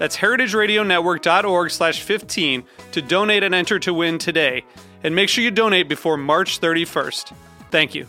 That's 0.00 0.16
heritageradionetwork.org 0.16 1.70
slash 1.70 2.00
15 2.00 2.64
to 2.92 3.02
donate 3.02 3.42
and 3.42 3.54
enter 3.54 3.78
to 3.80 3.92
win 3.92 4.16
today. 4.16 4.64
And 5.04 5.14
make 5.14 5.28
sure 5.28 5.44
you 5.44 5.50
donate 5.50 5.90
before 5.90 6.16
March 6.16 6.58
31st. 6.58 7.34
Thank 7.70 7.94
you. 7.94 8.06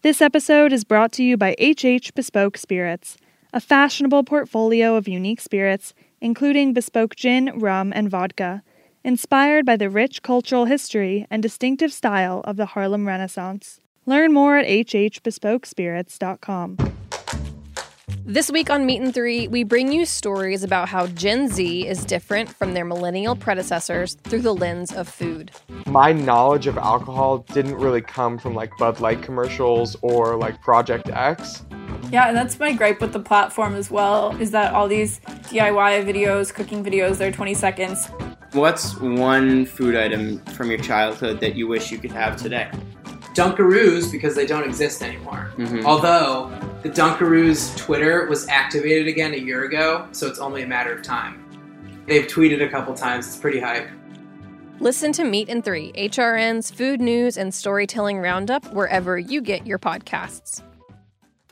This 0.00 0.22
episode 0.22 0.72
is 0.72 0.82
brought 0.82 1.12
to 1.12 1.22
you 1.22 1.36
by 1.36 1.54
HH 1.60 2.14
Bespoke 2.14 2.56
Spirits, 2.56 3.18
a 3.52 3.60
fashionable 3.60 4.24
portfolio 4.24 4.96
of 4.96 5.06
unique 5.06 5.42
spirits, 5.42 5.92
including 6.22 6.72
bespoke 6.72 7.16
gin, 7.16 7.52
rum, 7.58 7.92
and 7.94 8.08
vodka, 8.08 8.62
inspired 9.04 9.66
by 9.66 9.76
the 9.76 9.90
rich 9.90 10.22
cultural 10.22 10.64
history 10.64 11.26
and 11.30 11.42
distinctive 11.42 11.92
style 11.92 12.40
of 12.44 12.56
the 12.56 12.64
Harlem 12.64 13.06
Renaissance. 13.06 13.78
Learn 14.06 14.32
more 14.32 14.56
at 14.56 14.66
hhbespokespirits.com. 14.66 16.99
This 18.24 18.50
week 18.50 18.70
on 18.70 18.86
Meat 18.86 19.00
and 19.00 19.12
Three, 19.12 19.48
we 19.48 19.64
bring 19.64 19.90
you 19.90 20.04
stories 20.04 20.62
about 20.62 20.88
how 20.88 21.08
Gen 21.08 21.48
Z 21.48 21.86
is 21.86 22.04
different 22.04 22.48
from 22.48 22.74
their 22.74 22.84
millennial 22.84 23.34
predecessors 23.34 24.14
through 24.24 24.42
the 24.42 24.54
lens 24.54 24.92
of 24.92 25.08
food. 25.08 25.50
My 25.86 26.12
knowledge 26.12 26.66
of 26.66 26.78
alcohol 26.78 27.38
didn't 27.52 27.74
really 27.74 28.02
come 28.02 28.38
from 28.38 28.54
like 28.54 28.76
Bud 28.78 29.00
Light 29.00 29.22
commercials 29.22 29.96
or 30.02 30.36
like 30.36 30.60
Project 30.62 31.08
X. 31.08 31.64
Yeah, 32.12 32.28
and 32.28 32.36
that's 32.36 32.58
my 32.58 32.72
gripe 32.72 33.00
with 33.00 33.12
the 33.12 33.20
platform 33.20 33.74
as 33.74 33.90
well, 33.90 34.36
is 34.40 34.52
that 34.52 34.74
all 34.74 34.86
these 34.86 35.20
DIY 35.20 36.04
videos, 36.04 36.54
cooking 36.54 36.84
videos, 36.84 37.18
they're 37.18 37.32
20 37.32 37.54
seconds. 37.54 38.06
What's 38.52 38.96
one 38.98 39.64
food 39.66 39.96
item 39.96 40.38
from 40.46 40.68
your 40.70 40.78
childhood 40.78 41.40
that 41.40 41.54
you 41.54 41.66
wish 41.68 41.90
you 41.90 41.98
could 41.98 42.12
have 42.12 42.36
today? 42.36 42.68
Dunkaroos 43.34 44.10
because 44.10 44.34
they 44.34 44.44
don't 44.46 44.64
exist 44.64 45.02
anymore. 45.02 45.50
Mhm. 45.56 45.84
Although 45.84 46.50
the 46.82 46.88
Dunkaroos 46.88 47.76
Twitter 47.76 48.26
was 48.26 48.48
activated 48.48 49.06
again 49.06 49.34
a 49.34 49.38
year 49.38 49.64
ago, 49.64 50.08
so 50.12 50.26
it's 50.26 50.38
only 50.38 50.62
a 50.62 50.66
matter 50.66 50.92
of 50.92 51.02
time. 51.02 51.44
They've 52.06 52.26
tweeted 52.26 52.64
a 52.64 52.68
couple 52.68 52.94
times. 52.94 53.26
It's 53.26 53.36
pretty 53.36 53.60
hype. 53.60 53.88
Listen 54.80 55.12
to 55.12 55.24
Meat 55.24 55.50
and 55.50 55.62
Three, 55.62 55.92
HRN's 55.92 56.70
food 56.70 57.00
news 57.00 57.36
and 57.36 57.52
storytelling 57.52 58.18
roundup 58.18 58.72
wherever 58.72 59.18
you 59.18 59.42
get 59.42 59.66
your 59.66 59.78
podcasts. 59.78 60.62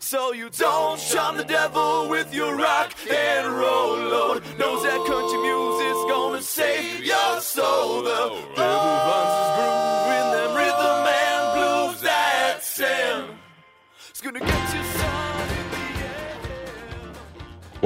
So 0.01 0.33
you 0.33 0.49
don't 0.49 0.99
shun 0.99 1.37
the 1.37 1.45
devil 1.45 2.09
with 2.09 2.33
your 2.33 2.57
rock 2.57 2.95
and 3.11 3.47
roll 3.49 3.99
load. 3.99 4.43
Knows 4.59 4.83
that 4.85 5.05
country 5.07 5.39
music's 5.43 6.05
gonna 6.11 6.41
save 6.41 7.05
your 7.05 7.41
soul. 7.41 8.03
The 8.03 8.11
devil 8.11 8.43
finds 8.57 9.48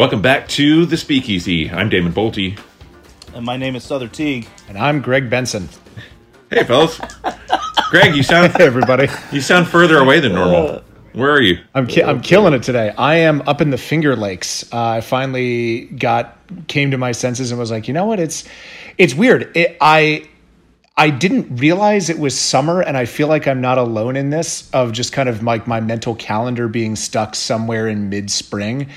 Welcome 0.03 0.21
back 0.21 0.49
to 0.49 0.85
the 0.85 0.97
Speakeasy. 0.97 1.71
I'm 1.71 1.89
Damon 1.89 2.13
Boelte. 2.13 2.59
And 3.37 3.47
my 3.47 3.57
name 3.57 3.77
is 3.77 3.85
Sother 3.85 4.11
Teague. 4.11 4.49
And 4.69 4.77
I'm 4.77 5.01
Greg 5.01 5.31
Benson. 5.31 5.69
Hey, 6.51 6.65
fellas. 6.65 7.01
Greg, 7.89 8.17
you 8.17 8.25
sound 8.25 8.53
Hey, 8.57 8.65
everybody. 8.65 9.07
you 9.31 9.41
sound 9.41 9.69
further 9.69 9.99
away 9.99 10.19
than 10.19 10.33
normal. 10.33 10.83
Where 11.13 11.31
are 11.31 11.41
you? 11.41 11.61
I'm 11.73 11.87
ki- 11.87 12.03
I'm 12.03 12.21
killing 12.21 12.53
it 12.53 12.65
today. 12.65 12.93
I 12.99 13.19
am 13.19 13.43
up 13.43 13.61
in 13.61 13.71
the 13.71 13.79
Finger 13.79 14.17
Lakes. 14.17 14.65
Uh, 14.73 14.89
I 14.89 15.03
finally 15.03 15.85
got 15.85 16.37
came 16.67 16.91
to 16.91 16.99
my 16.99 17.13
senses 17.13 17.53
and 17.53 17.61
was 17.61 17.71
like, 17.71 17.87
you 17.87 17.95
know 17.95 18.07
what? 18.07 18.19
It's 18.19 18.43
it's 18.99 19.15
weird. 19.15 19.57
It, 19.57 19.77
I 19.81 20.29
I 20.97 21.11
didn't 21.11 21.61
realize 21.61 22.11
it 22.11 22.19
was 22.19 22.37
summer, 22.37 22.81
and 22.83 22.97
I 22.97 23.05
feel 23.05 23.29
like 23.29 23.47
I'm 23.47 23.61
not 23.61 23.79
alone 23.79 24.17
in 24.17 24.31
this 24.31 24.69
of 24.73 24.91
just 24.91 25.13
kind 25.13 25.29
of 25.29 25.45
like 25.45 25.69
my 25.69 25.81
mental 25.81 26.17
calendar 26.17 26.67
being 26.67 26.97
stuck 26.97 27.37
somewhere 27.37 27.87
in 27.87 28.09
mid 28.09 28.33
spring. 28.33 28.89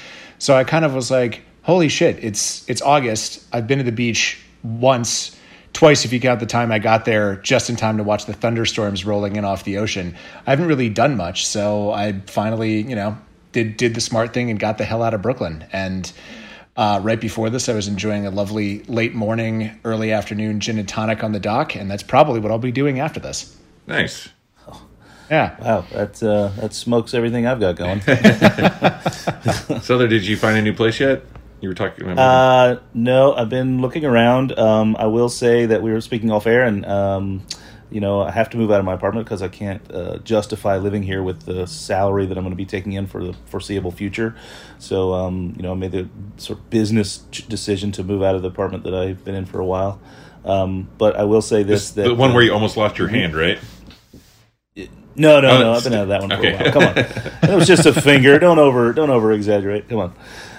So 0.46 0.56
I 0.56 0.64
kind 0.64 0.86
of 0.86 0.94
was 0.94 1.10
like, 1.10 1.42
holy 1.64 1.90
shit! 1.90 2.24
It's 2.24 2.70
it's 2.70 2.80
August. 2.84 3.44
I've 3.52 3.66
been 3.66 3.80
to 3.80 3.84
the 3.84 3.92
beach 3.92 4.40
once. 4.62 5.36
Twice, 5.74 6.06
if 6.06 6.14
you 6.14 6.20
count 6.20 6.40
the 6.40 6.46
time 6.46 6.72
I 6.72 6.78
got 6.78 7.04
there 7.04 7.38
just 7.38 7.68
in 7.72 7.76
time 7.78 7.98
to 7.98 8.04
watch 8.04 8.28
the 8.28 8.34
thunderstorms 8.34 9.06
rolling 9.06 9.38
in 9.38 9.44
off 9.44 9.64
the 9.64 9.80
ocean. 9.80 10.16
I 10.46 10.52
haven't 10.52 10.68
really 10.68 10.90
done 10.90 11.18
much, 11.18 11.48
so 11.48 11.90
I 11.90 12.22
finally, 12.28 12.84
you 12.84 12.96
know, 12.96 13.18
did 13.54 13.76
did 13.76 13.96
the 13.96 14.02
smart 14.02 14.36
thing 14.36 14.52
and 14.52 14.60
got 14.60 14.78
the 14.78 14.86
hell 14.86 15.02
out 15.02 15.16
of 15.16 15.24
Brooklyn. 15.24 15.66
And 15.74 16.12
uh, 16.78 17.00
right 17.02 17.20
before 17.20 17.50
this, 17.50 17.68
I 17.68 17.74
was 17.74 17.88
enjoying 17.88 18.28
a 18.28 18.30
lovely 18.30 18.84
late 18.84 19.16
morning, 19.16 19.72
early 19.84 20.12
afternoon 20.12 20.60
gin 20.60 20.78
and 20.78 20.88
tonic 20.88 21.24
on 21.24 21.32
the 21.32 21.40
dock, 21.40 21.76
and 21.76 21.90
that's 21.90 22.04
probably 22.04 22.40
what 22.40 22.52
I'll 22.52 22.60
be 22.60 22.72
doing 22.72 23.00
after 23.00 23.20
this. 23.20 23.58
Nice. 23.88 24.30
Yeah. 25.30 25.56
Wow, 25.62 25.86
that 25.92 26.22
uh, 26.22 26.50
that 26.62 26.74
smokes 26.74 27.14
everything 27.14 27.48
I've 27.48 27.60
got 27.60 27.76
going. 27.76 28.00
Sother, 29.82 30.08
did 30.10 30.26
you 30.26 30.38
find 30.38 30.58
a 30.58 30.62
new 30.62 30.74
place 30.74 31.00
yet? 31.00 31.24
You 31.62 31.70
were 31.70 31.76
talking 31.76 32.10
about. 32.10 32.20
uh, 32.20 32.80
no, 32.94 33.34
I've 33.34 33.50
been 33.50 33.82
looking 33.82 34.06
around. 34.06 34.58
Um, 34.58 34.96
I 35.00 35.08
will 35.08 35.30
say 35.30 35.66
that 35.66 35.82
we 35.82 35.92
were 35.92 36.02
speaking 36.02 36.30
off 36.32 36.46
air, 36.46 36.64
and 36.64 36.86
um, 36.86 37.42
you 37.90 38.00
know, 38.02 38.22
I 38.22 38.32
have 38.32 38.50
to 38.52 38.58
move 38.58 38.72
out 38.72 38.80
of 38.80 38.86
my 38.86 38.94
apartment 38.94 39.26
because 39.26 39.42
I 39.42 39.48
can't 39.48 39.82
uh, 39.92 40.18
justify 40.20 40.78
living 40.78 41.04
here 41.04 41.24
with 41.24 41.44
the 41.44 41.66
salary 41.66 42.26
that 42.26 42.38
I'm 42.38 42.44
going 42.44 42.52
to 42.52 42.58
be 42.58 42.66
taking 42.66 42.94
in 42.94 43.08
for 43.08 43.24
the 43.24 43.34
foreseeable 43.46 43.92
future. 43.92 44.36
So, 44.80 45.14
um, 45.14 45.54
you 45.56 45.64
know, 45.64 45.72
I 45.72 45.76
made 45.76 45.92
the 45.92 46.10
sort 46.38 46.60
of 46.60 46.70
business 46.70 47.24
ch- 47.32 47.48
decision 47.48 47.92
to 47.94 48.04
move 48.04 48.22
out 48.22 48.36
of 48.36 48.42
the 48.42 48.48
apartment 48.50 48.84
that 48.84 48.94
I've 48.94 49.24
been 49.24 49.36
in 49.36 49.46
for 49.46 49.60
a 49.60 49.66
while. 49.66 50.00
Um, 50.44 50.90
but 50.98 51.16
I 51.16 51.24
will 51.24 51.42
say 51.42 51.64
this: 51.64 51.92
the 51.92 52.04
that 52.04 52.16
one 52.16 52.34
where 52.34 52.44
you 52.44 52.52
uh, 52.52 52.56
almost 52.56 52.78
lost 52.78 52.98
your 52.98 53.08
hand, 53.08 53.36
right? 53.36 53.60
No, 55.16 55.40
no, 55.40 55.50
Oh, 55.50 55.60
no. 55.60 55.74
I've 55.74 55.84
been 55.84 55.94
out 55.94 56.04
of 56.04 56.08
that 56.10 56.22
one 56.22 56.30
for 56.30 56.36
okay. 56.38 56.54
a 56.54 56.58
while. 56.58 56.72
Come 56.72 56.84
on, 56.84 56.98
it 57.50 57.56
was 57.56 57.68
just 57.68 57.86
a 57.86 57.94
finger. 57.94 58.38
Don't 58.40 58.60
over, 58.60 58.92
don't 58.94 59.10
over 59.10 59.32
exaggerate. 59.32 59.88
Come 59.88 60.00
on. 60.00 60.14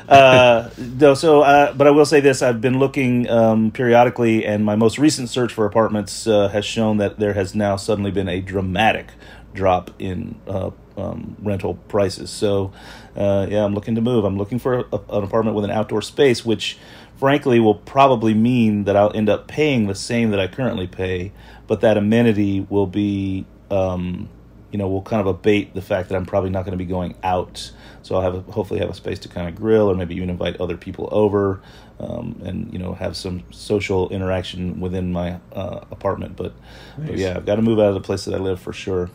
Uh, 0.08 0.70
no, 0.78 1.14
so, 1.14 1.42
uh, 1.42 1.72
but 1.74 1.86
I 1.86 1.90
will 1.90 2.06
say 2.06 2.20
this: 2.20 2.40
I've 2.42 2.60
been 2.60 2.78
looking 2.78 3.28
um, 3.28 3.70
periodically, 3.70 4.46
and 4.46 4.64
my 4.64 4.76
most 4.76 4.98
recent 4.98 5.28
search 5.28 5.52
for 5.52 5.66
apartments 5.66 6.26
uh, 6.26 6.48
has 6.48 6.64
shown 6.64 6.98
that 6.98 7.18
there 7.18 7.34
has 7.34 7.54
now 7.54 7.76
suddenly 7.76 8.10
been 8.10 8.28
a 8.28 8.40
dramatic 8.40 9.08
drop 9.52 9.90
in 9.98 10.36
uh, 10.46 10.70
um, 10.96 11.36
rental 11.42 11.74
prices. 11.88 12.30
So, 12.30 12.72
uh, 13.16 13.46
yeah, 13.50 13.64
I'm 13.64 13.74
looking 13.74 13.96
to 13.96 14.00
move. 14.00 14.24
I'm 14.24 14.38
looking 14.38 14.58
for 14.58 14.86
a, 14.92 14.96
an 15.10 15.24
apartment 15.24 15.56
with 15.56 15.64
an 15.64 15.70
outdoor 15.72 16.02
space, 16.02 16.44
which, 16.44 16.78
frankly, 17.18 17.58
will 17.58 17.74
probably 17.74 18.32
mean 18.32 18.84
that 18.84 18.96
I'll 18.96 19.12
end 19.14 19.28
up 19.28 19.48
paying 19.48 19.86
the 19.88 19.94
same 19.94 20.30
that 20.30 20.38
I 20.40 20.46
currently 20.46 20.86
pay, 20.86 21.32
but 21.66 21.80
that 21.80 21.96
amenity 21.96 22.66
will 22.70 22.86
be. 22.86 23.44
Um, 23.70 24.28
you 24.76 24.82
know, 24.82 24.88
will 24.88 25.00
kind 25.00 25.22
of 25.22 25.26
abate 25.26 25.72
the 25.72 25.80
fact 25.80 26.10
that 26.10 26.16
I'm 26.16 26.26
probably 26.26 26.50
not 26.50 26.66
going 26.66 26.72
to 26.72 26.76
be 26.76 26.84
going 26.84 27.14
out. 27.22 27.72
So 28.02 28.14
I'll 28.14 28.20
have 28.20 28.34
a, 28.34 28.52
hopefully 28.52 28.78
have 28.80 28.90
a 28.90 28.94
space 28.94 29.18
to 29.20 29.28
kind 29.28 29.48
of 29.48 29.54
grill, 29.54 29.90
or 29.90 29.94
maybe 29.94 30.14
even 30.16 30.28
invite 30.28 30.60
other 30.60 30.76
people 30.76 31.08
over, 31.10 31.62
um, 31.98 32.38
and 32.44 32.70
you 32.74 32.78
know 32.78 32.92
have 32.92 33.16
some 33.16 33.42
social 33.52 34.10
interaction 34.10 34.78
within 34.78 35.12
my 35.12 35.38
uh, 35.54 35.80
apartment. 35.90 36.36
But, 36.36 36.52
but 36.98 37.16
yeah, 37.16 37.36
I've 37.36 37.46
got 37.46 37.56
to 37.56 37.62
move 37.62 37.78
out 37.78 37.86
of 37.88 37.94
the 37.94 38.02
place 38.02 38.26
that 38.26 38.34
I 38.34 38.38
live 38.38 38.60
for 38.60 38.74
sure 38.74 39.08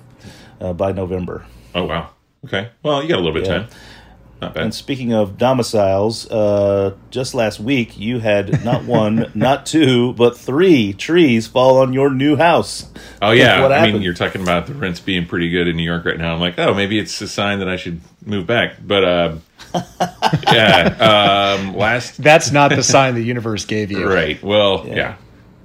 uh, 0.60 0.74
by 0.74 0.94
November. 0.94 1.46
Oh 1.75 1.84
wow. 1.84 2.10
Okay. 2.44 2.72
Well, 2.81 3.04
you 3.04 3.08
got 3.08 3.19
a 3.19 3.22
little 3.22 3.40
bit 3.40 3.46
Yeah. 3.48 3.56
of 3.58 3.69
time. 3.69 3.80
Not 4.42 4.56
bad. 4.56 4.64
And 4.64 4.74
speaking 4.74 5.14
of 5.14 5.38
domiciles, 5.38 6.30
uh, 6.32 6.96
just 7.12 7.36
last 7.36 7.60
week 7.60 8.00
you 8.00 8.20
had 8.20 8.66
not 8.66 8.84
one, 8.86 9.32
not 9.36 9.68
two, 9.68 10.14
but 10.14 10.36
three 10.36 10.94
trees 10.94 11.46
fall 11.46 11.78
on 11.78 11.94
your 11.94 12.10
new 12.10 12.36
house. 12.36 12.90
Oh 13.22 13.32
yeah, 13.32 13.62
what 13.62 13.72
I 13.72 13.78
happened? 13.78 13.94
mean 13.94 14.02
you're 14.02 14.16
talking 14.16 14.42
about 14.42 14.66
the 14.66 14.74
rents 14.74 15.00
being 15.00 15.28
pretty 15.28 15.52
good 15.52 15.68
in 15.68 15.76
New 15.76 15.84
York 15.84 16.06
right 16.06 16.18
now. 16.18 16.34
I'm 16.34 16.40
like, 16.40 16.58
oh, 16.58 16.74
maybe 16.74 16.98
it's 16.98 17.22
a 17.22 17.28
sign 17.28 17.60
that 17.60 17.70
I 17.70 17.76
should 17.76 18.02
move 18.26 18.48
back. 18.48 18.76
But 18.82 19.04
uh, 19.04 19.36
yeah, 20.52 21.58
um, 21.60 21.76
last 21.76 22.22
That's 22.22 22.52
not 22.52 22.70
the 22.70 22.82
sign 22.84 23.14
the 23.14 23.22
universe 23.22 23.66
gave 23.66 23.92
you. 23.92 24.08
right. 24.08 24.42
Well, 24.42 24.88
yeah. 24.88 25.18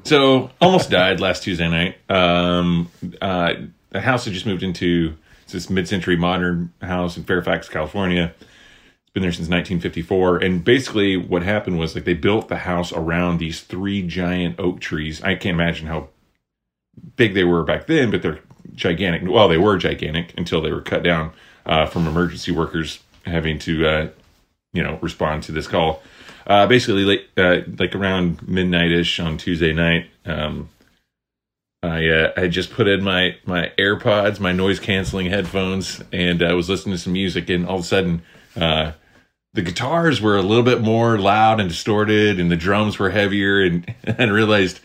So 0.04 0.50
almost 0.60 0.90
died 0.90 1.18
last 1.18 1.42
Tuesday 1.42 1.68
night. 1.68 1.96
Um, 2.10 2.90
uh, 3.22 3.54
the 3.90 4.00
house 4.02 4.26
had 4.26 4.34
just 4.34 4.46
moved 4.46 4.62
into 4.62 5.16
it's 5.44 5.52
this 5.52 5.70
mid-century 5.70 6.16
modern 6.16 6.72
house 6.82 7.16
in 7.16 7.24
Fairfax, 7.24 7.68
California. 7.68 8.34
Been 9.16 9.22
there 9.22 9.32
since 9.32 9.48
1954, 9.48 10.36
and 10.44 10.62
basically 10.62 11.16
what 11.16 11.42
happened 11.42 11.78
was 11.78 11.94
like 11.94 12.04
they 12.04 12.12
built 12.12 12.48
the 12.48 12.58
house 12.58 12.92
around 12.92 13.38
these 13.38 13.62
three 13.62 14.06
giant 14.06 14.60
oak 14.60 14.78
trees. 14.78 15.22
I 15.22 15.36
can't 15.36 15.54
imagine 15.54 15.86
how 15.86 16.08
big 17.16 17.32
they 17.32 17.42
were 17.42 17.64
back 17.64 17.86
then, 17.86 18.10
but 18.10 18.20
they're 18.20 18.40
gigantic. 18.74 19.22
Well, 19.26 19.48
they 19.48 19.56
were 19.56 19.78
gigantic 19.78 20.34
until 20.36 20.60
they 20.60 20.70
were 20.70 20.82
cut 20.82 21.02
down 21.02 21.32
uh, 21.64 21.86
from 21.86 22.06
emergency 22.06 22.52
workers 22.52 22.98
having 23.24 23.58
to, 23.60 23.88
uh, 23.88 24.08
you 24.74 24.82
know, 24.82 24.98
respond 25.00 25.44
to 25.44 25.52
this 25.52 25.66
call. 25.66 26.02
Uh, 26.46 26.66
basically, 26.66 27.04
like 27.04 27.26
uh, 27.38 27.60
like 27.78 27.94
around 27.94 28.46
midnight 28.46 28.90
ish 28.90 29.18
on 29.18 29.38
Tuesday 29.38 29.72
night, 29.72 30.10
um, 30.26 30.68
I 31.82 32.06
uh, 32.06 32.32
I 32.36 32.48
just 32.48 32.70
put 32.70 32.86
in 32.86 33.02
my 33.02 33.38
my 33.46 33.72
AirPods, 33.78 34.40
my 34.40 34.52
noise 34.52 34.78
canceling 34.78 35.30
headphones, 35.30 36.02
and 36.12 36.42
I 36.42 36.52
was 36.52 36.68
listening 36.68 36.96
to 36.96 37.00
some 37.00 37.14
music, 37.14 37.48
and 37.48 37.66
all 37.66 37.76
of 37.76 37.84
a 37.84 37.86
sudden. 37.86 38.22
Uh, 38.54 38.92
the 39.56 39.62
guitars 39.62 40.20
were 40.20 40.36
a 40.36 40.42
little 40.42 40.62
bit 40.62 40.80
more 40.80 41.18
loud 41.18 41.58
and 41.58 41.68
distorted, 41.68 42.38
and 42.38 42.50
the 42.50 42.56
drums 42.56 42.98
were 42.98 43.10
heavier, 43.10 43.60
and 43.60 43.92
and 44.04 44.32
realized 44.32 44.80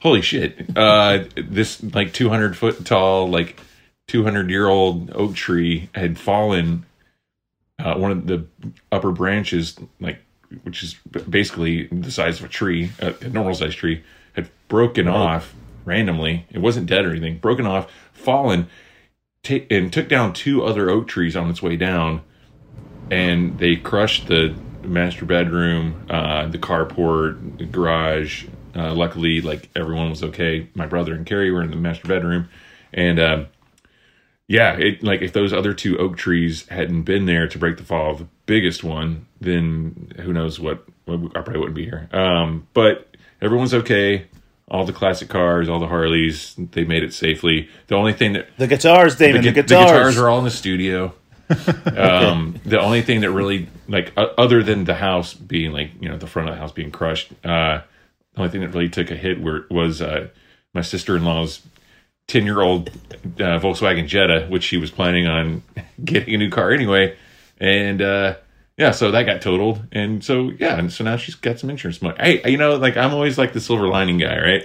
holy 0.00 0.22
shit 0.22 0.66
uh 0.78 1.24
this 1.36 1.82
like 1.92 2.10
200 2.14 2.56
foot 2.56 2.86
tall 2.86 3.28
like 3.28 3.60
200 4.08 4.48
year 4.48 4.66
old 4.66 5.10
oak 5.10 5.34
tree 5.34 5.90
had 5.94 6.18
fallen 6.18 6.86
uh 7.78 7.94
one 7.96 8.10
of 8.10 8.26
the 8.26 8.46
upper 8.90 9.12
branches 9.12 9.78
like 10.00 10.24
which 10.62 10.82
is 10.82 10.94
basically 11.28 11.86
the 11.88 12.10
size 12.10 12.38
of 12.38 12.46
a 12.46 12.48
tree 12.48 12.90
a, 13.00 13.14
a 13.20 13.28
normal 13.28 13.52
sized 13.52 13.76
tree 13.76 14.02
had 14.32 14.48
broken 14.68 15.06
off 15.06 15.54
randomly. 15.84 16.46
It 16.50 16.58
wasn't 16.58 16.86
dead 16.86 17.04
or 17.04 17.10
anything. 17.10 17.38
Broken 17.38 17.66
off 17.66 17.90
fallen 18.12 18.68
ta- 19.42 19.66
and 19.70 19.92
took 19.92 20.08
down 20.08 20.32
two 20.32 20.64
other 20.64 20.90
oak 20.90 21.08
trees 21.08 21.36
on 21.36 21.50
its 21.50 21.62
way 21.62 21.76
down 21.76 22.22
and 23.10 23.58
they 23.58 23.76
crushed 23.76 24.26
the 24.28 24.54
master 24.82 25.24
bedroom 25.26 26.06
uh 26.08 26.46
the 26.46 26.58
carport 26.58 27.58
the 27.58 27.66
garage 27.66 28.46
uh, 28.74 28.94
luckily, 28.94 29.40
like 29.40 29.68
everyone 29.74 30.10
was 30.10 30.22
okay. 30.22 30.68
My 30.74 30.86
brother 30.86 31.14
and 31.14 31.26
Carrie 31.26 31.50
were 31.50 31.62
in 31.62 31.70
the 31.70 31.76
master 31.76 32.06
bedroom, 32.06 32.48
and 32.92 33.18
um, 33.18 33.46
yeah, 34.46 34.76
it 34.76 35.02
like 35.02 35.22
if 35.22 35.32
those 35.32 35.52
other 35.52 35.72
two 35.72 35.98
oak 35.98 36.16
trees 36.16 36.68
hadn't 36.68 37.02
been 37.02 37.26
there 37.26 37.48
to 37.48 37.58
break 37.58 37.76
the 37.76 37.84
fall 37.84 38.12
of 38.12 38.18
the 38.18 38.26
biggest 38.46 38.84
one, 38.84 39.26
then 39.40 40.12
who 40.20 40.32
knows 40.32 40.60
what? 40.60 40.84
what 41.04 41.20
I 41.36 41.40
probably 41.40 41.58
wouldn't 41.58 41.76
be 41.76 41.84
here. 41.84 42.08
Um, 42.12 42.66
but 42.72 43.16
everyone's 43.40 43.74
okay. 43.74 44.26
All 44.70 44.84
the 44.84 44.92
classic 44.92 45.28
cars, 45.28 45.68
all 45.68 45.80
the 45.80 45.88
Harleys, 45.88 46.54
they 46.56 46.84
made 46.84 47.02
it 47.02 47.12
safely. 47.12 47.68
The 47.88 47.96
only 47.96 48.12
thing 48.12 48.34
that 48.34 48.56
The 48.56 48.68
guitars, 48.68 49.16
Damon. 49.16 49.42
The, 49.42 49.50
gu- 49.50 49.62
guitars. 49.62 49.90
guitars 49.90 50.18
are 50.18 50.28
all 50.28 50.38
in 50.38 50.44
the 50.44 50.50
studio. 50.52 51.12
um, 51.96 52.60
the 52.64 52.80
only 52.80 53.02
thing 53.02 53.22
that 53.22 53.30
really 53.30 53.68
like 53.88 54.12
uh, 54.16 54.28
other 54.38 54.62
than 54.62 54.84
the 54.84 54.94
house 54.94 55.34
being 55.34 55.72
like 55.72 55.90
you 56.00 56.08
know 56.08 56.16
the 56.16 56.26
front 56.26 56.48
of 56.48 56.54
the 56.54 56.60
house 56.60 56.72
being 56.72 56.90
crushed, 56.90 57.32
uh, 57.44 57.80
the 58.34 58.38
only 58.38 58.50
thing 58.50 58.60
that 58.60 58.68
really 58.68 58.88
took 58.88 59.10
a 59.10 59.16
hit 59.16 59.40
were, 59.40 59.66
was 59.70 60.00
uh, 60.00 60.28
my 60.74 60.82
sister 60.82 61.16
in 61.16 61.24
law's 61.24 61.62
ten 62.28 62.44
year 62.44 62.60
old 62.60 62.88
uh, 62.88 63.58
Volkswagen 63.58 64.06
Jetta, 64.06 64.46
which 64.48 64.62
she 64.62 64.76
was 64.76 64.90
planning 64.90 65.26
on 65.26 65.62
getting 66.04 66.34
a 66.34 66.38
new 66.38 66.50
car 66.50 66.70
anyway, 66.70 67.16
and 67.58 68.00
uh, 68.00 68.36
yeah, 68.76 68.92
so 68.92 69.10
that 69.10 69.24
got 69.24 69.42
totaled, 69.42 69.82
and 69.90 70.24
so 70.24 70.50
yeah, 70.58 70.78
and 70.78 70.92
so 70.92 71.02
now 71.02 71.16
she's 71.16 71.34
got 71.34 71.58
some 71.58 71.68
insurance 71.68 72.00
money. 72.00 72.16
Hey, 72.18 72.50
you 72.50 72.56
know, 72.56 72.76
like 72.76 72.96
I'm 72.96 73.12
always 73.12 73.38
like 73.38 73.52
the 73.52 73.60
silver 73.60 73.88
lining 73.88 74.18
guy, 74.18 74.38
right? 74.38 74.64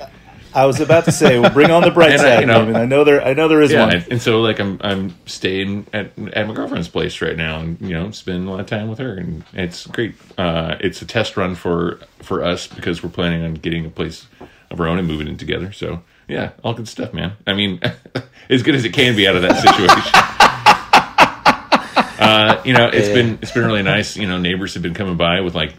I 0.56 0.66
was 0.66 0.80
about 0.80 1.06
to 1.06 1.12
say, 1.12 1.38
well, 1.38 1.52
bring 1.52 1.70
on 1.70 1.84
the 1.84 1.92
bright 1.92 2.18
side, 2.20 2.40
you 2.40 2.46
know- 2.46 2.60
Damon. 2.66 2.76
I 2.78 2.86
know 2.86 3.04
there, 3.04 3.22
I 3.24 3.34
know 3.34 3.48
there 3.50 3.62
is 3.62 3.72
yeah, 3.74 3.86
one. 3.86 3.96
and, 3.96 4.08
and 4.14 4.22
so 4.22 4.42
like 4.42 4.60
I'm 4.60 4.80
I'm 4.82 5.14
staying 5.26 5.88
at 5.94 6.12
at 6.34 6.48
my 6.48 6.54
girlfriend's 6.54 6.88
place 6.88 7.22
right 7.22 7.36
now, 7.36 7.60
and 7.60 7.80
you 7.82 7.94
know 7.94 8.10
spending 8.12 8.48
a 8.48 8.52
lot 8.52 8.62
of 8.62 8.68
time 8.68 8.88
with 8.88 9.00
her, 9.00 9.14
and 9.16 9.44
it's 9.54 9.86
great. 9.88 10.16
Uh, 10.38 10.78
it's 10.80 11.02
a 11.02 11.06
test 11.06 11.36
run 11.38 11.56
for 11.56 12.00
for 12.24 12.44
us 12.44 12.68
because 12.68 13.04
we're 13.04 13.10
planning 13.10 13.44
on 13.44 13.56
getting 13.56 13.86
a 13.86 13.90
place 13.90 14.28
of 14.72 14.80
our 14.80 14.88
own 14.88 14.98
and 14.98 15.08
moving 15.08 15.28
in 15.28 15.38
together. 15.38 15.72
So 15.74 16.02
yeah, 16.28 16.52
all 16.64 16.74
good 16.74 16.88
stuff, 16.88 17.14
man. 17.14 17.34
I 17.46 17.54
mean, 17.54 17.80
as 18.50 18.64
good 18.64 18.76
as 18.76 18.86
it 18.86 18.94
can 18.94 19.16
be 19.16 19.28
out 19.28 19.36
of 19.36 19.42
that 19.44 19.62
situation. 19.62 20.12
uh, 22.20 22.62
you 22.66 22.74
know, 22.74 22.88
it's 22.88 23.08
Yeah. 23.10 23.14
been 23.14 23.40
it's 23.42 23.52
been 23.52 23.66
really 23.66 23.84
nice. 23.84 24.16
You 24.18 24.28
know, 24.28 24.38
neighbors 24.40 24.74
have 24.76 24.84
been 24.84 24.94
coming 24.94 25.18
by 25.18 25.42
with 25.42 25.56
like 25.56 25.74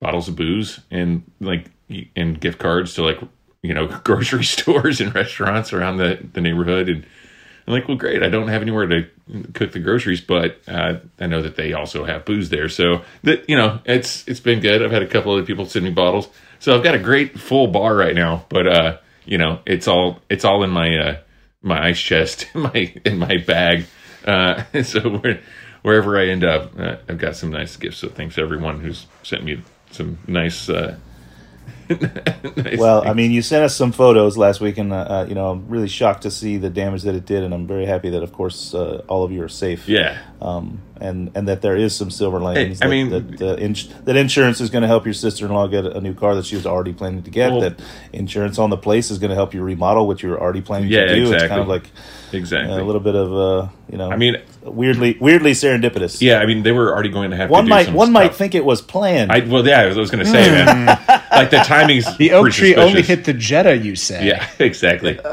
bottles 0.00 0.28
of 0.28 0.36
booze 0.36 0.80
and 0.90 1.22
like 1.40 1.70
and 2.16 2.40
gift 2.40 2.58
cards 2.58 2.94
to 2.94 3.02
like 3.04 3.18
you 3.66 3.74
know 3.74 3.86
grocery 4.04 4.44
stores 4.44 5.00
and 5.00 5.14
restaurants 5.14 5.72
around 5.72 5.96
the 5.98 6.18
the 6.32 6.40
neighborhood 6.40 6.88
and 6.88 7.06
I'm 7.66 7.72
like, 7.72 7.88
well, 7.88 7.96
great. 7.96 8.22
I 8.22 8.28
don't 8.28 8.48
have 8.48 8.62
anywhere 8.62 8.86
to 8.86 9.08
cook 9.52 9.72
the 9.72 9.80
groceries, 9.80 10.20
but 10.20 10.60
uh, 10.68 10.98
I 11.18 11.26
know 11.26 11.42
that 11.42 11.56
they 11.56 11.72
also 11.72 12.04
have 12.04 12.24
booze 12.24 12.48
there. 12.48 12.68
So 12.68 13.02
that 13.24 13.48
you 13.48 13.56
know, 13.56 13.80
it's 13.84 14.26
it's 14.28 14.40
been 14.40 14.60
good. 14.60 14.82
I've 14.82 14.92
had 14.92 15.02
a 15.02 15.08
couple 15.08 15.32
other 15.32 15.44
people 15.44 15.66
send 15.66 15.84
me 15.84 15.90
bottles, 15.90 16.28
so 16.60 16.76
I've 16.76 16.84
got 16.84 16.94
a 16.94 17.00
great 17.00 17.38
full 17.38 17.66
bar 17.66 17.96
right 17.96 18.14
now. 18.14 18.46
But 18.48 18.68
uh, 18.68 18.98
you 19.24 19.38
know, 19.38 19.60
it's 19.66 19.88
all 19.88 20.20
it's 20.30 20.44
all 20.44 20.62
in 20.62 20.70
my 20.70 20.96
uh, 20.96 21.16
my 21.60 21.88
ice 21.88 22.00
chest, 22.00 22.46
in 22.54 22.60
my 22.74 22.94
in 23.04 23.18
my 23.18 23.38
bag. 23.38 23.86
Uh, 24.24 24.62
so 24.84 25.00
where, 25.18 25.40
wherever 25.82 26.18
I 26.18 26.28
end 26.28 26.44
up, 26.44 26.78
uh, 26.78 26.96
I've 27.08 27.18
got 27.18 27.34
some 27.34 27.50
nice 27.50 27.76
gifts. 27.76 27.98
So 27.98 28.08
thanks 28.08 28.38
everyone 28.38 28.80
who's 28.80 29.06
sent 29.24 29.42
me 29.42 29.60
some 29.90 30.18
nice. 30.28 30.70
Nice 31.88 32.78
Well, 32.78 33.06
I 33.06 33.12
mean, 33.12 33.30
you 33.30 33.42
sent 33.42 33.64
us 33.64 33.76
some 33.76 33.92
photos 33.92 34.36
last 34.36 34.60
week, 34.60 34.78
and 34.78 34.92
uh, 34.92 34.96
uh, 34.96 35.26
you 35.28 35.34
know, 35.34 35.50
I'm 35.50 35.68
really 35.68 35.88
shocked 35.88 36.22
to 36.22 36.30
see 36.30 36.56
the 36.56 36.70
damage 36.70 37.02
that 37.02 37.14
it 37.14 37.26
did, 37.26 37.42
and 37.42 37.52
I'm 37.54 37.66
very 37.66 37.86
happy 37.86 38.10
that, 38.10 38.22
of 38.22 38.32
course, 38.32 38.74
uh, 38.74 39.02
all 39.08 39.24
of 39.24 39.32
you 39.32 39.42
are 39.42 39.48
safe. 39.48 39.88
Yeah. 39.88 40.18
Um, 40.40 40.80
and 41.00 41.30
and 41.34 41.48
that 41.48 41.62
there 41.62 41.76
is 41.76 41.94
some 41.94 42.10
silver 42.10 42.40
linings. 42.40 42.80
I 42.82 42.86
that, 42.86 42.90
mean- 42.90 43.10
that 43.10 43.42
uh, 43.42 43.56
ins- 43.56 43.88
that 44.04 44.16
insurance 44.16 44.60
is 44.60 44.70
going 44.70 44.82
to 44.82 44.88
help 44.88 45.04
your 45.04 45.14
sister-in-law 45.14 45.66
get 45.68 45.84
a 45.86 46.00
new 46.00 46.14
car 46.14 46.34
that 46.34 46.46
she 46.46 46.56
was 46.56 46.66
already 46.66 46.92
planning 46.92 47.22
to 47.22 47.30
get. 47.30 47.50
Well- 47.52 47.60
that 47.60 47.80
insurance 48.12 48.58
on 48.58 48.70
the 48.70 48.76
place 48.76 49.10
is 49.10 49.18
going 49.18 49.30
to 49.30 49.34
help 49.36 49.54
you 49.54 49.62
remodel 49.62 50.06
what 50.06 50.22
you 50.22 50.30
were 50.30 50.40
already 50.40 50.62
planning 50.62 50.88
Yeah, 50.88 51.06
to 51.06 51.14
do. 51.14 51.32
It's 51.32 51.44
kind 51.44 51.60
of 51.60 51.68
like 51.68 51.90
exactly 52.32 52.76
a 52.76 52.84
little 52.84 53.00
bit 53.00 53.14
of 53.14 53.32
uh, 53.32 53.68
you 53.90 53.98
know. 53.98 54.10
I 54.10 54.16
mean- 54.16 54.36
weirdly 54.62 55.16
weirdly 55.20 55.52
serendipitous. 55.52 56.20
Yeah, 56.20 56.40
I 56.40 56.46
mean, 56.46 56.62
they 56.64 56.72
were 56.72 56.92
already 56.92 57.08
going 57.08 57.30
to 57.30 57.36
have 57.36 57.50
One 57.50 57.64
to 57.64 57.68
do 57.68 57.70
might 57.70 57.86
some 57.86 57.94
one 57.94 58.12
might 58.12 58.34
think 58.34 58.54
it 58.54 58.64
was 58.64 58.82
planned. 58.82 59.30
I 59.30 59.40
well, 59.40 59.66
yeah, 59.66 59.80
I 59.82 59.94
was 59.94 60.10
going 60.10 60.24
to 60.24 60.30
say, 60.30 60.48
man, 60.50 60.86
like 61.30 61.50
the 61.50 61.58
timing's 61.58 62.16
The 62.16 62.32
oak 62.32 62.42
pretty 62.44 62.56
tree 62.58 62.74
only 62.74 63.02
hit 63.02 63.24
the 63.24 63.32
Jetta, 63.32 63.76
you 63.76 63.94
say? 63.96 64.26
Yeah, 64.26 64.46
exactly. 64.58 65.18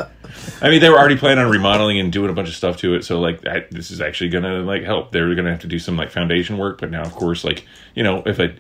I 0.62 0.70
mean, 0.70 0.82
they 0.82 0.90
were 0.90 0.98
already 0.98 1.18
planning 1.18 1.44
on 1.44 1.52
remodeling 1.52 2.00
and 2.00 2.12
doing 2.12 2.30
a 2.30 2.34
bunch 2.34 2.50
of 2.50 2.56
stuff 2.56 2.78
to 2.78 2.96
it. 2.96 3.04
So, 3.04 3.20
like, 3.20 3.46
I, 3.46 3.66
this 3.72 3.92
is 3.92 4.02
actually 4.02 4.30
to 4.30 4.62
like 4.62 4.84
help. 4.84 5.12
They're 5.12 5.34
to 5.46 5.52
have 5.52 5.62
to 5.62 5.68
do 5.68 5.80
some 5.80 5.98
like 5.98 6.12
foundation 6.12 6.58
work. 6.58 6.80
But 6.80 6.92
now, 6.92 7.02
of 7.02 7.14
course, 7.14 7.44
like 7.44 7.66
you 7.96 8.04
know, 8.04 8.24
if 8.26 8.40
a 8.40 8.56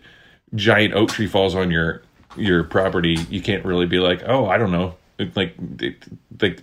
giant 0.56 0.94
oak 0.94 1.10
tree 1.10 1.28
falls 1.28 1.56
on 1.56 1.72
your 1.72 2.04
your 2.36 2.63
property, 2.63 3.18
you 3.30 3.42
can't 3.42 3.63
really 3.66 3.86
be 3.86 4.00
like, 4.00 4.24
oh, 4.25 4.48
I 4.48 4.58
don't 4.58 4.72
know, 4.72 4.96
like, 5.36 5.36
like 6.42 6.62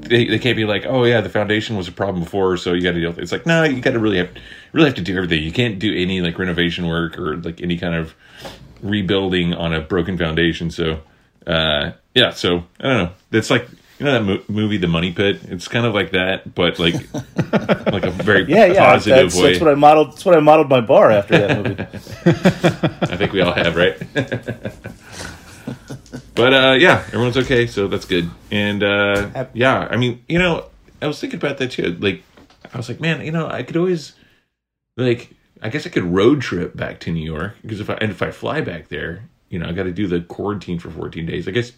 they, 0.00 0.24
they 0.26 0.38
can't 0.38 0.56
be 0.56 0.64
like, 0.64 0.84
oh 0.86 1.04
yeah, 1.04 1.20
the 1.20 1.28
foundation 1.28 1.76
was 1.76 1.88
a 1.88 1.92
problem 1.92 2.24
before, 2.24 2.56
so 2.56 2.72
you 2.72 2.82
got 2.82 2.92
to 2.92 3.00
deal 3.00 3.10
with 3.10 3.18
it. 3.18 3.22
It's 3.22 3.32
like, 3.32 3.46
no, 3.46 3.62
you 3.64 3.80
got 3.80 3.92
to 3.92 3.98
really 3.98 4.18
have 4.18 4.30
really 4.72 4.86
have 4.86 4.96
to 4.96 5.02
do 5.02 5.16
everything. 5.16 5.42
You 5.42 5.52
can't 5.52 5.78
do 5.78 5.94
any 5.94 6.20
like 6.20 6.38
renovation 6.38 6.86
work 6.86 7.18
or 7.18 7.36
like 7.36 7.60
any 7.60 7.78
kind 7.78 7.94
of 7.94 8.14
rebuilding 8.82 9.54
on 9.54 9.72
a 9.72 9.80
broken 9.80 10.18
foundation. 10.18 10.70
So, 10.70 11.00
uh, 11.46 11.92
yeah, 12.14 12.30
so 12.30 12.64
I 12.80 12.82
don't 12.82 13.04
know. 13.04 13.10
That's 13.30 13.50
like 13.50 13.68
you 13.98 14.06
know 14.06 14.12
that 14.12 14.22
mo- 14.22 14.42
movie, 14.48 14.76
The 14.76 14.88
Money 14.88 15.12
Pit. 15.12 15.40
It's 15.44 15.68
kind 15.68 15.86
of 15.86 15.94
like 15.94 16.10
that, 16.12 16.54
but 16.54 16.78
like 16.78 16.94
like 17.14 18.04
a 18.04 18.10
very 18.10 18.44
yeah, 18.44 18.66
yeah. 18.66 18.92
positive 18.92 19.30
That's, 19.30 19.36
way. 19.36 19.52
that's 19.52 19.60
what 19.60 19.70
I 19.70 19.74
modeled. 19.74 20.12
That's 20.12 20.24
what 20.24 20.36
I 20.36 20.40
modeled 20.40 20.68
my 20.68 20.80
bar 20.80 21.10
after 21.10 21.38
that 21.38 21.56
movie. 21.56 21.80
I 23.12 23.16
think 23.16 23.32
we 23.32 23.40
all 23.40 23.52
have, 23.52 23.76
right? 23.76 23.96
but 26.34 26.54
uh, 26.54 26.72
yeah, 26.72 27.04
everyone's 27.08 27.36
okay, 27.36 27.66
so 27.66 27.86
that's 27.86 28.04
good. 28.04 28.28
And 28.50 28.82
uh, 28.82 29.46
yeah, 29.52 29.88
I 29.90 29.96
mean, 29.96 30.24
you 30.28 30.38
know, 30.38 30.66
I 31.00 31.06
was 31.06 31.20
thinking 31.20 31.38
about 31.38 31.58
that 31.58 31.70
too. 31.70 31.96
Like, 32.00 32.22
I 32.72 32.76
was 32.76 32.88
like, 32.88 33.00
man, 33.00 33.24
you 33.24 33.30
know, 33.30 33.48
I 33.48 33.62
could 33.62 33.76
always, 33.76 34.14
like, 34.96 35.30
I 35.62 35.68
guess 35.68 35.86
I 35.86 35.90
could 35.90 36.04
road 36.04 36.40
trip 36.40 36.76
back 36.76 36.98
to 37.00 37.12
New 37.12 37.24
York 37.24 37.54
because 37.62 37.80
if 37.80 37.88
I 37.88 37.94
and 37.94 38.10
if 38.10 38.22
I 38.22 38.32
fly 38.32 38.60
back 38.60 38.88
there, 38.88 39.28
you 39.50 39.60
know, 39.60 39.68
I 39.68 39.72
got 39.72 39.84
to 39.84 39.92
do 39.92 40.08
the 40.08 40.20
quarantine 40.20 40.80
for 40.80 40.90
14 40.90 41.26
days. 41.26 41.46
I 41.46 41.52
guess 41.52 41.72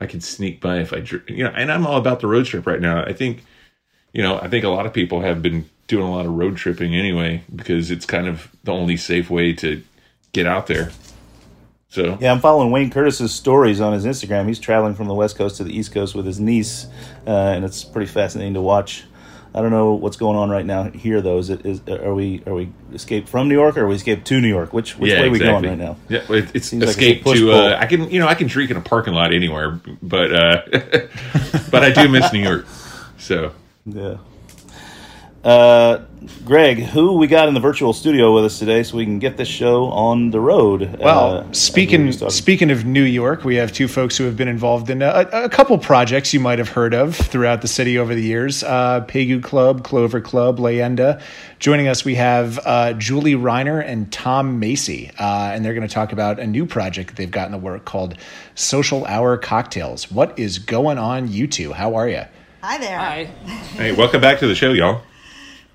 I 0.00 0.06
could 0.06 0.22
sneak 0.22 0.60
by 0.60 0.78
if 0.78 0.92
I, 0.92 1.04
you 1.28 1.44
know, 1.44 1.50
and 1.50 1.70
I'm 1.70 1.86
all 1.86 1.98
about 1.98 2.20
the 2.20 2.26
road 2.26 2.46
trip 2.46 2.66
right 2.66 2.80
now. 2.80 3.04
I 3.04 3.12
think, 3.12 3.44
you 4.12 4.22
know, 4.22 4.38
I 4.40 4.48
think 4.48 4.64
a 4.64 4.68
lot 4.68 4.86
of 4.86 4.92
people 4.92 5.20
have 5.20 5.42
been 5.42 5.68
doing 5.86 6.06
a 6.06 6.10
lot 6.10 6.24
of 6.24 6.32
road 6.32 6.56
tripping 6.56 6.94
anyway 6.94 7.42
because 7.54 7.90
it's 7.90 8.06
kind 8.06 8.26
of 8.26 8.50
the 8.64 8.72
only 8.72 8.96
safe 8.96 9.28
way 9.28 9.52
to 9.54 9.82
get 10.32 10.46
out 10.46 10.66
there. 10.68 10.90
So 11.88 12.16
Yeah, 12.20 12.30
I'm 12.30 12.40
following 12.40 12.70
Wayne 12.70 12.90
Curtis's 12.90 13.34
stories 13.34 13.80
on 13.80 13.92
his 13.92 14.06
Instagram. 14.06 14.46
He's 14.46 14.60
traveling 14.60 14.94
from 14.94 15.08
the 15.08 15.14
West 15.14 15.36
Coast 15.36 15.56
to 15.56 15.64
the 15.64 15.76
East 15.76 15.92
Coast 15.92 16.14
with 16.14 16.24
his 16.24 16.38
niece, 16.38 16.86
uh, 17.26 17.30
and 17.30 17.64
it's 17.64 17.82
pretty 17.82 18.06
fascinating 18.06 18.54
to 18.54 18.62
watch. 18.62 19.04
I 19.54 19.60
don't 19.62 19.70
know 19.72 19.94
what's 19.94 20.16
going 20.16 20.36
on 20.36 20.48
right 20.48 20.64
now 20.64 20.84
here 20.90 21.20
though. 21.20 21.38
Is 21.38 21.50
it 21.50 21.66
is 21.66 21.80
are 21.88 22.14
we 22.14 22.42
are 22.46 22.54
we 22.54 22.70
escaped 22.94 23.28
from 23.28 23.48
New 23.48 23.54
York 23.54 23.76
or 23.76 23.84
are 23.84 23.88
we 23.88 23.96
escaped 23.96 24.26
to 24.28 24.40
New 24.40 24.48
York? 24.48 24.72
Which 24.72 24.96
which 24.96 25.10
yeah, 25.10 25.20
way 25.20 25.26
are 25.26 25.30
we 25.30 25.38
going 25.40 25.64
right 25.64 25.78
now? 25.78 25.96
Yeah, 26.08 26.20
it- 26.28 26.50
it's 26.54 26.68
Seems 26.68 26.82
like 26.82 26.90
escape 26.90 27.22
push 27.22 27.38
to. 27.40 27.52
Uh, 27.52 27.76
I 27.78 27.86
can, 27.86 28.10
you 28.10 28.20
know, 28.20 28.28
I 28.28 28.34
can 28.34 28.46
drink 28.46 28.70
in 28.70 28.76
a 28.76 28.80
parking 28.80 29.12
lot 29.14 29.32
anywhere, 29.34 29.80
but 30.02 30.32
uh, 30.32 30.62
but 31.70 31.82
I 31.82 31.90
do 31.90 32.08
miss 32.08 32.32
New 32.32 32.42
York. 32.42 32.66
So 33.18 33.52
Yeah. 33.86 34.18
Uh, 35.42 36.04
Greg, 36.44 36.80
who 36.80 37.16
we 37.16 37.26
got 37.26 37.48
in 37.48 37.54
the 37.54 37.60
virtual 37.60 37.94
studio 37.94 38.34
with 38.34 38.44
us 38.44 38.58
today, 38.58 38.82
so 38.82 38.98
we 38.98 39.06
can 39.06 39.18
get 39.18 39.38
this 39.38 39.48
show 39.48 39.86
on 39.86 40.30
the 40.30 40.40
road? 40.40 40.98
Well, 41.00 41.36
uh, 41.36 41.40
as 41.40 41.48
we 41.48 41.54
speaking 41.54 42.12
speaking 42.12 42.70
of 42.70 42.84
New 42.84 43.04
York, 43.04 43.42
we 43.42 43.54
have 43.56 43.72
two 43.72 43.88
folks 43.88 44.18
who 44.18 44.24
have 44.24 44.36
been 44.36 44.48
involved 44.48 44.90
in 44.90 45.00
a, 45.00 45.26
a 45.32 45.48
couple 45.48 45.78
projects 45.78 46.34
you 46.34 46.40
might 46.40 46.58
have 46.58 46.68
heard 46.68 46.92
of 46.92 47.16
throughout 47.16 47.62
the 47.62 47.68
city 47.68 47.96
over 47.96 48.14
the 48.14 48.22
years. 48.22 48.62
Uh, 48.62 49.02
Pegu 49.08 49.42
Club, 49.42 49.82
Clover 49.82 50.20
Club, 50.20 50.58
Leyenda. 50.58 51.22
Joining 51.58 51.88
us, 51.88 52.04
we 52.04 52.16
have 52.16 52.58
uh, 52.66 52.92
Julie 52.94 53.34
Reiner 53.34 53.82
and 53.82 54.12
Tom 54.12 54.58
Macy, 54.58 55.10
uh, 55.18 55.52
and 55.54 55.64
they're 55.64 55.74
going 55.74 55.88
to 55.88 55.92
talk 55.92 56.12
about 56.12 56.38
a 56.38 56.46
new 56.46 56.66
project 56.66 57.16
they've 57.16 57.30
got 57.30 57.46
in 57.46 57.52
the 57.52 57.58
work 57.58 57.86
called 57.86 58.14
Social 58.54 59.06
Hour 59.06 59.38
Cocktails. 59.38 60.10
What 60.10 60.38
is 60.38 60.58
going 60.58 60.98
on, 60.98 61.32
you 61.32 61.46
two? 61.46 61.72
How 61.72 61.94
are 61.94 62.08
you? 62.08 62.24
Hi 62.62 62.76
there. 62.76 62.98
Hi. 62.98 63.24
hey, 63.24 63.92
welcome 63.92 64.20
back 64.20 64.40
to 64.40 64.46
the 64.46 64.54
show, 64.54 64.72
y'all. 64.72 65.02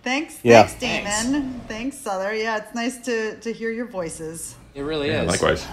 Thanks, 0.05 0.37
Yeah. 0.43 0.63
thanks, 0.67 0.79
Damon. 1.25 1.59
Thanks. 1.67 1.97
Sother. 1.97 2.31
Yeah, 2.41 2.57
it's 2.57 2.73
nice 2.73 2.97
to 2.99 3.35
to 3.41 3.51
hear 3.51 3.71
your 3.71 3.87
voices. 3.87 4.55
It 4.73 4.83
really 4.83 5.07
Yeah, 5.09 5.23
is. 5.23 5.27
likewise. 5.31 5.65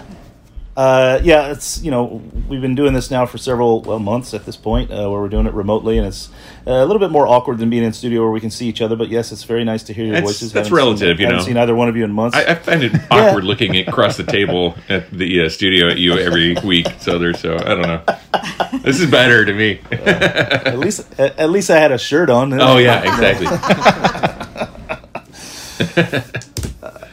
Uh, 0.75 1.19
yeah, 1.23 1.51
it's 1.51 1.83
you 1.83 1.91
know 1.91 2.19
we've 2.49 2.59
been 2.61 2.73
doing 2.73 2.93
this 2.93 3.11
now 3.11 3.27
for 3.27 3.37
several 3.37 3.81
well 3.83 3.99
months 3.99 4.33
at 4.33 4.43
this 4.47 4.55
point, 4.57 4.89
uh, 4.89 5.07
where 5.07 5.21
we're 5.21 5.29
doing 5.29 5.45
it 5.45 5.53
remotely, 5.53 5.99
and 5.99 6.07
it's 6.07 6.29
uh, 6.65 6.71
a 6.71 6.85
little 6.87 6.97
bit 6.99 7.11
more 7.11 7.27
awkward 7.27 7.59
than 7.59 7.69
being 7.69 7.83
in 7.83 7.93
studio 7.93 8.21
where 8.23 8.31
we 8.31 8.39
can 8.41 8.49
see 8.49 8.65
each 8.67 8.81
other. 8.81 8.95
But 8.95 9.09
yes, 9.09 9.31
it's 9.31 9.43
very 9.43 9.63
nice 9.63 9.83
to 9.83 9.93
hear 9.93 10.05
your 10.05 10.13
That's- 10.15 10.31
voices. 10.31 10.51
that's 10.51 10.69
Haven't 10.69 10.77
relative, 10.83 11.17
seen, 11.17 11.19
you 11.19 11.25
haven't 11.27 11.37
know. 11.41 11.45
seen 11.45 11.57
either 11.57 11.75
one 11.75 11.89
of 11.89 11.95
you 11.95 12.03
in 12.03 12.11
months. 12.11 12.35
I, 12.35 12.45
I 12.53 12.55
find 12.55 12.81
it 12.83 12.91
awkward 13.11 13.43
looking 13.43 13.75
across 13.87 14.17
the 14.17 14.23
table 14.23 14.75
at 14.89 15.11
the 15.11 15.43
uh, 15.45 15.49
studio 15.49 15.89
at 15.89 15.99
you 15.99 16.17
every 16.17 16.55
week, 16.63 16.87
Sother. 16.99 17.37
So 17.37 17.53
I 17.55 17.75
don't 17.75 17.81
know. 17.83 18.01
This 18.83 18.99
is 18.99 19.09
better 19.09 19.45
to 19.45 19.53
me. 19.53 19.79
at 19.91 20.77
least 20.77 21.07
at, 21.19 21.39
at 21.39 21.49
least 21.49 21.69
I 21.69 21.77
had 21.79 21.91
a 21.91 21.97
shirt 21.97 22.29
on. 22.29 22.53
oh 22.59 22.77
yeah, 22.77 23.01
exactly. 23.01 23.47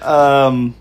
Um, 0.02 0.75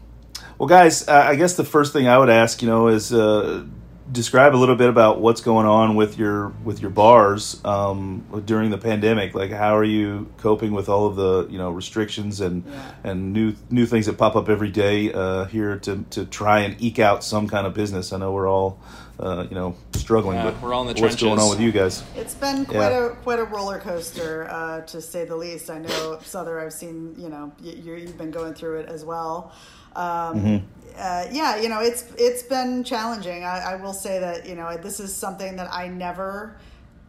well, 0.58 0.70
guys, 0.70 1.08
uh, 1.08 1.26
I 1.28 1.36
guess 1.36 1.56
the 1.56 1.64
first 1.66 1.94
thing 1.94 2.08
I 2.08 2.18
would 2.18 2.30
ask, 2.30 2.62
you 2.62 2.68
know, 2.68 2.88
is 2.88 3.14
uh, 3.14 3.66
describe 4.12 4.56
a 4.56 4.58
little 4.58 4.76
bit 4.76 4.90
about 4.90 5.20
what's 5.22 5.42
going 5.42 5.66
on 5.66 5.96
with 5.96 6.18
your 6.18 6.50
with 6.64 6.82
your 6.82 6.90
bars 6.92 7.64
um, 7.66 8.26
during 8.46 8.70
the 8.70 8.78
pandemic. 8.78 9.36
Like, 9.36 9.52
how 9.52 9.76
are 9.76 9.84
you 9.84 10.32
coping 10.38 10.72
with 10.72 10.90
all 10.90 11.06
of 11.06 11.16
the 11.16 11.48
you 11.50 11.58
know 11.58 11.70
restrictions 11.72 12.42
and 12.42 12.64
and 13.04 13.34
new 13.34 13.54
new 13.70 13.86
things 13.86 14.06
that 14.08 14.18
pop 14.18 14.36
up 14.36 14.50
every 14.50 14.70
day 14.70 15.12
uh, 15.14 15.46
here 15.46 15.78
to 15.80 16.04
to 16.12 16.26
try 16.26 16.62
and 16.62 16.82
eke 16.82 17.00
out 17.00 17.24
some 17.24 17.48
kind 17.48 17.68
of 17.68 17.74
business? 17.74 18.12
I 18.14 18.18
know 18.18 18.32
we're 18.32 18.50
all 18.50 18.80
uh, 19.20 19.46
you 19.50 19.56
know 19.56 19.76
struggling, 19.94 20.38
Yeah, 20.38 20.52
but 20.52 20.62
we're 20.62 20.74
all 20.74 20.88
in 20.88 20.96
the 20.96 21.02
what's 21.02 21.16
going 21.16 21.40
on 21.40 21.50
with 21.50 21.60
you 21.60 21.72
guys? 21.72 22.04
It's 22.16 22.34
been 22.34 22.66
quite 22.66 22.90
Yeah. 22.92 23.08
a 23.08 23.10
quite 23.16 23.40
a 23.40 23.44
roller 23.44 23.80
coaster, 23.80 24.48
uh, 24.50 24.82
to 24.82 25.02
say 25.02 25.26
the 25.26 25.36
least. 25.36 25.70
I 25.70 25.80
know 25.80 26.18
Sother. 26.24 26.64
I've 26.64 26.74
seen 26.74 27.16
you 27.18 27.30
know 27.30 27.52
you're, 27.62 27.98
you've 27.98 28.18
been 28.18 28.32
going 28.32 28.54
through 28.54 28.80
it 28.80 28.90
as 28.90 29.06
well. 29.06 29.52
Um, 30.00 30.64
uh, 30.98 31.28
yeah, 31.32 31.56
you 31.58 31.70
know 31.70 31.80
it's 31.80 32.06
it's 32.18 32.44
been 32.44 32.84
challenging. 32.84 33.44
I, 33.44 33.74
I 33.74 33.76
will 33.76 33.94
say 33.94 34.20
that 34.20 34.48
you 34.48 34.56
know 34.56 34.76
this 34.78 35.00
is 35.00 35.16
something 35.16 35.56
that 35.56 35.74
I 35.74 35.88
never 35.88 36.58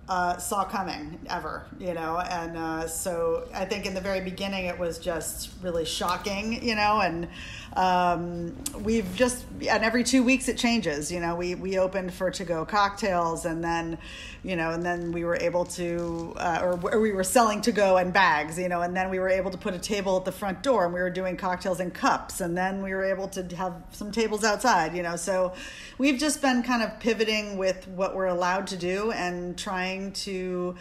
uh, 0.08 0.36
saw 0.38 0.64
coming 0.64 1.20
ever, 1.28 1.66
you 1.78 1.94
know, 1.94 2.18
and 2.18 2.56
uh, 2.56 2.88
so 2.88 3.48
I 3.54 3.64
think 3.64 3.86
in 3.86 3.94
the 3.94 4.00
very 4.00 4.20
beginning 4.20 4.66
it 4.66 4.76
was 4.76 4.98
just 4.98 5.50
really 5.62 5.84
shocking, 5.84 6.62
you 6.66 6.74
know, 6.74 7.00
and 7.00 7.28
um, 7.74 8.56
we've 8.80 9.14
just 9.14 9.44
and 9.68 9.84
every 9.84 10.02
two 10.02 10.24
weeks 10.24 10.48
it 10.48 10.58
changes, 10.58 11.12
you 11.12 11.20
know. 11.20 11.36
We 11.36 11.54
we 11.54 11.78
opened 11.78 12.12
for 12.12 12.30
to 12.30 12.44
go 12.44 12.64
cocktails, 12.64 13.44
and 13.44 13.62
then, 13.62 13.98
you 14.42 14.56
know, 14.56 14.70
and 14.70 14.84
then 14.84 15.12
we 15.12 15.24
were 15.24 15.36
able 15.36 15.64
to, 15.66 16.34
uh, 16.36 16.60
or, 16.62 16.98
we 16.98 17.12
were 17.12 17.22
selling 17.22 17.60
to 17.62 17.72
go 17.72 17.96
and 17.96 18.12
bags, 18.12 18.58
you 18.58 18.68
know, 18.68 18.82
and 18.82 18.96
then 18.96 19.08
we 19.08 19.18
were 19.20 19.28
able 19.28 19.50
to 19.52 19.58
put 19.58 19.74
a 19.74 19.78
table 19.78 20.16
at 20.16 20.24
the 20.24 20.32
front 20.32 20.62
door, 20.62 20.84
and 20.84 20.94
we 20.94 21.00
were 21.00 21.10
doing 21.10 21.36
cocktails 21.36 21.78
in 21.78 21.90
cups, 21.92 22.40
and 22.40 22.56
then 22.56 22.82
we 22.82 22.92
were 22.92 23.04
able 23.04 23.28
to 23.28 23.42
have 23.54 23.74
some 23.92 24.10
tables 24.10 24.42
outside, 24.42 24.96
you 24.96 25.02
know. 25.02 25.14
So 25.14 25.52
we've 25.98 26.18
just 26.18 26.42
been 26.42 26.62
kind 26.64 26.82
of 26.82 26.98
pivoting 26.98 27.56
with 27.56 27.86
what 27.88 28.16
we're 28.16 28.26
allowed 28.26 28.66
to 28.68 28.76
do 28.76 29.12
and 29.12 29.56
trying 29.56 30.12
to 30.12 30.74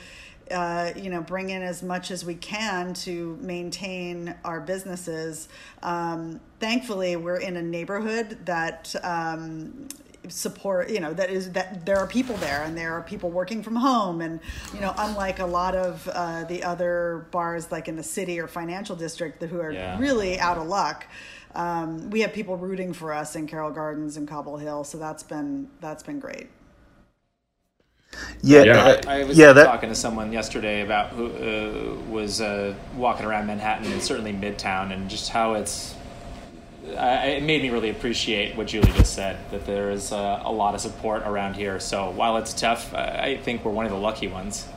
uh, 0.51 0.91
you 0.95 1.09
know, 1.09 1.21
bring 1.21 1.49
in 1.49 1.61
as 1.61 1.81
much 1.83 2.11
as 2.11 2.25
we 2.25 2.35
can 2.35 2.93
to 2.93 3.37
maintain 3.41 4.35
our 4.43 4.59
businesses. 4.59 5.47
Um, 5.83 6.39
thankfully, 6.59 7.15
we're 7.15 7.37
in 7.37 7.57
a 7.57 7.61
neighborhood 7.61 8.45
that 8.45 8.93
um, 9.03 9.87
support 10.27 10.89
you 10.89 10.99
know 10.99 11.13
that 11.13 11.29
is 11.29 11.53
that 11.53 11.85
there 11.85 11.97
are 11.97 12.05
people 12.05 12.35
there 12.37 12.61
and 12.63 12.77
there 12.77 12.93
are 12.93 13.01
people 13.01 13.31
working 13.31 13.63
from 13.63 13.75
home 13.75 14.19
and 14.21 14.39
you 14.73 14.79
know 14.81 14.93
unlike 14.97 15.39
a 15.39 15.45
lot 15.45 15.73
of 15.75 16.07
uh, 16.09 16.43
the 16.43 16.61
other 16.61 17.25
bars 17.31 17.71
like 17.71 17.87
in 17.87 17.95
the 17.95 18.03
city 18.03 18.37
or 18.39 18.45
financial 18.45 18.95
district 18.97 19.41
who 19.41 19.59
are 19.59 19.71
Yeah. 19.71 19.97
really 19.97 20.37
out 20.37 20.57
of 20.57 20.67
luck 20.67 21.07
um, 21.55 22.09
we 22.11 22.19
have 22.19 22.33
people 22.33 22.57
rooting 22.57 22.91
for 22.93 23.11
us 23.13 23.35
in 23.35 23.47
carroll 23.47 23.71
gardens 23.71 24.17
and 24.17 24.27
cobble 24.27 24.57
hill 24.57 24.83
so 24.83 24.97
that's 24.97 25.23
been 25.23 25.69
that's 25.79 26.03
been 26.03 26.19
great 26.19 26.49
Yeah, 28.41 28.63
Yeah. 28.63 28.77
uh, 28.79 29.01
I 29.07 29.23
was 29.23 29.37
yeah, 29.37 29.53
that 29.53 29.63
talking 29.65 29.89
to 29.89 29.95
someone 29.95 30.31
yesterday 30.31 30.81
about 30.81 31.09
who 31.11 31.27
uh, 31.27 31.95
was 32.09 32.41
uh, 32.41 32.73
walking 32.95 33.25
around 33.25 33.47
Manhattan 33.47 33.91
and 33.91 34.01
certainly 34.01 34.33
Midtown, 34.33 34.91
and 34.93 35.09
just 35.09 35.29
how 35.29 35.53
it's. 35.55 35.95
I 36.97 37.27
it 37.37 37.43
made 37.43 37.61
me 37.61 37.69
really 37.69 37.89
appreciate 37.89 38.55
what 38.55 38.67
Julie 38.67 38.91
just 38.93 39.13
said 39.13 39.37
that 39.51 39.65
there 39.65 39.91
is 39.91 40.11
uh, 40.11 40.41
a 40.43 40.51
lot 40.51 40.73
of 40.73 40.81
support 40.81 41.23
around 41.23 41.55
here. 41.55 41.79
So 41.79 42.09
while 42.11 42.37
it's 42.37 42.53
tough, 42.53 42.93
I 42.93 43.21
I 43.33 43.37
think 43.37 43.63
we're 43.65 43.71
one 43.71 43.85
of 43.85 43.91
the 43.91 43.97
lucky 43.97 44.27
ones. 44.27 44.67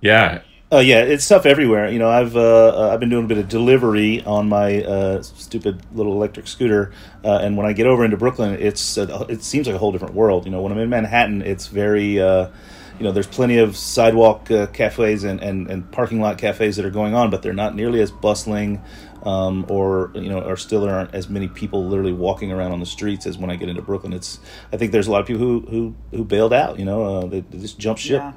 Yeah, 0.00 0.42
Oh 0.70 0.80
yeah, 0.80 1.00
it's 1.00 1.26
tough 1.26 1.46
everywhere. 1.46 1.90
You 1.90 1.98
know, 1.98 2.10
I've 2.10 2.36
uh, 2.36 2.68
uh, 2.76 2.90
I've 2.92 3.00
been 3.00 3.08
doing 3.08 3.24
a 3.24 3.28
bit 3.28 3.38
of 3.38 3.48
delivery 3.48 4.22
on 4.24 4.50
my 4.50 4.84
uh, 4.84 5.22
stupid 5.22 5.80
little 5.94 6.12
electric 6.12 6.46
scooter, 6.46 6.92
uh, 7.24 7.38
and 7.38 7.56
when 7.56 7.64
I 7.64 7.72
get 7.72 7.86
over 7.86 8.04
into 8.04 8.18
Brooklyn, 8.18 8.54
it's 8.60 8.98
uh, 8.98 9.24
it 9.30 9.42
seems 9.42 9.66
like 9.66 9.74
a 9.74 9.78
whole 9.78 9.92
different 9.92 10.14
world. 10.14 10.44
You 10.44 10.50
know, 10.50 10.60
when 10.60 10.70
I'm 10.70 10.78
in 10.78 10.90
Manhattan, 10.90 11.40
it's 11.40 11.68
very 11.68 12.20
uh, 12.20 12.50
you 12.98 13.04
know, 13.04 13.12
there's 13.12 13.26
plenty 13.26 13.56
of 13.56 13.78
sidewalk 13.78 14.50
uh, 14.50 14.66
cafes 14.66 15.24
and, 15.24 15.40
and, 15.40 15.70
and 15.70 15.90
parking 15.90 16.20
lot 16.20 16.36
cafes 16.36 16.76
that 16.76 16.84
are 16.84 16.90
going 16.90 17.14
on, 17.14 17.30
but 17.30 17.42
they're 17.42 17.54
not 17.54 17.74
nearly 17.74 18.02
as 18.02 18.10
bustling, 18.10 18.82
um, 19.22 19.64
or 19.70 20.10
you 20.16 20.28
know, 20.28 20.40
or 20.40 20.58
still 20.58 20.86
aren't 20.86 21.14
as 21.14 21.30
many 21.30 21.48
people 21.48 21.86
literally 21.86 22.12
walking 22.12 22.52
around 22.52 22.72
on 22.72 22.80
the 22.80 22.86
streets 22.86 23.24
as 23.24 23.38
when 23.38 23.50
I 23.50 23.56
get 23.56 23.70
into 23.70 23.80
Brooklyn. 23.80 24.12
It's 24.12 24.38
I 24.70 24.76
think 24.76 24.92
there's 24.92 25.06
a 25.06 25.12
lot 25.12 25.22
of 25.22 25.26
people 25.26 25.40
who 25.40 25.60
who, 25.60 25.94
who 26.10 26.24
bailed 26.24 26.52
out. 26.52 26.78
You 26.78 26.84
know, 26.84 27.20
uh, 27.20 27.26
they, 27.26 27.40
they 27.40 27.58
just 27.58 27.78
jumped 27.78 28.02
ship. 28.02 28.20
yeah 28.20 28.32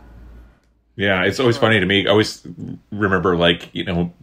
Yeah, 1.02 1.24
it's 1.24 1.40
always 1.40 1.58
funny 1.58 1.80
to 1.80 1.86
me. 1.88 2.06
I 2.06 2.12
always 2.12 2.46
remember 2.92 3.36
like, 3.36 3.74
you 3.74 3.84
know, 3.84 4.14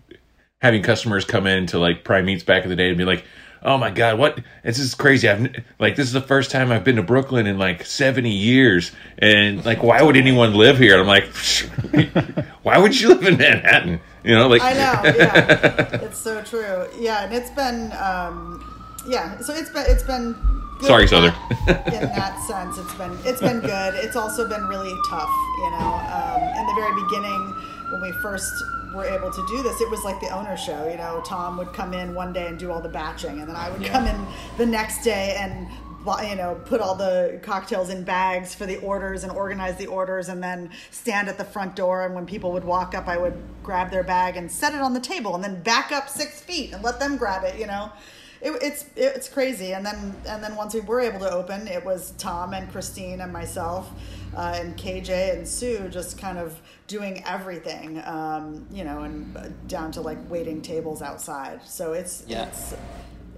having 0.61 0.81
customers 0.81 1.25
come 1.25 1.45
in 1.45 1.67
to 1.67 1.79
like 1.81 2.05
Prime 2.05 2.25
Meats 2.25 2.45
back 2.45 2.63
in 2.63 2.71
the 2.71 2.77
day 2.77 2.89
and 2.89 2.97
be 2.97 3.05
like, 3.05 3.25
"Oh 3.65 3.79
my 3.79 3.91
god, 3.91 4.17
what? 4.17 4.39
This 4.63 4.79
is 4.79 4.95
crazy. 4.95 5.29
I've 5.29 5.57
like 5.81 5.97
this 5.97 6.07
is 6.07 6.13
the 6.13 6.21
first 6.21 6.53
time 6.53 6.71
I've 6.71 6.85
been 6.85 6.95
to 6.95 7.03
Brooklyn 7.03 7.49
in 7.49 7.59
like 7.59 7.85
70 7.85 8.31
years." 8.31 8.93
And 9.19 9.65
like, 9.67 9.83
why 9.83 10.01
would 10.01 10.17
anyone 10.17 10.55
live 10.55 10.79
here? 10.79 10.93
And 10.93 11.01
I'm 11.01 11.09
like, 11.09 11.27
"Why 12.63 12.79
would 12.79 13.01
you 13.01 13.09
live 13.09 13.25
in 13.25 13.39
Manhattan?" 13.39 14.01
You 14.23 14.37
know, 14.37 14.47
like 14.47 14.63
I 14.63 14.73
know, 14.75 15.03
yeah. 15.19 15.89
it's 16.05 16.21
so 16.21 16.45
true. 16.45 16.87
Yeah, 16.97 17.25
and 17.25 17.35
it's 17.35 17.51
been 17.51 17.91
um 17.95 18.78
yeah, 19.09 19.39
so 19.41 19.55
it's 19.55 19.71
been 19.71 19.85
it's 19.89 20.03
been 20.03 20.35
good 20.79 20.87
Sorry, 20.87 21.03
in 21.05 21.09
Sother. 21.09 21.35
that- 21.67 21.87
in 21.93 22.01
that 22.11 22.41
sense, 22.47 22.79
it's 22.79 22.95
been 22.95 23.17
it's 23.25 23.41
been 23.41 23.61
good. 23.61 23.95
It's 23.95 24.17
also 24.17 24.49
been 24.49 24.67
really 24.67 24.95
tough, 25.09 25.31
you 25.59 25.71
know. 25.71 26.01
Um, 26.13 26.43
in 26.59 26.67
the 26.67 26.75
very 26.75 26.95
beginning, 27.03 27.55
when 27.91 28.03
we 28.03 28.13
first 28.23 28.53
were 28.95 29.05
able 29.05 29.31
to 29.31 29.47
do 29.49 29.63
this, 29.63 29.81
it 29.81 29.91
was 29.91 30.05
like 30.05 30.21
the 30.21 30.29
owner 30.29 30.57
show. 30.57 30.89
You 30.89 30.97
know, 30.97 31.23
Tom 31.27 31.57
would 31.59 31.73
come 31.73 31.95
in 31.95 32.15
one 32.15 32.33
day 32.33 32.47
and 32.47 32.59
do 32.59 32.71
all 32.71 32.81
the 32.81 32.89
batching, 32.89 33.41
and 33.41 33.49
then 33.49 33.57
I 33.57 33.71
would 33.71 33.85
come 33.85 34.07
in 34.07 34.27
the 34.57 34.67
next 34.67 35.05
day 35.05 35.37
and 35.39 35.69
you 36.27 36.37
know 36.37 36.59
put 36.65 36.81
all 36.81 36.95
the 36.95 37.39
cocktails 37.43 37.91
in 37.91 38.03
bags 38.03 38.55
for 38.55 38.65
the 38.65 38.79
orders 38.79 39.25
and 39.25 39.33
organize 39.33 39.77
the 39.77 39.87
orders 39.87 40.29
and 40.31 40.43
then 40.43 40.71
stand 40.91 41.29
at 41.29 41.37
the 41.37 41.45
front 41.45 41.77
door 41.77 42.07
and 42.07 42.15
when 42.15 42.25
people 42.25 42.51
would 42.51 42.65
walk 42.65 42.95
up 42.95 43.09
i 43.09 43.19
would 43.19 43.35
grab 43.63 43.91
their 43.91 44.05
bag 44.05 44.35
and 44.37 44.51
set 44.51 44.73
it 44.73 44.81
on 44.81 44.95
the 44.95 45.01
table 45.01 45.35
and 45.35 45.45
then 45.45 45.61
back 45.63 45.93
up 45.93 46.09
six 46.09 46.41
feet 46.41 46.73
and 46.73 46.83
let 46.83 46.99
them 46.99 47.19
grab 47.19 47.45
it 47.45 47.59
you 47.59 47.67
know 47.67 47.93
it, 48.41 48.53
it's 48.63 48.87
it's 48.97 49.29
crazy. 49.29 49.73
And 49.75 49.85
then 49.85 50.15
and 50.27 50.43
then 50.43 50.57
once 50.57 50.75
we 50.75 50.81
were 50.81 51.01
able 51.01 51.21
to 51.21 51.31
open 51.31 51.67
it 51.69 51.85
was 51.85 52.13
tom 52.19 52.55
and 52.55 52.71
christine 52.71 53.21
and 53.21 53.33
myself 53.33 53.91
uh, 54.37 54.53
and 54.57 54.77
kj 54.77 55.35
and 55.35 55.47
sue 55.47 55.89
just 55.89 56.19
kind 56.19 56.39
of 56.39 56.61
doing 56.87 57.23
everything 57.27 58.03
um, 58.05 58.67
you 58.71 58.85
know 58.85 59.03
and 59.03 59.37
uh, 59.37 59.49
down 59.67 59.91
to 59.93 60.01
like 60.01 60.19
waiting 60.31 60.63
tables 60.63 61.03
outside. 61.03 61.61
So 61.65 61.93
it's 61.93 62.25
Yeah. 62.27 62.47
it's 62.47 62.75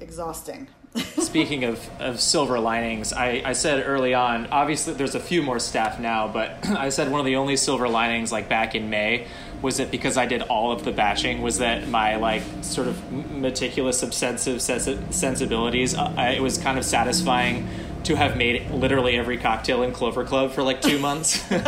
exhausting. 0.00 0.68
Speaking 1.18 1.62
of, 1.64 1.88
of 2.00 2.20
silver 2.20 2.58
linings, 2.58 3.12
I, 3.12 3.42
I 3.44 3.52
said 3.52 3.84
early 3.86 4.12
on, 4.12 4.48
obviously 4.48 4.92
there's 4.94 5.14
a 5.14 5.20
few 5.20 5.40
more 5.40 5.60
staff 5.60 6.00
now, 6.00 6.26
but 6.26 6.66
I 6.68 6.88
said 6.88 7.12
one 7.12 7.20
of 7.20 7.26
the 7.26 7.36
only 7.36 7.56
silver 7.56 7.88
linings, 7.88 8.32
like 8.32 8.48
back 8.48 8.74
in 8.74 8.90
May, 8.90 9.28
was 9.62 9.78
it 9.78 9.90
because 9.90 10.16
I 10.16 10.26
did 10.26 10.42
all 10.42 10.72
of 10.72 10.84
the 10.84 10.92
batching? 10.92 11.42
Was 11.42 11.58
that 11.58 11.88
my 11.88 12.16
like 12.16 12.42
sort 12.62 12.88
of 12.88 13.12
meticulous, 13.32 14.02
obsessive 14.02 14.62
sensibilities? 14.62 15.94
Uh, 15.94 16.32
it 16.34 16.40
was 16.40 16.58
kind 16.58 16.78
of 16.78 16.84
satisfying 16.84 17.68
to 18.04 18.14
have 18.16 18.36
made 18.36 18.70
literally 18.70 19.16
every 19.16 19.36
cocktail 19.38 19.82
in 19.82 19.92
Clover 19.92 20.24
Club 20.24 20.52
for 20.52 20.62
like 20.62 20.80
two 20.80 20.98
months. 20.98 21.48
you 21.50 21.58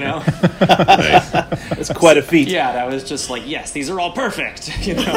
know, 0.00 0.22
That's 0.60 1.92
quite 1.92 2.16
a 2.16 2.22
feat. 2.22 2.48
yeah, 2.48 2.72
that 2.72 2.86
was 2.88 3.04
just 3.04 3.28
like, 3.30 3.42
yes, 3.46 3.72
these 3.72 3.90
are 3.90 3.98
all 4.00 4.12
perfect. 4.12 4.70
You 4.88 4.94
know. 4.94 5.02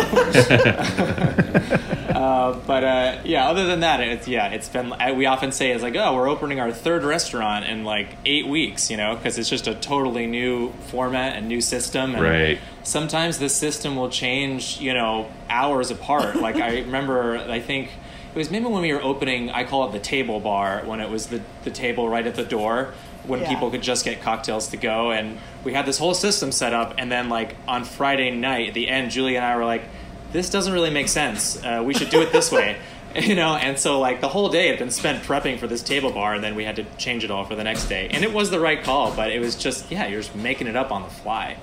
uh, 2.15 2.59
but 2.67 2.83
uh, 2.83 3.19
yeah, 3.23 3.47
other 3.49 3.65
than 3.67 3.81
that, 3.81 3.99
it's 4.01 4.27
yeah, 4.27 4.47
it's 4.49 4.67
been. 4.67 4.91
I, 4.93 5.11
we 5.13 5.25
often 5.25 5.51
say 5.51 5.71
it's 5.71 5.83
like, 5.83 5.95
oh, 5.95 6.15
we're 6.15 6.27
opening 6.27 6.59
our 6.59 6.71
third 6.71 7.03
restaurant 7.03 7.65
in 7.65 7.83
like 7.83 8.09
eight 8.25 8.47
weeks. 8.47 8.89
You 8.91 8.97
know, 8.97 9.15
because 9.15 9.37
it's 9.37 9.49
just 9.49 9.67
a 9.67 9.75
totally 9.75 10.27
new 10.27 10.71
format 10.87 11.35
and 11.37 11.47
new 11.47 11.61
system. 11.61 12.15
And 12.15 12.23
Right. 12.23 12.59
Sometimes 12.83 13.39
the 13.39 13.49
system 13.49 13.95
will 13.95 14.09
change. 14.09 14.79
You 14.81 14.93
know, 14.93 15.31
hours 15.49 15.91
apart. 15.91 16.35
like 16.37 16.55
I 16.57 16.79
remember, 16.79 17.37
I 17.37 17.59
think. 17.59 17.89
It 18.33 18.37
was 18.37 18.49
maybe 18.49 18.65
when 18.65 18.81
we 18.81 18.93
were 18.93 19.01
opening, 19.01 19.49
I 19.51 19.63
call 19.65 19.87
it 19.89 19.91
the 19.91 19.99
table 19.99 20.39
bar, 20.39 20.83
when 20.85 21.01
it 21.01 21.09
was 21.09 21.27
the, 21.27 21.41
the 21.63 21.71
table 21.71 22.07
right 22.07 22.25
at 22.25 22.35
the 22.35 22.43
door, 22.45 22.93
when 23.25 23.41
Yeah. 23.41 23.49
people 23.49 23.69
could 23.69 23.81
just 23.81 24.05
get 24.05 24.21
cocktails 24.21 24.69
to 24.69 24.77
go. 24.77 25.11
And 25.11 25.37
we 25.65 25.73
had 25.73 25.85
this 25.85 25.97
whole 25.97 26.13
system 26.13 26.51
set 26.51 26.73
up. 26.73 26.95
And 26.97 27.11
then, 27.11 27.27
like, 27.29 27.55
on 27.67 27.83
Friday 27.83 28.31
night, 28.31 28.69
at 28.69 28.73
the 28.73 28.87
end, 28.87 29.11
Julie 29.11 29.35
and 29.35 29.45
I 29.45 29.57
were 29.57 29.65
like, 29.65 29.83
this 30.31 30.49
doesn't 30.49 30.71
really 30.71 30.91
make 30.91 31.09
sense. 31.09 31.61
Uh, 31.61 31.83
we 31.85 31.93
should 31.93 32.09
do 32.09 32.21
it 32.21 32.31
this 32.31 32.51
way. 32.51 32.77
You 33.13 33.35
know, 33.35 33.55
and 33.57 33.77
so 33.77 33.99
like 33.99 34.21
the 34.21 34.29
whole 34.29 34.47
day 34.47 34.69
had 34.69 34.79
been 34.79 34.89
spent 34.89 35.21
prepping 35.25 35.59
for 35.59 35.67
this 35.67 35.83
table 35.83 36.13
bar, 36.13 36.33
and 36.33 36.41
then 36.41 36.55
we 36.55 36.63
had 36.63 36.77
to 36.77 36.85
change 36.97 37.25
it 37.25 37.29
all 37.29 37.43
for 37.43 37.55
the 37.57 37.63
next 37.65 37.87
day. 37.89 38.07
And 38.09 38.23
it 38.23 38.31
was 38.31 38.51
the 38.51 38.59
right 38.61 38.81
call, 38.81 39.13
but 39.13 39.31
it 39.33 39.39
was 39.41 39.57
just 39.57 39.91
yeah, 39.91 40.07
you're 40.07 40.21
just 40.21 40.33
making 40.33 40.67
it 40.67 40.77
up 40.77 40.93
on 40.93 41.01
the 41.03 41.09
fly. 41.09 41.57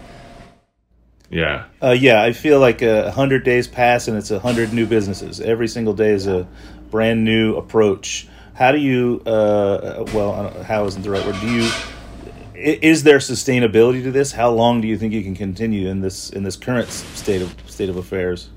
Yeah. 1.30 1.66
Uh, 1.82 1.90
yeah, 1.98 2.22
I 2.22 2.32
feel 2.32 2.58
like 2.60 2.80
a 2.82 3.10
hundred 3.10 3.44
days 3.44 3.66
pass 3.68 4.08
and 4.08 4.16
it's 4.16 4.30
a 4.30 4.38
hundred 4.38 4.72
new 4.72 4.86
businesses. 4.86 5.40
Every 5.40 5.68
single 5.68 5.92
day 5.94 6.10
is 6.12 6.26
a 6.26 6.48
brand 6.90 7.24
new 7.24 7.56
approach. 7.56 8.26
How 8.54 8.72
do 8.72 8.78
you? 8.78 9.22
Uh, 9.26 10.04
well, 10.14 10.32
I 10.32 10.42
don't- 10.50 10.64
how 10.64 10.84
isn't 10.86 11.02
the 11.02 11.10
right 11.10 11.24
word? 11.24 11.36
Do 11.40 11.50
you? 11.50 11.70
Is 12.54 13.04
there 13.04 13.18
sustainability 13.18 14.02
to 14.02 14.10
this? 14.10 14.32
How 14.32 14.50
long 14.50 14.80
do 14.80 14.88
you 14.88 14.98
think 14.98 15.12
you 15.12 15.22
can 15.22 15.36
continue 15.36 15.88
in 15.88 16.00
this 16.00 16.30
in 16.30 16.42
this 16.42 16.56
current 16.56 16.88
state 16.88 17.40
of 17.42 17.54
state 17.66 17.88
of 17.88 17.96
affairs? 17.96 18.48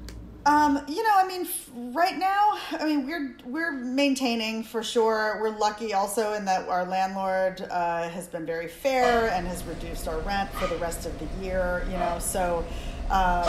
Um, 0.46 0.82
you 0.88 1.04
know, 1.04 1.12
I 1.18 1.28
mean, 1.28 1.42
f- 1.42 1.61
right 1.76 2.18
now, 2.18 2.58
I 2.72 2.86
mean, 2.86 3.08
we're 3.08 3.36
we're 3.46 3.72
maintaining 3.72 4.64
for 4.64 4.84
sure. 4.84 5.40
We're 5.42 5.58
lucky 5.58 5.94
also 5.94 6.34
in 6.34 6.46
that 6.46 6.68
our 6.68 6.86
landlord 6.86 7.66
uh, 7.70 8.10
has 8.10 8.28
been 8.28 8.46
very 8.46 8.68
fair 8.68 9.30
and 9.30 9.48
has 9.48 9.64
reduced 9.64 10.08
our 10.08 10.20
rent 10.20 10.52
for 10.54 10.68
the 10.68 10.78
rest 10.78 11.06
of 11.06 11.18
the 11.20 11.44
year. 11.44 11.86
You 11.90 11.98
know, 11.98 12.18
so 12.20 12.66
um, 13.10 13.46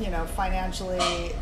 you 0.00 0.10
know, 0.10 0.26
financially, 0.26 1.32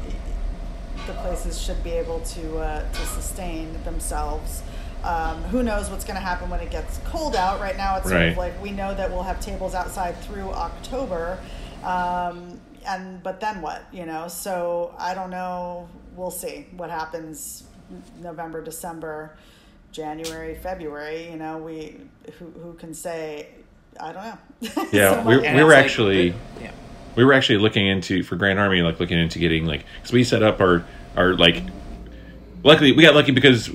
the 1.06 1.12
places 1.14 1.60
should 1.60 1.82
be 1.82 1.92
able 1.92 2.20
to 2.20 2.58
uh, 2.58 2.90
to 2.90 3.06
sustain 3.06 3.82
themselves. 3.84 4.62
Um, 5.02 5.42
who 5.44 5.62
knows 5.62 5.90
what's 5.90 6.04
going 6.04 6.16
to 6.16 6.22
happen 6.22 6.48
when 6.48 6.60
it 6.60 6.70
gets 6.70 6.98
cold 7.06 7.36
out? 7.36 7.60
Right 7.60 7.76
now, 7.76 7.96
it's 7.96 8.08
sort 8.08 8.22
of 8.22 8.36
like 8.38 8.60
we 8.62 8.70
know 8.70 8.94
that 8.94 9.10
we'll 9.10 9.22
have 9.22 9.40
tables 9.40 9.74
outside 9.74 10.18
through 10.22 10.48
October, 10.50 11.38
um, 11.82 12.58
and 12.86 13.22
but 13.22 13.40
then 13.40 13.60
what? 13.60 13.84
You 13.92 14.06
know, 14.06 14.28
so 14.28 14.94
I 14.98 15.14
don't 15.14 15.30
know. 15.30 15.88
We'll 16.16 16.30
see 16.30 16.66
what 16.76 16.90
happens. 16.90 17.64
November, 18.20 18.62
December, 18.62 19.36
January, 19.92 20.54
February. 20.54 21.30
You 21.30 21.36
know, 21.36 21.58
we 21.58 21.96
who 22.38 22.46
who 22.46 22.74
can 22.74 22.94
say? 22.94 23.48
I 24.00 24.12
don't 24.12 24.24
know. 24.24 24.84
Yeah, 24.92 25.22
So 25.22 25.28
we, 25.28 25.38
we 25.38 25.62
were 25.62 25.72
actually 25.74 26.34
we 27.16 27.24
were 27.24 27.32
actually 27.32 27.58
looking 27.58 27.86
into 27.86 28.22
for 28.24 28.36
Grand 28.36 28.58
Army, 28.58 28.82
like 28.82 28.98
looking 28.98 29.18
into 29.18 29.38
getting 29.38 29.66
like 29.66 29.84
because 29.96 30.12
we 30.12 30.24
set 30.24 30.42
up 30.42 30.60
our 30.60 30.84
our 31.16 31.34
like. 31.34 31.62
Luckily, 32.64 32.92
we 32.92 33.02
got 33.02 33.14
lucky 33.14 33.30
because 33.30 33.70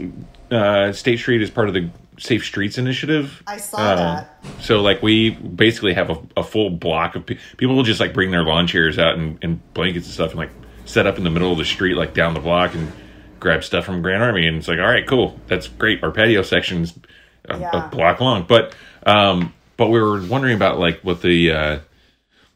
uh, 0.50 0.92
State 0.94 1.20
Street 1.20 1.44
is 1.44 1.52
part 1.52 1.68
of 1.68 1.76
the 1.76 1.90
Safe 2.18 2.44
Streets 2.44 2.80
Initiative. 2.80 3.44
I 3.46 3.58
saw 3.58 3.78
Uh, 3.78 3.96
that. 3.96 4.40
So 4.62 4.82
like 4.82 5.04
we 5.04 5.30
basically 5.30 5.94
have 5.94 6.10
a, 6.10 6.18
a 6.38 6.44
full 6.44 6.72
block 6.72 7.16
of 7.16 7.26
pe- 7.28 7.38
people 7.58 7.76
will 7.76 7.84
just 7.84 8.00
like 8.00 8.14
bring 8.16 8.32
their 8.32 8.44
lawn 8.44 8.66
chairs 8.66 8.98
out 8.98 9.16
and, 9.20 9.38
and 9.44 9.74
blankets 9.76 10.08
and 10.08 10.14
stuff 10.14 10.32
and 10.32 10.40
like 10.40 10.50
set 10.90 11.06
up 11.06 11.18
in 11.18 11.24
the 11.24 11.30
middle 11.30 11.52
of 11.52 11.58
the 11.58 11.66
street 11.66 11.96
like 11.96 12.14
down 12.14 12.34
the 12.34 12.40
block 12.40 12.74
and 12.74 12.92
grab 13.40 13.64
stuff 13.64 13.86
from 13.86 14.02
Grand 14.02 14.24
Army 14.24 14.48
and 14.48 14.58
it's 14.58 14.68
like 14.68 14.80
all 14.80 14.86
right 14.88 15.06
cool. 15.08 15.40
That's 15.48 15.68
great. 15.68 16.04
Our 16.04 16.12
patio 16.12 16.42
section's 16.42 16.98
a, 17.46 17.60
Yeah. 17.60 17.88
a 17.88 17.90
block 17.90 18.20
long. 18.20 18.44
But 18.48 18.74
um 19.06 19.54
but 19.78 19.88
we 19.90 20.02
were 20.02 20.22
wondering 20.26 20.56
about 20.56 20.80
like 20.80 21.00
what 21.02 21.22
the 21.22 21.52
uh 21.52 21.80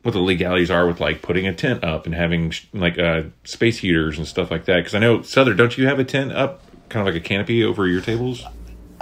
what 0.02 0.12
the 0.14 0.20
legalities 0.20 0.70
are 0.72 0.86
with 0.88 1.00
like 1.00 1.22
putting 1.22 1.48
a 1.48 1.54
tent 1.54 1.84
up 1.84 2.06
and 2.06 2.14
having 2.16 2.50
sh- 2.52 2.66
like 2.74 2.98
uh 3.00 3.24
space 3.46 3.78
heaters 3.78 4.18
and 4.18 4.28
stuff 4.28 4.50
like 4.52 4.66
that. 4.66 4.78
Because 4.80 4.96
I 4.96 5.00
know 5.00 5.20
Sother 5.20 5.56
don't 5.56 5.78
you 5.78 5.88
have 5.88 6.00
a 6.00 6.04
tent 6.04 6.32
up 6.34 6.62
kind 6.90 7.08
of 7.08 7.14
like 7.14 7.22
a 7.22 7.26
canopy 7.26 7.64
over 7.64 7.88
your 7.88 8.02
tables 8.02 8.44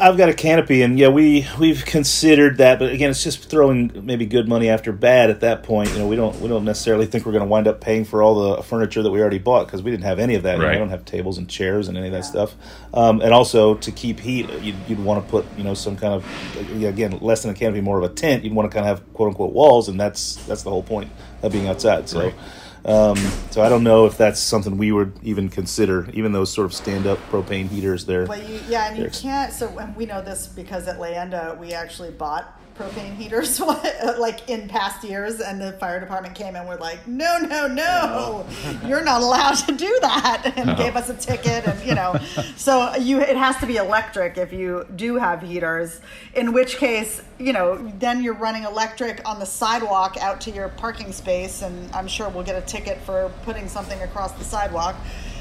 I've 0.01 0.17
got 0.17 0.29
a 0.29 0.33
canopy, 0.33 0.81
and 0.81 0.97
yeah, 0.97 1.09
we 1.09 1.45
we've 1.59 1.85
considered 1.85 2.57
that, 2.57 2.79
but 2.79 2.91
again, 2.91 3.11
it's 3.11 3.23
just 3.23 3.47
throwing 3.49 3.91
maybe 4.03 4.25
good 4.25 4.47
money 4.47 4.67
after 4.67 4.91
bad 4.91 5.29
at 5.29 5.41
that 5.41 5.61
point. 5.61 5.91
You 5.91 5.99
know, 5.99 6.07
we 6.07 6.15
don't 6.15 6.39
we 6.41 6.47
don't 6.49 6.65
necessarily 6.65 7.05
think 7.05 7.25
we're 7.25 7.33
going 7.33 7.43
to 7.43 7.47
wind 7.47 7.67
up 7.67 7.81
paying 7.81 8.03
for 8.03 8.23
all 8.23 8.55
the 8.55 8.63
furniture 8.63 9.03
that 9.03 9.11
we 9.11 9.21
already 9.21 9.37
bought 9.37 9.67
because 9.67 9.83
we 9.83 9.91
didn't 9.91 10.05
have 10.05 10.17
any 10.17 10.33
of 10.33 10.41
that. 10.43 10.53
You 10.53 10.57
know, 10.59 10.65
Right. 10.65 10.73
we 10.73 10.79
don't 10.79 10.89
have 10.89 11.05
tables 11.05 11.37
and 11.37 11.47
chairs 11.47 11.87
and 11.87 11.97
any 11.97 12.07
of 12.07 12.13
that 12.13 12.25
stuff. 12.25 12.55
Um, 12.95 13.21
and 13.21 13.31
also 13.31 13.75
to 13.75 13.91
keep 13.91 14.19
heat, 14.19 14.49
you'd, 14.61 14.75
you'd 14.87 14.99
want 15.03 15.23
to 15.23 15.29
put 15.29 15.45
you 15.55 15.63
know 15.63 15.75
some 15.75 15.95
kind 15.95 16.15
of 16.15 16.83
again 16.83 17.19
less 17.21 17.43
than 17.43 17.51
a 17.51 17.53
canopy, 17.53 17.81
more 17.81 17.99
of 17.99 18.03
a 18.03 18.13
tent. 18.13 18.43
You'd 18.43 18.53
want 18.53 18.71
to 18.71 18.75
kind 18.75 18.89
of 18.89 18.97
have 18.97 19.13
quote 19.13 19.27
unquote 19.29 19.53
walls, 19.53 19.87
and 19.87 19.99
that's 19.99 20.35
that's 20.47 20.63
the 20.63 20.71
whole 20.71 20.83
point 20.83 21.11
of 21.43 21.51
being 21.51 21.67
outside. 21.67 22.09
So. 22.09 22.21
Right. 22.23 22.35
Um, 22.83 23.17
so 23.51 23.61
I 23.61 23.69
don't 23.69 23.83
know 23.83 24.05
if 24.05 24.17
that's 24.17 24.39
something 24.39 24.77
we 24.77 24.91
would 24.91 25.13
even 25.21 25.49
consider, 25.49 26.09
even 26.13 26.31
those 26.31 26.51
sort 26.51 26.65
of 26.65 26.73
stand-up 26.73 27.19
propane 27.29 27.69
heaters. 27.69 28.05
There, 28.05 28.25
Well, 28.25 28.41
you, 28.41 28.59
yeah, 28.67 28.89
and 28.89 28.97
you 28.97 29.09
can't. 29.09 29.53
So 29.53 29.77
and 29.77 29.95
we 29.95 30.05
know 30.05 30.21
this 30.21 30.47
because 30.47 30.87
at 30.87 30.97
Leyenda 30.97 31.57
we 31.57 31.73
actually 31.73 32.11
bought 32.11 32.59
propane 32.81 33.15
heaters 33.15 33.59
like 34.17 34.49
in 34.49 34.67
past 34.67 35.03
years, 35.03 35.39
and 35.39 35.61
the 35.61 35.73
fire 35.73 35.99
department 35.99 36.35
came 36.35 36.55
and 36.55 36.67
were 36.67 36.75
like, 36.77 37.07
"No, 37.07 37.37
no, 37.37 37.67
no, 37.67 38.45
you're 38.85 39.03
not 39.03 39.21
allowed 39.21 39.55
to 39.55 39.71
do 39.73 39.97
that," 40.01 40.53
and 40.57 40.71
Oh. 40.71 40.75
gave 40.75 40.95
us 40.95 41.09
a 41.09 41.13
ticket, 41.15 41.65
and 41.65 41.85
you 41.85 41.93
know, 41.95 42.17
so 42.55 42.95
you 42.95 43.21
it 43.21 43.35
has 43.37 43.57
to 43.57 43.65
be 43.67 43.77
electric 43.77 44.37
if 44.37 44.51
you 44.53 44.85
do 44.95 45.15
have 45.17 45.41
heaters. 45.41 46.01
In 46.33 46.53
which 46.53 46.77
case, 46.77 47.21
you 47.37 47.53
know, 47.53 47.77
then 47.99 48.23
you're 48.23 48.33
running 48.33 48.63
electric 48.63 49.21
on 49.27 49.39
the 49.39 49.45
sidewalk 49.45 50.17
out 50.19 50.41
to 50.41 50.51
your 50.51 50.69
parking 50.69 51.11
space, 51.11 51.61
and 51.61 51.93
I'm 51.93 52.07
sure 52.07 52.29
we'll 52.29 52.43
get 52.43 52.55
a 52.55 52.65
ticket 52.65 52.99
for 53.01 53.31
putting 53.43 53.67
something 53.67 54.01
across 54.01 54.31
the 54.33 54.43
sidewalk. 54.43 54.95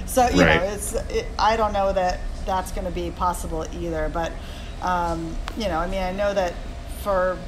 So 0.07 0.29
you 0.29 0.45
Right. 0.45 0.61
know, 0.61 0.73
it's 0.75 0.93
it, 1.11 1.27
I 1.39 1.57
don't 1.57 1.73
know 1.73 1.93
that 1.93 2.21
that's 2.45 2.73
going 2.73 2.87
to 2.87 2.91
be 2.93 3.11
possible 3.13 3.65
either. 3.75 4.11
But 4.13 4.33
um, 4.83 5.37
you 5.57 5.69
know, 5.69 5.79
I 5.79 5.87
mean, 5.87 6.03
I 6.03 6.11
know 6.13 6.33
that 6.35 6.55
for 7.03 7.39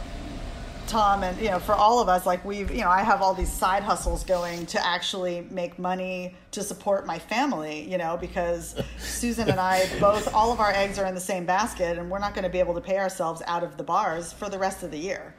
Tom 0.87 1.23
and 1.23 1.41
you 1.41 1.51
know 1.51 1.59
for 1.59 1.75
all 1.75 2.01
of 2.01 2.09
us, 2.09 2.27
like 2.27 2.45
we've 2.45 2.71
you 2.71 2.83
know, 2.83 2.91
I 2.91 3.03
have 3.03 3.23
all 3.23 3.35
these 3.35 3.53
side 3.53 3.83
hustles 3.83 4.25
going 4.25 4.67
to 4.67 4.85
actually 4.85 5.47
make 5.51 5.79
money 5.79 6.35
to 6.51 6.63
support 6.63 7.07
my 7.07 7.19
family. 7.19 7.89
You 7.91 7.99
know, 7.99 8.19
because 8.21 8.75
Susan 8.99 9.49
and 9.49 9.61
I 9.61 9.89
both 10.01 10.33
all 10.35 10.53
of 10.53 10.61
our 10.61 10.73
eggs 10.73 10.99
are 10.99 11.07
in 11.07 11.15
the 11.15 11.21
same 11.21 11.47
basket, 11.47 11.99
and 11.99 12.11
we're 12.11 12.19
not 12.19 12.35
going 12.35 12.45
to 12.45 12.51
be 12.51 12.59
able 12.59 12.75
to 12.75 12.81
pay 12.81 12.99
ourselves 12.99 13.43
out 13.47 13.63
of 13.63 13.77
the 13.77 13.85
bars 13.85 14.33
for 14.33 14.49
the 14.49 14.59
rest 14.59 14.83
of 14.83 14.91
the 14.91 14.99
year. 14.99 15.35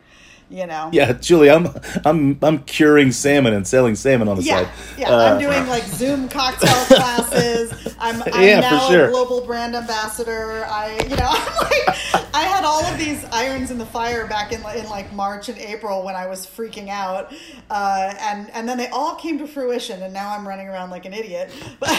You 0.50 0.68
know. 0.68 0.90
Yeah, 0.94 1.14
Julie, 1.14 1.50
I'm 1.50 1.68
I'm 2.06 2.38
I'm 2.44 2.60
curing 2.64 3.12
salmon 3.12 3.54
and 3.54 3.68
selling 3.68 3.96
salmon 3.96 4.28
on 4.28 4.38
the 4.38 4.44
Yeah, 4.44 4.64
side. 4.64 4.70
yeah. 5.00 5.10
Uh, 5.10 5.34
I'm 5.34 5.40
doing 5.40 5.68
like 5.68 5.84
Zoom 5.84 6.30
cocktail 6.30 6.70
classes. 6.86 7.72
I'm, 8.00 8.22
I'm 8.22 8.42
Yeah, 8.44 8.60
now 8.60 8.90
sure. 8.90 9.06
a 9.08 9.10
global 9.10 9.46
brand 9.46 9.76
ambassador. 9.76 10.66
I, 10.70 10.92
you 11.10 11.16
know, 11.16 11.30
I'm 11.30 11.56
like, 11.56 12.36
I 12.36 12.44
had 12.44 12.64
all 12.66 12.84
of 12.86 13.00
these 13.00 13.24
irons 13.32 13.72
in 13.72 13.78
the 13.80 13.86
fire 13.86 14.28
back 14.28 14.52
in 14.52 14.60
in 14.78 14.88
like 14.90 15.12
March 15.14 15.50
and 15.50 15.58
April 15.58 16.04
when 16.04 16.16
I 16.16 16.28
was 16.28 16.46
freaking 16.46 16.90
out, 16.90 17.34
uh, 17.72 18.14
and 18.20 18.50
and 18.52 18.68
then 18.70 18.78
they 18.78 18.90
all 18.90 19.16
came 19.16 19.40
to 19.40 19.48
fruition, 19.48 20.04
and 20.04 20.14
now 20.14 20.36
I'm 20.36 20.48
running 20.48 20.68
around 20.68 20.92
like 20.92 21.06
an 21.06 21.14
idiot. 21.14 21.52
But 21.80 21.98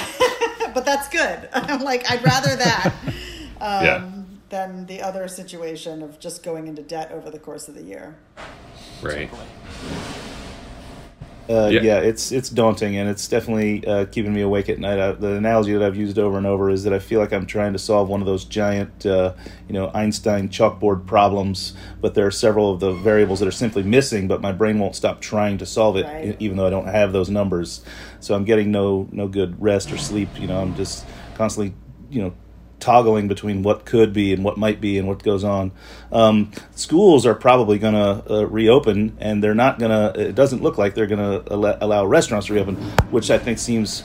but 0.75 0.85
that's 0.85 1.09
good. 1.09 1.49
I'm 1.53 1.81
like, 1.83 2.09
I'd 2.11 2.23
rather 2.25 2.55
that. 2.57 2.95
Um, 3.61 3.85
Yeah. 3.85 4.11
Than 4.55 4.87
the 4.87 5.03
other 5.03 5.27
situation 5.27 6.01
of 6.01 6.21
just 6.21 6.45
going 6.45 6.69
into 6.69 6.81
debt 6.81 7.11
over 7.11 7.29
the 7.29 7.41
course 7.41 7.67
of 7.67 7.75
the 7.75 7.83
year. 7.83 8.15
right 9.03 9.29
Uh, 11.51 11.67
Yeah. 11.73 11.81
yeah. 11.83 11.99
it's 11.99 12.31
it's 12.31 12.51
daunting 12.51 12.97
and 12.97 13.11
it's 13.11 13.27
definitely 13.27 13.85
uh, 13.85 14.05
keeping 14.05 14.33
me 14.33 14.43
awake 14.43 14.69
at 14.69 14.79
night. 14.79 15.01
I, 15.01 15.11
the 15.11 15.33
analogy 15.33 15.73
that 15.73 15.83
I've 15.83 15.97
used 15.97 16.21
over 16.21 16.39
and 16.39 16.47
over 16.47 16.71
is 16.71 16.85
that 16.85 16.93
I 16.93 17.01
feel 17.01 17.19
like 17.19 17.33
I'm 17.33 17.47
trying 17.47 17.73
to 17.73 17.81
solve 17.81 18.09
one 18.09 18.21
of 18.21 18.27
those 18.29 18.45
giant, 18.45 19.05
uh, 19.05 19.33
you 19.67 19.73
know, 19.75 19.91
Einstein 19.93 20.49
chalkboard 20.49 21.05
problems, 21.05 21.75
but 22.01 22.15
there 22.15 22.25
are 22.25 22.31
several 22.31 22.71
of 22.73 22.79
the 22.79 22.93
variables 22.93 23.41
that 23.41 23.49
are 23.49 23.59
simply 23.65 23.83
missing. 23.83 24.29
But 24.29 24.41
my 24.41 24.53
brain 24.53 24.79
won't 24.79 24.95
stop 24.95 25.21
trying 25.21 25.59
to 25.59 25.67
solve 25.67 25.97
it, 25.97 26.05
Right. 26.07 26.37
even 26.39 26.57
though 26.59 26.67
I 26.69 26.71
don't 26.71 26.87
have 26.87 27.13
those 27.13 27.29
numbers. 27.29 27.85
So 28.21 28.37
I'm 28.37 28.45
getting 28.45 28.71
no 28.71 29.09
no 29.11 29.27
good 29.27 29.61
rest 29.61 29.91
or 29.93 29.97
sleep. 29.99 30.29
You 30.41 30.47
know, 30.47 30.61
I'm 30.63 30.77
just 30.77 31.05
constantly, 31.35 31.75
you 32.09 32.23
know, 32.23 32.33
toggling 32.81 33.29
between 33.29 33.63
what 33.63 33.85
could 33.85 34.13
be 34.13 34.33
and 34.33 34.45
what 34.45 34.57
might 34.59 34.81
be 34.81 34.99
and 34.99 35.09
what 35.09 35.23
goes 35.23 35.45
on. 35.45 35.73
Um, 36.13 36.53
schools 36.75 37.25
are 37.27 37.35
probably 37.35 37.79
going 37.79 37.95
to 37.95 38.33
uh, 38.41 38.45
reopen, 38.47 39.17
and 39.21 39.43
they're 39.43 39.55
not 39.55 39.79
going 39.79 39.91
to. 39.91 40.21
It 40.29 40.35
doesn't 40.35 40.63
look 40.63 40.77
like 40.79 40.95
they're 40.95 41.07
going 41.07 41.43
to 41.43 41.55
allow, 41.55 41.79
allow 41.81 42.05
restaurants 42.07 42.47
to 42.49 42.55
reopen, 42.55 42.77
which 43.11 43.31
I 43.31 43.39
think 43.39 43.59
seems, 43.59 44.05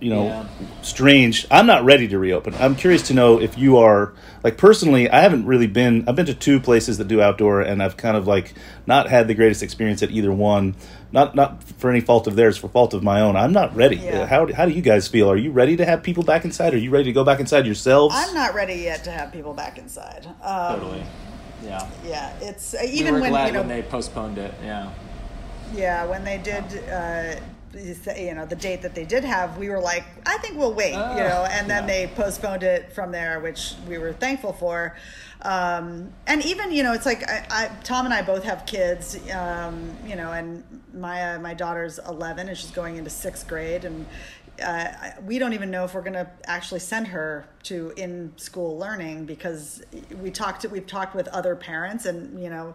you 0.00 0.10
know, 0.10 0.26
Yeah. 0.26 0.44
strange. 0.82 1.46
I'm 1.50 1.66
not 1.66 1.84
ready 1.84 2.06
to 2.08 2.18
reopen. 2.18 2.54
I'm 2.60 2.74
curious 2.76 3.02
to 3.08 3.14
know 3.14 3.40
if 3.40 3.58
you 3.58 3.76
are. 3.78 4.12
Like 4.44 4.56
personally, 4.58 5.10
I 5.10 5.20
haven't 5.20 5.46
really 5.46 5.66
been. 5.66 6.04
I've 6.08 6.14
been 6.16 6.26
to 6.26 6.34
two 6.34 6.60
places 6.60 6.98
that 6.98 7.08
do 7.08 7.20
outdoor, 7.20 7.60
and 7.62 7.82
I've 7.82 7.96
kind 7.96 8.16
of 8.16 8.26
like 8.28 8.54
not 8.86 9.08
had 9.08 9.26
the 9.26 9.34
greatest 9.34 9.62
experience 9.62 10.02
at 10.02 10.10
either 10.12 10.30
one. 10.32 10.76
Not 11.12 11.34
not 11.34 11.62
for 11.62 11.90
any 11.90 12.00
fault 12.00 12.26
of 12.26 12.36
theirs, 12.36 12.56
for 12.56 12.68
fault 12.68 12.92
of 12.92 13.02
my 13.02 13.20
own. 13.20 13.36
I'm 13.36 13.52
not 13.52 13.74
ready. 13.76 13.96
Yeah. 13.96 14.26
How 14.26 14.52
how 14.52 14.66
do 14.66 14.72
you 14.72 14.82
guys 14.82 15.06
feel? 15.08 15.30
Are 15.30 15.36
you 15.36 15.50
ready 15.52 15.76
to 15.76 15.84
have 15.84 16.02
people 16.02 16.22
back 16.24 16.44
inside? 16.44 16.74
Are 16.74 16.78
you 16.78 16.90
ready 16.90 17.04
to 17.04 17.12
go 17.12 17.24
back 17.24 17.40
inside 17.40 17.64
yourselves? 17.64 18.14
I'm 18.16 18.34
not 18.34 18.54
ready 18.54 18.74
yet 18.74 19.04
to 19.04 19.10
have 19.10 19.32
people 19.32 19.54
back 19.54 19.78
inside. 19.78 20.26
Um, 20.42 20.80
Totally. 20.80 21.02
Yeah. 21.64 21.88
Yeah, 22.04 22.32
it's 22.40 22.74
uh, 22.74 22.78
we 22.82 22.88
even 22.90 23.14
were 23.14 23.20
when 23.20 23.30
glad 23.30 23.46
you 23.46 23.52
know 23.54 23.60
when 23.60 23.68
they 23.68 23.82
postponed 23.82 24.38
it. 24.38 24.52
Yeah. 24.62 24.90
Yeah, 25.74 26.04
when 26.06 26.22
they 26.24 26.38
did, 26.38 26.64
uh, 26.88 27.34
you 28.16 28.34
know, 28.34 28.46
the 28.46 28.54
date 28.56 28.82
that 28.82 28.94
they 28.94 29.04
did 29.04 29.24
have, 29.24 29.58
we 29.58 29.68
were 29.68 29.80
like, 29.80 30.04
I 30.24 30.38
think 30.38 30.56
we'll 30.56 30.72
wait, 30.74 30.92
you 30.92 30.98
Ah, 30.98 31.14
know, 31.16 31.46
and 31.50 31.68
then 31.68 31.82
yeah. 31.82 32.06
they 32.06 32.06
postponed 32.14 32.62
it 32.62 32.92
from 32.92 33.10
there, 33.10 33.40
which 33.40 33.74
we 33.88 33.98
were 33.98 34.12
thankful 34.12 34.52
for. 34.52 34.94
Um, 35.42 36.12
and 36.26 36.44
even, 36.44 36.72
you 36.72 36.82
know, 36.82 36.92
it's 36.92 37.06
like 37.06 37.28
I, 37.28 37.46
I, 37.50 37.70
Tom 37.84 38.04
and 38.04 38.14
I 38.14 38.22
both 38.22 38.44
have 38.44 38.66
kids, 38.66 39.18
um, 39.30 39.96
you 40.06 40.16
know, 40.16 40.32
and 40.32 40.64
my 40.94 41.38
my 41.38 41.54
daughter's 41.54 41.98
11 42.08 42.48
and 42.48 42.56
she's 42.56 42.70
going 42.70 42.96
into 42.96 43.10
sixth 43.10 43.46
grade, 43.46 43.84
and 43.84 44.06
uh, 44.64 44.88
we 45.24 45.38
don't 45.38 45.52
even 45.52 45.70
know 45.70 45.84
if 45.84 45.94
we're 45.94 46.00
going 46.00 46.14
to 46.14 46.28
actually 46.46 46.80
send 46.80 47.08
her 47.08 47.46
to 47.64 47.92
in 47.96 48.32
school 48.36 48.78
learning 48.78 49.26
because 49.26 49.82
we 50.20 50.30
talked 50.30 50.62
to, 50.62 50.68
we've 50.68 50.86
talked 50.86 51.14
with 51.14 51.28
other 51.28 51.54
parents 51.54 52.06
and 52.06 52.42
you 52.42 52.48
know 52.48 52.74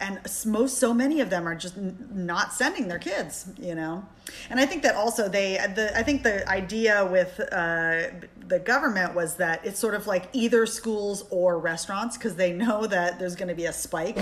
and 0.00 0.20
most 0.46 0.78
so 0.78 0.92
many 0.94 1.20
of 1.20 1.30
them 1.30 1.46
are 1.46 1.54
just 1.54 1.76
n- 1.76 1.96
not 2.12 2.52
sending 2.52 2.88
their 2.88 2.98
kids 2.98 3.46
you 3.58 3.74
know 3.74 4.04
and 4.50 4.58
i 4.60 4.66
think 4.66 4.82
that 4.82 4.94
also 4.94 5.28
they 5.28 5.56
the 5.74 5.96
i 5.98 6.02
think 6.02 6.22
the 6.22 6.48
idea 6.48 7.04
with 7.06 7.40
uh, 7.52 8.02
the 8.46 8.58
government 8.58 9.14
was 9.14 9.36
that 9.36 9.64
it's 9.64 9.78
sort 9.78 9.94
of 9.94 10.06
like 10.06 10.28
either 10.32 10.66
schools 10.66 11.24
or 11.30 11.58
restaurants 11.58 12.16
because 12.16 12.36
they 12.36 12.52
know 12.52 12.86
that 12.86 13.18
there's 13.18 13.36
going 13.36 13.48
to 13.48 13.54
be 13.54 13.66
a 13.66 13.72
spike 13.72 14.18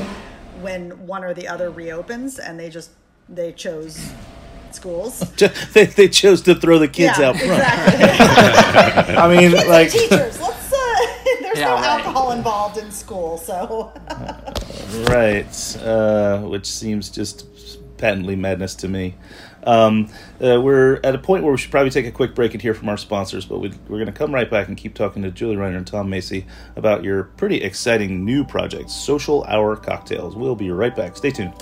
when 0.60 1.06
one 1.06 1.22
or 1.22 1.34
the 1.34 1.46
other 1.48 1.70
reopens 1.70 2.38
and 2.38 2.58
they 2.58 2.68
just 2.68 2.90
they 3.28 3.52
chose 3.52 4.12
schools 4.72 5.20
they, 5.72 5.86
they 5.86 6.08
chose 6.08 6.40
to 6.42 6.54
throw 6.54 6.78
the 6.78 6.88
kids 6.88 7.18
Yeah, 7.18 7.28
out 7.30 7.36
front. 7.36 7.52
exactly. 7.52 9.14
I 9.16 9.28
mean, 9.28 9.50
Kids 9.52 9.60
and 9.62 9.68
like, 9.70 9.90
teachers 9.90 10.10
let's 10.10 10.35
uh, 10.35 10.35
there's 11.56 11.68
Yeah, 11.68 11.74
no 11.74 11.74
right. 11.76 12.00
alcohol 12.00 12.32
involved 12.32 12.76
in 12.78 12.90
school 12.90 13.38
so 13.38 13.92
right? 15.08 15.76
Uh, 15.82 16.40
which 16.42 16.66
seems 16.66 17.10
just 17.10 17.46
patently 17.96 18.36
madness 18.36 18.74
to 18.76 18.88
me. 18.88 19.14
Um, 19.64 20.08
uh, 20.40 20.60
we're 20.60 21.00
at 21.02 21.14
a 21.14 21.18
point 21.18 21.42
where 21.42 21.50
we 21.50 21.58
should 21.58 21.70
probably 21.72 21.90
take 21.90 22.06
a 22.06 22.12
quick 22.12 22.34
break 22.36 22.52
and 22.52 22.62
hear 22.62 22.72
from 22.74 22.88
our 22.88 22.96
sponsors, 22.96 23.44
but 23.44 23.58
we, 23.58 23.70
we're 23.88 23.96
going 23.96 24.06
to 24.06 24.12
come 24.12 24.32
right 24.32 24.48
back 24.48 24.68
and 24.68 24.76
keep 24.76 24.94
talking 24.94 25.22
to 25.22 25.30
Julie 25.32 25.56
Reiner 25.56 25.78
and 25.78 25.86
Tom 25.86 26.08
Macy 26.08 26.46
about 26.76 27.02
your 27.02 27.24
pretty 27.24 27.56
exciting 27.62 28.24
new 28.24 28.44
project, 28.44 28.90
Social 28.90 29.42
Hour 29.44 29.74
Cocktails. 29.74 30.36
We'll 30.36 30.54
be 30.54 30.70
right 30.70 30.94
back. 30.94 31.16
Stay 31.16 31.30
tuned. 31.32 31.52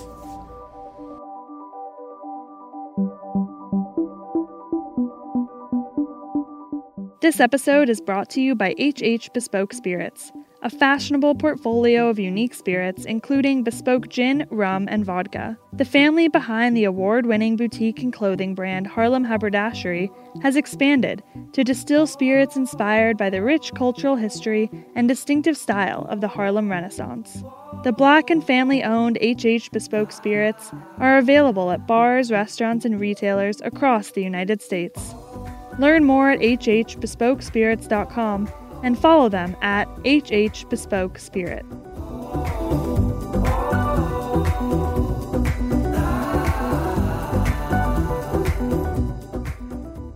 This 7.25 7.41
episode 7.41 7.89
is 7.89 8.03
brought 8.03 8.29
to 8.33 8.43
you 8.43 8.55
by 8.55 8.75
HH 8.79 9.33
Bespoke 9.33 9.73
Spirits, 9.73 10.31
a 10.61 10.69
fashionable 10.69 11.37
portfolio 11.37 12.11
of 12.11 12.19
unique 12.19 12.53
spirits, 12.53 13.07
including 13.07 13.63
bespoke 13.63 14.11
gin, 14.11 14.47
rum, 14.51 14.87
and 14.91 15.07
vodka. 15.07 15.57
The 15.73 15.87
family 15.87 16.29
behind 16.29 16.77
the 16.77 16.85
award 16.85 17.25
winning 17.25 17.57
boutique 17.57 18.03
and 18.03 18.13
clothing 18.13 18.55
brand 18.55 18.87
Harlem 18.87 19.25
Haberdashery 19.25 20.11
has 20.43 20.55
expanded 20.55 21.23
to 21.55 21.65
distill 21.65 22.07
spirits 22.07 22.57
inspired 22.57 23.17
by 23.17 23.31
the 23.31 23.41
rich 23.41 23.73
cultural 23.75 24.17
history 24.17 24.71
and 24.95 25.09
distinctive 25.09 25.57
style 25.57 26.07
of 26.11 26.21
the 26.21 26.29
Harlem 26.29 26.71
Renaissance. 26.71 27.43
The 27.85 27.93
black 27.93 28.29
and 28.29 28.47
family 28.47 28.85
owned 28.85 29.17
HH 29.23 29.71
Bespoke 29.73 30.13
Spirits 30.13 30.73
are 30.99 31.17
available 31.17 31.71
at 31.71 31.87
bars, 31.87 32.31
restaurants, 32.31 32.85
and 32.85 33.01
retailers 33.01 33.63
across 33.63 34.11
the 34.11 34.23
United 34.23 34.61
States. 34.61 35.15
Learn 35.79 36.05
more 36.05 36.31
at 36.31 36.41
hhbespokespirits.com 36.41 38.51
and 38.83 38.99
follow 38.99 39.29
them 39.29 39.57
at 39.63 39.89
hhbespokespirit. 40.05 41.65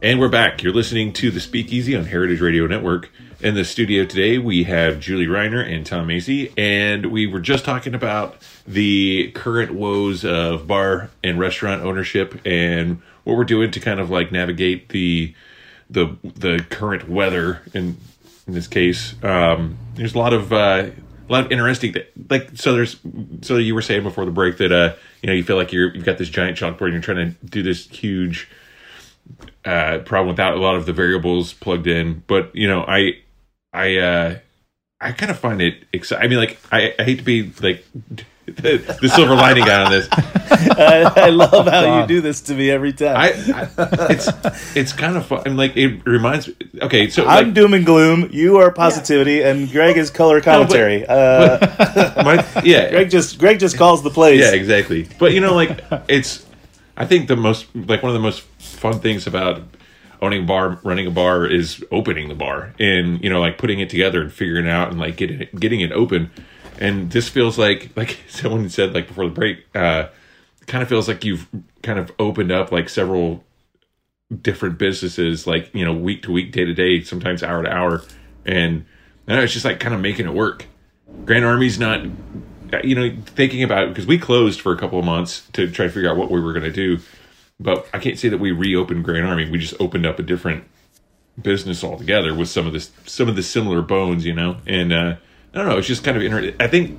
And 0.01 0.21
we're 0.21 0.29
back. 0.29 0.63
You're 0.63 0.73
listening 0.73 1.13
to 1.15 1.31
the 1.31 1.41
Speakeasy 1.41 1.97
on 1.97 2.05
Heritage 2.05 2.41
Radio 2.41 2.67
Network. 2.67 3.11
In 3.41 3.55
the 3.55 3.65
studio 3.65 4.05
today, 4.05 4.39
we 4.39 4.65
have 4.65 5.01
Julie 5.01 5.27
Reiner 5.27 5.65
and 5.65 5.85
Tom 5.85 6.07
Macy, 6.07 6.53
and 6.57 7.07
we 7.07 7.27
were 7.27 7.41
just 7.41 7.65
talking 7.65 7.95
about 7.95 8.37
the 8.67 9.31
current 9.33 9.75
woes 9.75 10.25
of 10.25 10.67
bar 10.67 11.11
and 11.23 11.39
restaurant 11.39 11.83
ownership 11.83 12.41
and 12.47 13.03
what 13.25 13.37
we're 13.37 13.45
doing 13.45 13.71
to 13.73 13.81
kind 13.81 14.01
of 14.01 14.09
like 14.09 14.33
navigate 14.33 14.89
the 14.89 15.35
the 15.91 16.17
the 16.23 16.65
current 16.71 17.09
weather. 17.09 17.63
In 17.75 17.97
in 18.47 18.55
this 18.55 18.67
case, 18.67 19.15
um, 19.23 19.77
there's 19.95 20.15
a 20.15 20.19
lot 20.19 20.33
of 20.33 20.53
uh, 20.53 20.91
a 21.29 21.33
lot 21.33 21.45
of 21.45 21.53
interesting 21.53 21.93
th- 21.93 22.09
like 22.31 22.51
so. 22.55 22.75
There's 22.75 22.97
so 23.43 23.57
you 23.57 23.75
were 23.75 23.83
saying 23.83 24.03
before 24.03 24.25
the 24.25 24.31
break 24.31 24.57
that 24.59 24.73
uh, 24.73 24.95
you 25.23 25.27
know 25.27 25.33
you 25.33 25.45
feel 25.45 25.57
like 25.57 25.73
you're 25.73 25.95
you've 25.95 26.05
got 26.05 26.19
this 26.19 26.29
giant 26.29 26.57
chalkboard 26.57 26.87
and 26.87 26.93
you're 26.95 27.03
trying 27.03 27.35
to 27.35 27.47
do 27.47 27.63
this 27.63 27.87
huge 27.89 28.49
uh, 29.65 29.99
problem 29.99 30.29
without 30.29 30.57
a 30.57 30.61
lot 30.61 30.77
of 30.77 30.87
the 30.87 30.93
variables 30.93 31.53
plugged 31.53 31.87
in. 31.87 32.23
But 32.27 32.55
you 32.55 32.67
know, 32.67 32.85
I 32.87 33.21
I 33.73 33.97
uh, 33.97 34.39
I 35.01 35.13
kind 35.13 35.31
of 35.31 35.39
find 35.39 35.61
it 35.61 35.85
exciting. 35.93 36.25
I 36.25 36.29
mean, 36.29 36.39
like 36.39 36.59
I, 36.73 36.95
I 36.99 37.05
hate 37.05 37.19
to 37.19 37.25
be 37.25 37.53
like 37.61 37.85
the, 38.57 38.99
the 39.01 39.09
silver 39.09 39.35
lining 39.35 39.65
guy 39.65 39.85
on 39.85 39.91
this. 39.91 40.09
I, 40.11 41.13
I 41.17 41.29
love 41.31 41.67
how 41.67 42.01
you 42.01 42.07
do 42.07 42.21
this 42.21 42.41
to 42.43 42.55
me 42.55 42.71
every 42.71 42.93
time. 42.93 43.17
I, 43.17 43.29
I 43.53 43.69
it's 44.11 44.29
it's 44.77 44.93
kind 44.93 45.17
of 45.17 45.27
fun. 45.27 45.43
I 45.45 45.49
mean, 45.49 45.57
like 45.57 45.77
it 45.77 46.05
reminds 46.07 46.49
me. 46.49 46.55
Okay, 46.83 47.11
so 47.11 47.27
I'm 47.27 47.47
like, 47.47 47.55
doom 47.55 47.75
and 47.75 47.85
gloom. 47.85 48.31
You 48.33 48.59
are 48.59 48.71
positivity, 48.71 49.43
and 49.43 49.71
Greg 49.71 49.97
is 49.97 50.11
color 50.11 50.41
commentary. 50.41 51.07
uh, 51.09 51.59
my, 52.25 52.47
yeah, 52.65 52.91
Greg 52.91 53.11
just 53.11 53.39
Greg 53.39 53.61
just 53.61 53.77
calls 53.77 54.03
the 54.03 54.11
plays. 54.11 54.41
Yeah, 54.41 54.53
exactly. 54.53 55.09
But 55.19 55.33
you 55.33 55.41
know, 55.41 55.55
like 55.55 55.81
it's. 56.09 56.47
I 56.97 57.07
think 57.07 57.29
the 57.29 57.37
most 57.37 57.67
like 57.75 58.03
one 58.03 58.11
of 58.11 58.15
the 58.15 58.23
most 58.23 58.43
fun 58.59 58.99
things 59.01 59.29
about 59.29 59.63
owning 60.21 60.43
a 60.43 60.47
bar, 60.47 60.81
running 60.83 61.07
a 61.07 61.11
bar, 61.11 61.47
is 61.47 61.85
opening 61.91 62.29
the 62.29 62.35
bar 62.35 62.75
and 62.79 63.23
you 63.23 63.31
know 63.31 63.41
like 63.41 63.59
putting 63.59 63.81
it 63.81 63.91
together 63.91 64.21
and 64.21 64.33
figuring 64.33 64.67
it 64.67 64.71
out 64.71 64.91
and 64.91 64.99
like 64.99 65.17
getting 65.17 65.43
it, 65.43 65.59
getting 65.59 65.81
it 65.81 65.93
open. 65.93 66.31
And 66.79 67.11
this 67.11 67.29
feels 67.29 67.59
like 67.59 67.91
like 67.97 68.19
someone 68.29 68.69
said 68.69 68.95
like 68.95 69.09
before 69.09 69.25
the 69.25 69.35
break, 69.35 69.67
uh, 69.75 70.09
kind 70.67 70.83
of 70.83 70.89
feels 70.89 71.09
like 71.09 71.25
you've 71.25 71.49
kind 71.83 71.99
of 71.99 72.13
opened 72.19 72.53
up 72.53 72.73
like 72.73 72.89
several 72.89 73.45
different 74.43 74.79
businesses, 74.79 75.47
like 75.47 75.75
you 75.75 75.85
know 75.85 75.93
week 75.93 76.23
to 76.23 76.33
week, 76.33 76.53
day 76.53 76.65
to 76.65 76.75
day, 76.75 77.03
sometimes 77.03 77.43
hour 77.43 77.63
to 77.63 77.71
hour, 77.71 78.03
and 78.45 78.85
don't 79.27 79.37
know, 79.37 79.43
it's 79.43 79.53
just 79.53 79.65
like 79.65 79.81
kind 79.81 79.95
of 79.95 80.01
making 80.01 80.27
it 80.27 80.35
work. 80.35 80.67
Grand 81.25 81.45
Army's 81.45 81.79
not 81.79 82.05
you 82.85 82.95
know, 82.95 83.17
thinking 83.27 83.63
about 83.63 83.89
because 83.89 84.07
we 84.07 84.19
closed 84.19 84.61
for 84.61 84.73
a 84.73 84.79
couple 84.79 84.99
of 84.99 85.05
months 85.05 85.47
to 85.53 85.71
try 85.71 85.87
to 85.87 85.93
figure 85.93 86.11
out 86.11 86.17
what 86.17 86.31
we 86.31 86.41
were 86.41 86.53
going 86.53 86.65
to 86.65 86.73
do, 86.73 86.99
but 87.59 87.89
I 87.93 87.99
can't 87.99 88.19
say 88.19 88.29
that 88.29 88.39
we 88.39 88.53
reopened 88.53 89.05
Grand 89.05 89.27
Army. 89.27 89.51
We 89.51 89.59
just 89.59 89.75
opened 89.81 90.07
up 90.07 90.19
a 90.19 90.23
different 90.23 90.65
business 91.41 91.83
altogether 91.83 92.35
with 92.35 92.49
some 92.49 92.67
of 92.67 92.73
this, 92.73 92.91
some 93.07 93.29
of 93.29 93.37
the 93.37 93.43
similar 93.43 93.83
bones, 93.83 94.25
you 94.25 94.35
know. 94.35 94.59
And 94.67 94.93
uh, 94.93 95.17
I 95.55 95.59
don't 95.59 95.69
know, 95.69 95.79
it's 95.79 95.87
just 95.87 96.05
kind 96.05 96.17
of 96.17 96.23
interesting. 96.23 96.55
I 96.61 96.67
think, 96.69 96.99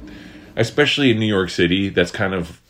especially 0.55 1.11
in 1.11 1.19
New 1.19 1.27
York 1.27 1.49
City, 1.49 1.89
that's 1.89 2.11
kind 2.11 2.33
of 2.33 2.61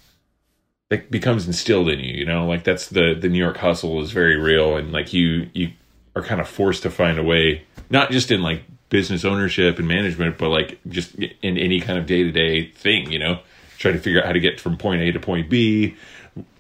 that 0.89 1.11
becomes 1.11 1.45
instilled 1.47 1.89
in 1.89 1.99
you, 1.99 2.13
you 2.13 2.25
know. 2.25 2.45
Like 2.47 2.63
that's 2.63 2.87
the 2.87 3.13
the 3.13 3.29
New 3.29 3.39
York 3.39 3.57
hustle 3.57 4.01
is 4.01 4.11
very 4.11 4.37
real, 4.37 4.75
and 4.77 4.91
like 4.91 5.13
you 5.13 5.49
you 5.53 5.71
are 6.15 6.23
kind 6.23 6.41
of 6.41 6.47
forced 6.47 6.83
to 6.83 6.89
find 6.89 7.17
a 7.19 7.23
way, 7.23 7.63
not 7.89 8.11
just 8.11 8.31
in 8.31 8.41
like 8.41 8.63
business 8.89 9.23
ownership 9.23 9.77
and 9.79 9.87
management, 9.87 10.37
but 10.37 10.49
like 10.49 10.79
just 10.87 11.15
in 11.15 11.57
any 11.57 11.79
kind 11.79 11.99
of 11.99 12.05
day 12.07 12.23
to 12.23 12.31
day 12.31 12.71
thing, 12.71 13.11
you 13.11 13.19
know, 13.19 13.39
trying 13.77 13.93
to 13.93 13.99
figure 13.99 14.19
out 14.19 14.25
how 14.25 14.33
to 14.33 14.39
get 14.39 14.59
from 14.59 14.77
point 14.77 15.01
A 15.01 15.11
to 15.11 15.19
point 15.19 15.49
B. 15.49 15.95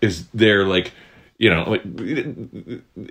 Is 0.01 0.27
there 0.27 0.65
like, 0.65 0.91
you 1.39 1.49
know, 1.49 1.63
like, 1.69 1.81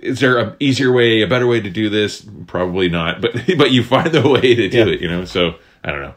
is 0.01 0.19
there 0.21 0.37
a 0.37 0.55
easier 0.59 0.91
way, 0.91 1.21
a 1.21 1.27
better 1.27 1.47
way 1.47 1.59
to 1.59 1.69
do 1.69 1.89
this? 1.89 2.25
Probably 2.47 2.87
not, 2.89 3.21
but 3.21 3.33
but 3.57 3.71
you 3.71 3.83
find 3.83 4.11
the 4.11 4.27
way 4.27 4.55
to 4.55 4.69
do 4.69 4.77
Yeah. 4.77 4.85
it, 4.85 5.01
you 5.01 5.07
know. 5.09 5.25
So 5.25 5.55
I 5.83 5.91
don't 5.91 6.01
know. 6.01 6.13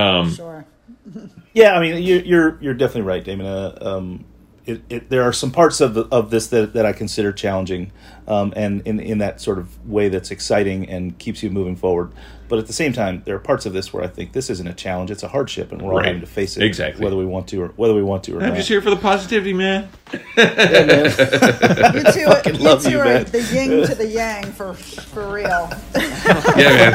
Um, 0.00 0.30
sure 0.32 0.66
Yeah, 1.54 1.74
I 1.74 1.80
mean, 1.80 2.02
you're 2.02 2.20
you're 2.20 2.58
you're 2.60 2.74
definitely 2.74 3.02
right, 3.02 3.24
Damon. 3.24 3.46
Uh, 3.46 3.78
um, 3.80 4.24
it, 4.66 4.82
it, 4.90 5.08
there 5.10 5.22
are 5.22 5.32
some 5.32 5.50
parts 5.50 5.80
of 5.80 5.94
the, 5.94 6.02
of 6.12 6.28
this 6.30 6.48
that, 6.48 6.74
that 6.74 6.84
I 6.84 6.92
consider 6.92 7.32
challenging, 7.32 7.90
um, 8.26 8.52
and 8.54 8.82
in 8.86 9.00
in 9.00 9.18
that 9.18 9.40
sort 9.40 9.58
of 9.58 9.88
way 9.88 10.08
that's 10.10 10.30
exciting 10.30 10.88
and 10.90 11.18
keeps 11.18 11.42
you 11.42 11.48
moving 11.50 11.74
forward. 11.74 12.12
But 12.48 12.58
at 12.58 12.66
the 12.66 12.72
same 12.74 12.92
time, 12.92 13.22
there 13.26 13.34
are 13.34 13.38
parts 13.40 13.64
of 13.66 13.72
this 13.72 13.92
where 13.92 14.02
I 14.04 14.06
think 14.08 14.32
this 14.32 14.50
isn't 14.50 14.66
a 14.66 14.74
challenge; 14.74 15.10
it's 15.10 15.22
a 15.22 15.28
hardship, 15.28 15.72
and 15.72 15.80
we're 15.82 15.92
all 15.92 15.98
Right. 15.98 16.06
having 16.06 16.20
to 16.20 16.26
face 16.26 16.56
it 16.58 16.62
Exactly. 16.64 17.02
whether 17.02 17.16
we 17.16 17.24
want 17.24 17.48
to 17.48 17.62
or 17.62 17.68
whether 17.76 17.94
we 17.94 18.02
want 18.02 18.24
to 18.24 18.36
or 18.36 18.42
I'm 18.42 18.50
not. 18.50 18.56
just 18.56 18.68
here 18.68 18.82
for 18.82 18.90
the 18.90 18.96
positivity, 18.96 19.54
man. 19.54 19.88
You 20.12 22.04
two, 22.12 22.26
fucking 22.26 22.54
you 22.56 22.60
love 22.60 22.82
two 22.82 22.90
you, 22.90 23.00
are 23.00 23.04
man. 23.04 23.24
the 23.24 23.42
yin 23.52 23.86
to 23.86 23.94
the 23.94 24.06
yang 24.06 24.44
for 24.52 24.74
for 24.74 25.30
real. 25.32 25.70
Yeah, 26.56 26.92
man. 26.92 26.94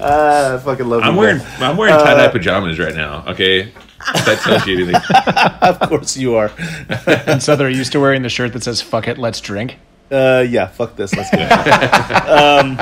Ah, 0.00 0.54
I 0.54 0.58
fucking 0.58 0.88
love 0.88 1.02
I'm 1.02 1.14
you, 1.14 1.20
wearing 1.20 1.38
man. 1.38 1.62
I'm 1.62 1.76
wearing 1.76 1.94
tie 1.94 2.14
dye 2.14 2.26
Uh, 2.26 2.30
pajamas 2.32 2.78
right 2.78 2.94
now. 2.94 3.24
Okay, 3.28 3.60
if 3.60 4.24
that 4.26 4.38
tells 4.40 4.66
you 4.66 4.76
anything. 4.76 5.00
of 5.62 5.80
course 5.88 6.16
you 6.16 6.34
are. 6.36 6.46
and 7.26 7.40
Sother, 7.40 7.64
are 7.66 7.68
you 7.68 7.84
still 7.84 8.00
wearing 8.00 8.22
the 8.22 8.28
shirt 8.28 8.52
that 8.52 8.62
says 8.62 8.80
"Fuck 8.80 9.08
it, 9.08 9.18
let's 9.18 9.40
drink"? 9.40 9.78
Uh, 10.10 10.44
yeah, 10.48 10.66
fuck 10.68 10.96
this. 10.96 11.14
Let's 11.14 11.30
get 11.30 11.50
um, 12.28 12.78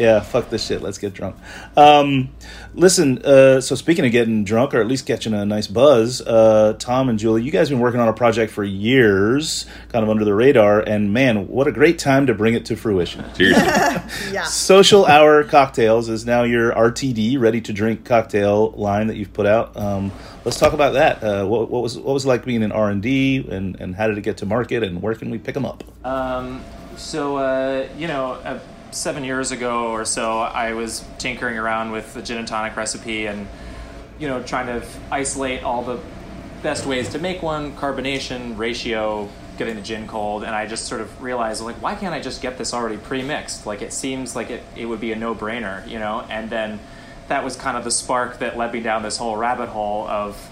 yeah, 0.00 0.20
fuck 0.20 0.48
this 0.48 0.66
shit. 0.66 0.80
Let's 0.82 0.98
get 0.98 1.12
drunk. 1.12 1.36
Um, 1.76 2.30
listen, 2.74 3.18
uh, 3.18 3.60
so 3.60 3.74
speaking 3.74 4.06
of 4.06 4.12
getting 4.12 4.44
drunk 4.44 4.74
or 4.74 4.80
at 4.80 4.86
least 4.86 5.06
catching 5.06 5.34
a 5.34 5.44
nice 5.44 5.66
buzz, 5.66 6.22
uh, 6.22 6.74
Tom 6.78 7.08
and 7.08 7.18
Julie, 7.18 7.42
you 7.42 7.50
guys 7.50 7.68
have 7.68 7.76
been 7.76 7.82
working 7.82 8.00
on 8.00 8.08
a 8.08 8.12
project 8.12 8.50
for 8.52 8.64
years, 8.64 9.66
kind 9.90 10.02
of 10.02 10.08
under 10.08 10.24
the 10.24 10.34
radar, 10.34 10.80
and 10.80 11.12
man, 11.12 11.48
what 11.48 11.66
a 11.66 11.72
great 11.72 11.98
time 11.98 12.26
to 12.26 12.34
bring 12.34 12.54
it 12.54 12.64
to 12.66 12.76
fruition. 12.76 13.24
Seriously. 13.34 13.62
yeah. 14.32 14.44
Social 14.44 15.04
Hour 15.04 15.44
Cocktails 15.44 16.08
is 16.08 16.24
now 16.24 16.44
your 16.44 16.72
RTD, 16.72 17.38
ready 17.38 17.60
to 17.60 17.72
drink 17.72 18.04
cocktail 18.04 18.70
line 18.70 19.08
that 19.08 19.16
you've 19.16 19.34
put 19.34 19.46
out. 19.46 19.76
Um, 19.76 20.12
let's 20.44 20.58
talk 20.58 20.72
about 20.72 20.94
that. 20.94 21.22
Uh, 21.22 21.46
what, 21.46 21.70
what 21.70 21.82
was 21.82 21.98
what 21.98 22.14
was 22.14 22.24
it 22.24 22.28
like 22.28 22.44
being 22.44 22.62
in 22.62 22.72
R 22.72 22.88
and 22.88 23.02
D, 23.02 23.46
and 23.50 23.78
and 23.78 23.94
how 23.94 24.08
did 24.08 24.16
it 24.16 24.22
get 24.22 24.38
to 24.38 24.46
market, 24.46 24.82
and 24.82 25.02
where 25.02 25.14
can 25.14 25.30
we 25.30 25.38
pick 25.38 25.54
them 25.54 25.66
up? 25.66 25.84
Um, 26.04 26.64
so, 26.96 27.36
uh, 27.36 27.88
you 27.96 28.06
know, 28.06 28.32
uh, 28.32 28.58
seven 28.92 29.24
years 29.24 29.52
ago 29.52 29.90
or 29.90 30.04
so, 30.04 30.38
I 30.38 30.72
was 30.72 31.04
tinkering 31.18 31.58
around 31.58 31.92
with 31.92 32.14
the 32.14 32.22
gin 32.22 32.38
and 32.38 32.48
tonic 32.48 32.76
recipe 32.76 33.26
and, 33.26 33.46
you 34.18 34.28
know, 34.28 34.42
trying 34.42 34.66
to 34.66 34.86
isolate 35.10 35.62
all 35.62 35.82
the 35.82 35.98
best 36.62 36.86
ways 36.86 37.08
to 37.10 37.18
make 37.18 37.42
one, 37.42 37.76
carbonation, 37.76 38.56
ratio, 38.58 39.28
getting 39.56 39.76
the 39.76 39.82
gin 39.82 40.06
cold, 40.06 40.42
and 40.42 40.54
I 40.54 40.66
just 40.66 40.86
sort 40.86 41.00
of 41.00 41.22
realized, 41.22 41.62
like, 41.62 41.76
why 41.82 41.94
can't 41.94 42.14
I 42.14 42.20
just 42.20 42.40
get 42.40 42.56
this 42.56 42.72
already 42.72 42.96
pre-mixed? 42.96 43.66
Like, 43.66 43.82
it 43.82 43.92
seems 43.92 44.34
like 44.34 44.50
it, 44.50 44.62
it 44.74 44.86
would 44.86 45.00
be 45.00 45.12
a 45.12 45.16
no-brainer, 45.16 45.86
you 45.86 45.98
know? 45.98 46.24
And 46.30 46.48
then 46.48 46.80
that 47.28 47.44
was 47.44 47.56
kind 47.56 47.76
of 47.76 47.84
the 47.84 47.90
spark 47.90 48.38
that 48.38 48.56
led 48.56 48.72
me 48.72 48.80
down 48.80 49.02
this 49.02 49.18
whole 49.18 49.36
rabbit 49.36 49.68
hole 49.68 50.08
of 50.08 50.50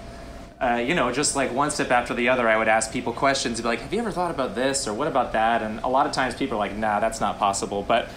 uh, 0.60 0.82
you 0.84 0.94
know, 0.94 1.12
just 1.12 1.36
like 1.36 1.52
one 1.52 1.70
step 1.70 1.90
after 1.90 2.14
the 2.14 2.28
other, 2.28 2.48
I 2.48 2.56
would 2.56 2.66
ask 2.66 2.92
people 2.92 3.12
questions, 3.12 3.58
and 3.58 3.62
be 3.62 3.68
like, 3.68 3.80
"Have 3.80 3.92
you 3.92 4.00
ever 4.00 4.10
thought 4.10 4.32
about 4.32 4.56
this 4.56 4.88
or 4.88 4.94
what 4.94 5.06
about 5.06 5.32
that?" 5.32 5.62
And 5.62 5.78
a 5.80 5.88
lot 5.88 6.06
of 6.06 6.12
times, 6.12 6.34
people 6.34 6.56
are 6.56 6.58
like, 6.58 6.76
"Nah, 6.76 6.98
that's 6.98 7.20
not 7.20 7.38
possible." 7.38 7.84
But 7.86 8.08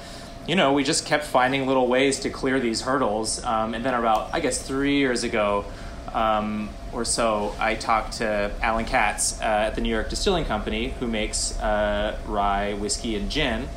you 0.48 0.56
know, 0.56 0.74
we 0.74 0.84
just 0.84 1.06
kept 1.06 1.26
finding 1.26 1.68
little 1.68 1.88
ways 1.88 2.20
to 2.22 2.30
clear 2.30 2.60
these 2.60 2.82
hurdles. 2.82 3.44
Um, 3.44 3.74
and 3.74 3.86
then 3.86 3.94
about, 3.94 4.34
I 4.34 4.40
guess, 4.40 4.62
three 4.62 4.98
years 4.98 5.24
ago 5.24 5.66
um, 6.14 6.70
or 6.92 7.06
so, 7.06 7.56
I 7.60 7.76
talked 7.76 8.14
to 8.14 8.52
Allen 8.62 8.86
Katz 8.86 9.40
uh, 9.40 9.46
at 9.46 9.76
the 9.76 9.82
New 9.82 9.90
York 9.90 10.10
Distilling 10.10 10.46
Company, 10.46 10.90
who 11.00 11.08
makes 11.08 11.60
uh, 11.60 12.18
rye, 12.26 12.74
whiskey, 12.74 13.16
and 13.16 13.30
gin. 13.30 13.68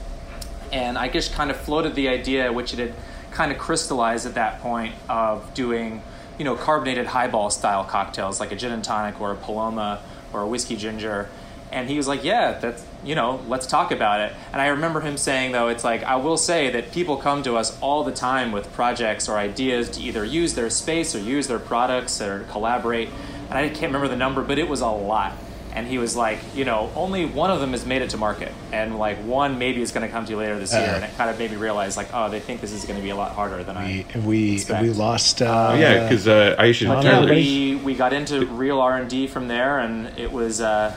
And 0.72 0.98
I 0.98 1.08
just 1.08 1.32
kind 1.32 1.50
of 1.50 1.56
floated 1.56 1.94
the 1.94 2.08
idea, 2.08 2.52
which 2.52 2.72
it 2.72 2.78
had 2.78 2.94
kind 3.30 3.52
of 3.52 3.58
crystallized 3.58 4.26
at 4.26 4.34
that 4.34 4.60
point, 4.60 4.94
of 5.08 5.52
doing, 5.54 6.02
you 6.38 6.44
know, 6.44 6.56
carbonated 6.56 7.06
highball 7.06 7.50
style 7.50 7.84
cocktails 7.84 8.40
like 8.40 8.52
a 8.52 8.56
gin 8.56 8.72
and 8.72 8.82
tonic 8.82 9.20
or 9.20 9.32
a 9.32 9.36
Paloma 9.36 10.00
or 10.32 10.40
a 10.40 10.46
whiskey 10.46 10.76
ginger. 10.76 11.28
And 11.74 11.88
he 11.90 11.96
was 11.96 12.06
like, 12.08 12.22
"Yeah, 12.24 12.52
that's 12.60 12.84
you 13.04 13.14
know, 13.16 13.40
let's 13.48 13.66
talk 13.66 13.90
about 13.90 14.20
it." 14.20 14.32
And 14.52 14.62
I 14.62 14.68
remember 14.68 15.00
him 15.00 15.16
saying, 15.16 15.52
though, 15.52 15.68
it's 15.68 15.82
like 15.84 16.02
I 16.04 16.16
will 16.16 16.36
say 16.36 16.70
that 16.70 16.92
people 16.92 17.16
come 17.16 17.42
to 17.42 17.56
us 17.56 17.76
all 17.80 18.04
the 18.04 18.12
time 18.12 18.52
with 18.52 18.72
projects 18.72 19.28
or 19.28 19.36
ideas 19.36 19.90
to 19.90 20.00
either 20.00 20.24
use 20.24 20.54
their 20.54 20.70
space 20.70 21.14
or 21.14 21.18
use 21.18 21.48
their 21.48 21.58
products 21.58 22.20
or 22.22 22.46
collaborate. 22.50 23.08
And 23.50 23.58
I 23.58 23.68
can't 23.68 23.92
remember 23.92 24.08
the 24.08 24.16
number, 24.16 24.42
but 24.42 24.58
it 24.58 24.68
was 24.68 24.80
a 24.80 24.88
lot. 24.88 25.32
And 25.76 25.88
he 25.88 25.98
was 25.98 26.14
like, 26.14 26.38
you 26.54 26.64
know, 26.64 26.88
only 26.94 27.26
one 27.26 27.50
of 27.50 27.58
them 27.58 27.72
has 27.72 27.84
made 27.84 28.00
it 28.00 28.10
to 28.10 28.16
market, 28.16 28.52
and 28.72 28.96
like 28.96 29.18
one 29.24 29.58
maybe 29.58 29.82
is 29.82 29.90
going 29.90 30.06
to 30.06 30.12
come 30.12 30.24
to 30.24 30.30
you 30.30 30.38
later 30.38 30.56
this 30.56 30.72
year. 30.72 30.82
Uh. 30.88 30.94
And 30.94 31.04
it 31.04 31.10
kind 31.18 31.28
of 31.28 31.36
made 31.36 31.50
me 31.50 31.56
realize, 31.56 31.96
like, 31.96 32.10
oh, 32.14 32.30
they 32.30 32.38
think 32.38 32.60
this 32.60 32.70
is 32.70 32.84
going 32.84 32.96
to 32.96 33.02
be 33.02 33.10
a 33.10 33.16
lot 33.16 33.32
harder 33.32 33.64
than 33.64 33.76
I. 33.76 34.04
We 34.24 34.52
expect. 34.54 34.82
we 34.84 34.90
lost. 34.90 35.42
Uh, 35.42 35.70
Oh, 35.72 35.74
yeah, 35.74 36.08
'cause, 36.08 36.28
uh, 36.28 36.54
Aisha 36.60 36.86
Tom, 36.86 37.02
Tyler- 37.02 37.28
we 37.28 37.74
we 37.82 37.94
got 37.96 38.12
into 38.12 38.46
real 38.46 38.78
R 38.80 38.96
and 38.96 39.10
D 39.10 39.26
from 39.26 39.48
there, 39.48 39.80
and 39.80 40.16
it 40.16 40.30
was. 40.32 40.60
Uh, 40.60 40.94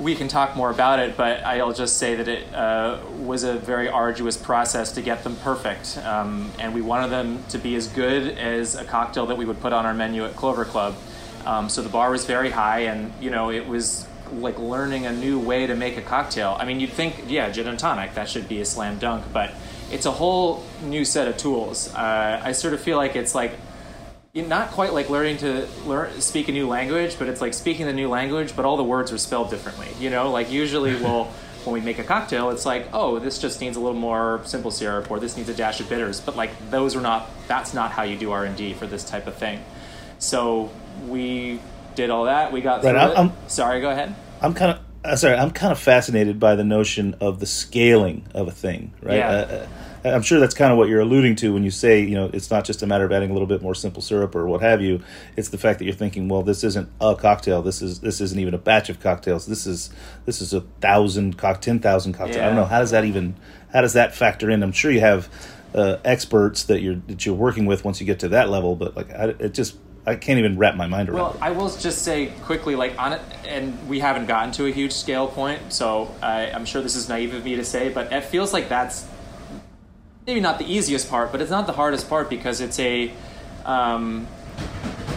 we 0.00 0.14
can 0.14 0.26
talk 0.26 0.56
more 0.56 0.70
about 0.70 0.98
it, 0.98 1.16
but 1.16 1.44
I'll 1.44 1.72
just 1.72 1.98
say 1.98 2.16
that 2.16 2.26
it 2.26 2.52
uh, 2.52 2.98
was 3.18 3.44
a 3.44 3.54
very 3.54 3.88
arduous 3.88 4.36
process 4.36 4.92
to 4.92 5.02
get 5.02 5.22
them 5.22 5.36
perfect, 5.36 5.98
um, 5.98 6.50
and 6.58 6.74
we 6.74 6.82
wanted 6.82 7.10
them 7.10 7.44
to 7.50 7.58
be 7.58 7.76
as 7.76 7.86
good 7.86 8.36
as 8.36 8.74
a 8.74 8.84
cocktail 8.84 9.26
that 9.26 9.38
we 9.38 9.44
would 9.44 9.60
put 9.60 9.72
on 9.72 9.86
our 9.86 9.94
menu 9.94 10.24
at 10.24 10.34
Clover 10.34 10.64
Club. 10.64 10.96
Um, 11.46 11.68
so 11.68 11.82
the 11.82 11.88
bar 11.88 12.10
was 12.10 12.24
very 12.24 12.50
high, 12.50 12.80
and 12.80 13.12
you 13.20 13.30
know 13.30 13.50
it 13.50 13.66
was 13.66 14.06
like 14.32 14.58
learning 14.58 15.06
a 15.06 15.12
new 15.12 15.38
way 15.38 15.66
to 15.66 15.76
make 15.76 15.96
a 15.96 16.02
cocktail. 16.02 16.56
I 16.58 16.64
mean, 16.64 16.80
you'd 16.80 16.92
think, 16.92 17.24
yeah, 17.28 17.50
gin 17.50 17.68
and 17.68 17.78
tonic, 17.78 18.14
that 18.14 18.28
should 18.28 18.48
be 18.48 18.60
a 18.60 18.64
slam 18.64 18.98
dunk, 18.98 19.24
but 19.32 19.52
it's 19.92 20.06
a 20.06 20.10
whole 20.10 20.64
new 20.82 21.04
set 21.04 21.28
of 21.28 21.36
tools. 21.36 21.94
Uh, 21.94 22.40
I 22.42 22.52
sort 22.52 22.74
of 22.74 22.80
feel 22.80 22.96
like 22.96 23.14
it's 23.14 23.34
like 23.34 23.52
not 24.42 24.72
quite 24.72 24.92
like 24.92 25.08
learning 25.10 25.36
to 25.38 25.66
learn 25.86 26.20
speak 26.20 26.48
a 26.48 26.52
new 26.52 26.66
language, 26.66 27.18
but 27.18 27.28
it's 27.28 27.40
like 27.40 27.54
speaking 27.54 27.86
the 27.86 27.92
new 27.92 28.08
language, 28.08 28.56
but 28.56 28.64
all 28.64 28.76
the 28.76 28.84
words 28.84 29.12
are 29.12 29.18
spelled 29.18 29.50
differently. 29.50 29.88
You 30.00 30.10
know, 30.10 30.30
like 30.30 30.50
usually 30.50 30.94
we'll 31.00 31.26
when 31.64 31.72
we 31.72 31.80
make 31.80 31.98
a 31.98 32.04
cocktail, 32.04 32.50
it's 32.50 32.66
like, 32.66 32.88
oh, 32.92 33.18
this 33.20 33.38
just 33.38 33.60
needs 33.60 33.76
a 33.76 33.80
little 33.80 33.98
more 33.98 34.42
simple 34.44 34.70
syrup, 34.70 35.10
or 35.10 35.18
this 35.18 35.36
needs 35.36 35.48
a 35.48 35.54
dash 35.54 35.80
of 35.80 35.88
bitters. 35.88 36.20
But 36.20 36.36
like 36.36 36.50
those 36.70 36.96
are 36.96 37.00
not. 37.00 37.30
That's 37.46 37.74
not 37.74 37.92
how 37.92 38.02
you 38.02 38.16
do 38.18 38.32
R 38.32 38.44
and 38.44 38.56
D 38.56 38.74
for 38.74 38.86
this 38.86 39.04
type 39.04 39.26
of 39.26 39.36
thing. 39.36 39.62
So 40.18 40.70
we 41.06 41.60
did 41.94 42.10
all 42.10 42.24
that. 42.24 42.52
We 42.52 42.60
got 42.60 42.82
Right, 42.82 42.90
through 42.90 43.00
I'm-. 43.00 43.16
I'm- 43.16 43.32
Sorry, 43.46 43.80
go 43.80 43.90
ahead. 43.90 44.14
I'm 44.42 44.52
kind 44.52 44.72
of 44.72 44.80
uh, 45.04 45.16
sorry. 45.16 45.36
I'm 45.36 45.50
kind 45.52 45.70
of 45.70 45.78
fascinated 45.78 46.40
by 46.40 46.56
the 46.56 46.64
notion 46.64 47.14
of 47.20 47.38
the 47.38 47.46
scaling 47.46 48.26
of 48.34 48.48
a 48.48 48.50
thing, 48.50 48.92
right? 49.00 49.18
Yeah. 49.18 49.28
Uh, 49.28 49.32
uh, 49.32 49.66
I'm 50.04 50.22
sure 50.22 50.38
that's 50.38 50.54
kind 50.54 50.70
of 50.70 50.76
what 50.76 50.88
you're 50.88 51.00
alluding 51.00 51.36
to 51.36 51.54
when 51.54 51.64
you 51.64 51.70
say, 51.70 52.02
you 52.02 52.14
know, 52.14 52.30
it's 52.32 52.50
not 52.50 52.64
just 52.64 52.82
a 52.82 52.86
matter 52.86 53.04
of 53.04 53.12
adding 53.12 53.30
a 53.30 53.32
little 53.32 53.48
bit 53.48 53.62
more 53.62 53.74
simple 53.74 54.02
syrup 54.02 54.34
or 54.34 54.46
what 54.46 54.60
have 54.60 54.82
you. 54.82 55.02
It's 55.36 55.48
the 55.48 55.56
fact 55.56 55.78
that 55.78 55.86
you're 55.86 55.94
thinking, 55.94 56.28
well, 56.28 56.42
this 56.42 56.62
isn't 56.62 56.90
a 57.00 57.16
cocktail. 57.16 57.62
This 57.62 57.80
is 57.80 58.00
this 58.00 58.20
isn't 58.20 58.38
even 58.38 58.52
a 58.52 58.58
batch 58.58 58.90
of 58.90 59.00
cocktails. 59.00 59.46
This 59.46 59.66
is 59.66 59.90
this 60.26 60.42
is 60.42 60.52
a 60.52 60.60
thousand 60.80 61.38
cock, 61.38 61.62
ten 61.62 61.80
thousand 61.80 62.12
cocktails. 62.12 62.42
I 62.42 62.46
don't 62.46 62.56
know 62.56 62.66
how 62.66 62.80
does 62.80 62.90
that 62.90 63.04
even 63.04 63.34
how 63.72 63.80
does 63.80 63.94
that 63.94 64.14
factor 64.14 64.50
in? 64.50 64.62
I'm 64.62 64.72
sure 64.72 64.90
you 64.90 65.00
have 65.00 65.28
uh, 65.74 65.96
experts 66.04 66.64
that 66.64 66.82
you're 66.82 66.96
that 67.08 67.24
you're 67.24 67.34
working 67.34 67.64
with 67.64 67.84
once 67.84 68.00
you 68.00 68.06
get 68.06 68.20
to 68.20 68.28
that 68.28 68.50
level, 68.50 68.76
but 68.76 68.94
like 68.96 69.10
I, 69.10 69.28
it 69.38 69.54
just 69.54 69.76
I 70.06 70.16
can't 70.16 70.38
even 70.38 70.58
wrap 70.58 70.76
my 70.76 70.86
mind 70.86 71.08
around. 71.08 71.18
Well, 71.18 71.38
I 71.40 71.50
will 71.52 71.70
just 71.70 72.02
say 72.02 72.26
quickly, 72.42 72.76
like 72.76 72.98
on 72.98 73.14
it, 73.14 73.22
and 73.46 73.88
we 73.88 74.00
haven't 74.00 74.26
gotten 74.26 74.52
to 74.52 74.66
a 74.66 74.70
huge 74.70 74.92
scale 74.92 75.26
point, 75.26 75.72
so 75.72 76.14
I, 76.22 76.50
I'm 76.50 76.66
sure 76.66 76.82
this 76.82 76.94
is 76.94 77.08
naive 77.08 77.32
of 77.32 77.44
me 77.44 77.56
to 77.56 77.64
say, 77.64 77.88
but 77.88 78.12
it 78.12 78.24
feels 78.24 78.52
like 78.52 78.68
that's 78.68 79.06
maybe 80.26 80.40
not 80.40 80.58
the 80.58 80.70
easiest 80.70 81.10
part, 81.10 81.32
but 81.32 81.40
it's 81.40 81.50
not 81.50 81.66
the 81.66 81.72
hardest 81.72 82.08
part 82.08 82.30
because 82.30 82.60
it's 82.60 82.78
a, 82.78 83.12
um, 83.64 84.26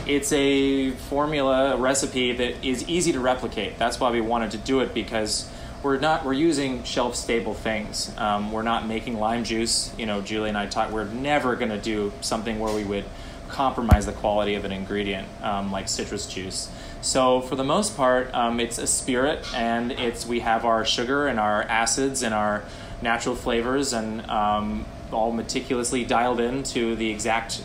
it's 0.06 0.32
a 0.32 0.92
formula, 0.92 1.76
a 1.76 1.78
recipe 1.78 2.34
that 2.34 2.66
is 2.66 2.88
easy 2.88 3.12
to 3.14 3.20
replicate. 3.20 3.78
That's 3.78 4.00
why 4.00 4.12
we 4.12 4.22
wanted 4.22 4.52
to 4.52 4.58
do 4.58 4.82
it 4.82 4.94
because 4.94 5.50
we're 5.84 6.00
not 6.00 6.26
we're 6.26 6.34
using 6.34 6.84
shelf 6.84 7.16
stable 7.16 7.54
things. 7.54 8.12
Um, 8.18 8.52
we're 8.52 8.64
not 8.64 8.88
making 8.88 9.20
lime 9.20 9.44
juice. 9.44 9.94
You 9.98 10.06
know, 10.06 10.22
Julie 10.22 10.50
and 10.50 10.58
I 10.58 10.66
talked. 10.66 10.92
We're 10.92 11.06
never 11.06 11.56
going 11.56 11.72
to 11.72 11.78
do 11.78 12.12
something 12.22 12.60
where 12.60 12.74
we 12.74 12.84
would 12.84 13.06
compromise 13.48 14.06
the 14.06 14.12
quality 14.12 14.56
of 14.56 14.66
an 14.66 14.72
ingredient 14.72 15.28
um, 15.42 15.72
like 15.72 15.88
citrus 15.88 16.28
juice. 16.28 16.70
So 17.02 17.42
for 17.42 17.56
the 17.56 17.64
most 17.64 17.96
part, 17.96 18.34
um, 18.34 18.60
it's 18.60 18.78
a 18.78 18.88
spirit, 18.88 19.46
and 19.54 19.92
it's 19.92 20.26
we 20.26 20.40
have 20.40 20.66
our 20.66 20.84
sugar 20.84 21.28
and 21.28 21.40
our 21.40 21.64
acids 21.64 22.24
and 22.24 22.34
our 22.34 22.64
natural 23.02 23.36
flavors, 23.36 23.94
and 23.94 24.28
um, 24.30 24.86
all 25.12 25.32
meticulously 25.32 26.04
dialed 26.04 26.40
in 26.40 26.64
to 26.64 26.96
the 26.96 27.10
exact 27.10 27.62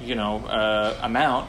you 0.00 0.14
know 0.14 0.38
uh, 0.46 0.98
amount 1.02 1.48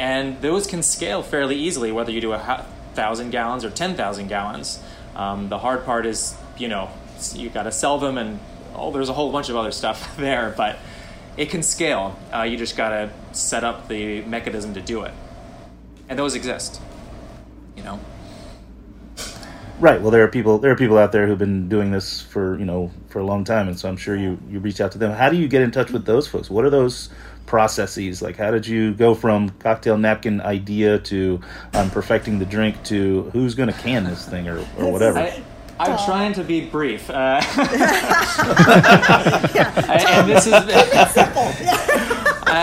and 0.00 0.40
those 0.40 0.66
can 0.66 0.82
scale 0.82 1.22
fairly 1.22 1.56
easily 1.56 1.92
whether 1.92 2.10
you 2.10 2.20
do 2.20 2.32
a 2.32 2.66
thousand 2.94 3.30
gallons 3.30 3.64
or 3.64 3.70
ten 3.70 3.94
thousand 3.94 4.28
gallons. 4.28 4.82
Um, 5.14 5.48
the 5.48 5.58
hard 5.58 5.84
part 5.84 6.06
is 6.06 6.34
you 6.56 6.68
know 6.68 6.90
you 7.34 7.50
got 7.50 7.64
to 7.64 7.72
sell 7.72 7.98
them 7.98 8.16
and 8.16 8.40
oh 8.74 8.90
there's 8.90 9.10
a 9.10 9.12
whole 9.12 9.30
bunch 9.30 9.48
of 9.50 9.56
other 9.56 9.72
stuff 9.72 10.16
there, 10.18 10.54
but 10.56 10.78
it 11.36 11.50
can 11.50 11.62
scale. 11.62 12.18
Uh, 12.34 12.42
you 12.42 12.56
just 12.56 12.76
got 12.76 12.90
to 12.90 13.10
set 13.32 13.62
up 13.62 13.88
the 13.88 14.22
mechanism 14.22 14.74
to 14.74 14.80
do 14.80 15.02
it, 15.02 15.12
and 16.08 16.18
those 16.18 16.34
exist. 16.34 16.80
You 19.80 19.86
know. 19.86 19.92
Right. 19.92 20.00
Well, 20.00 20.10
there 20.10 20.22
are 20.24 20.28
people 20.28 20.58
there 20.58 20.70
are 20.70 20.76
people 20.76 20.98
out 20.98 21.12
there 21.12 21.26
who've 21.26 21.38
been 21.38 21.68
doing 21.68 21.90
this 21.90 22.20
for 22.20 22.58
you 22.58 22.64
know 22.64 22.90
for 23.08 23.18
a 23.20 23.24
long 23.24 23.44
time, 23.44 23.68
and 23.68 23.78
so 23.78 23.88
I'm 23.88 23.96
sure 23.96 24.16
you 24.16 24.38
you 24.48 24.60
reach 24.60 24.80
out 24.80 24.92
to 24.92 24.98
them. 24.98 25.12
How 25.12 25.28
do 25.30 25.36
you 25.36 25.48
get 25.48 25.62
in 25.62 25.70
touch 25.70 25.90
with 25.90 26.04
those 26.04 26.28
folks? 26.28 26.50
What 26.50 26.64
are 26.64 26.70
those 26.70 27.08
processes 27.46 28.22
like? 28.22 28.36
How 28.36 28.50
did 28.50 28.66
you 28.66 28.94
go 28.94 29.14
from 29.14 29.50
cocktail 29.58 29.98
napkin 29.98 30.40
idea 30.40 30.98
to 31.00 31.40
um, 31.74 31.90
perfecting 31.90 32.38
the 32.38 32.46
drink 32.46 32.82
to 32.84 33.30
who's 33.32 33.54
going 33.54 33.68
to 33.72 33.78
can 33.78 34.04
this 34.04 34.26
thing 34.26 34.48
or, 34.48 34.58
or 34.78 34.92
whatever? 34.92 35.18
I, 35.18 35.42
I'm 35.80 35.98
trying 36.04 36.32
to 36.34 36.44
be 36.44 36.66
brief. 36.66 37.08
Uh, 37.10 37.40
and 39.88 40.28
this 40.28 40.46
is. 40.46 41.66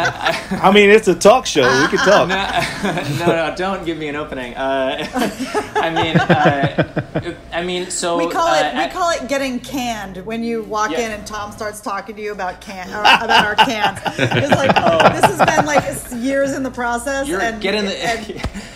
I, 0.05 0.59
I 0.63 0.71
mean, 0.71 0.89
it's 0.89 1.07
a 1.07 1.15
talk 1.15 1.45
show. 1.45 1.63
We 1.81 1.87
can 1.87 1.99
talk. 1.99 2.29
no, 2.29 3.25
no, 3.25 3.49
no, 3.49 3.55
don't 3.55 3.85
give 3.85 3.97
me 3.97 4.07
an 4.07 4.15
opening. 4.15 4.55
Uh, 4.55 5.07
I 5.75 5.89
mean, 5.89 6.17
uh, 6.17 7.35
I 7.51 7.63
mean, 7.63 7.89
so 7.89 8.17
we 8.17 8.29
call 8.29 8.47
uh, 8.47 8.61
it 8.63 8.75
we 8.75 8.93
call 8.93 9.11
it 9.11 9.27
getting 9.27 9.59
canned 9.59 10.17
when 10.25 10.43
you 10.43 10.63
walk 10.63 10.91
Yeah. 10.91 10.99
in 10.99 11.11
and 11.11 11.27
Tom 11.27 11.51
starts 11.51 11.81
talking 11.81 12.15
to 12.15 12.21
you 12.21 12.31
about 12.31 12.61
can 12.61 12.89
or 12.93 13.01
about 13.01 13.45
our 13.45 13.55
cans. 13.55 13.99
It's 14.17 14.51
like 14.51 14.71
oh. 14.75 15.09
this 15.09 15.25
has 15.25 15.45
been 15.45 15.65
like 15.65 16.23
years 16.23 16.53
in 16.53 16.63
the 16.63 16.71
process. 16.71 17.27
You're 17.27 17.41
and, 17.41 17.61
getting 17.61 17.85
the- 17.85 17.97
and 18.03 18.25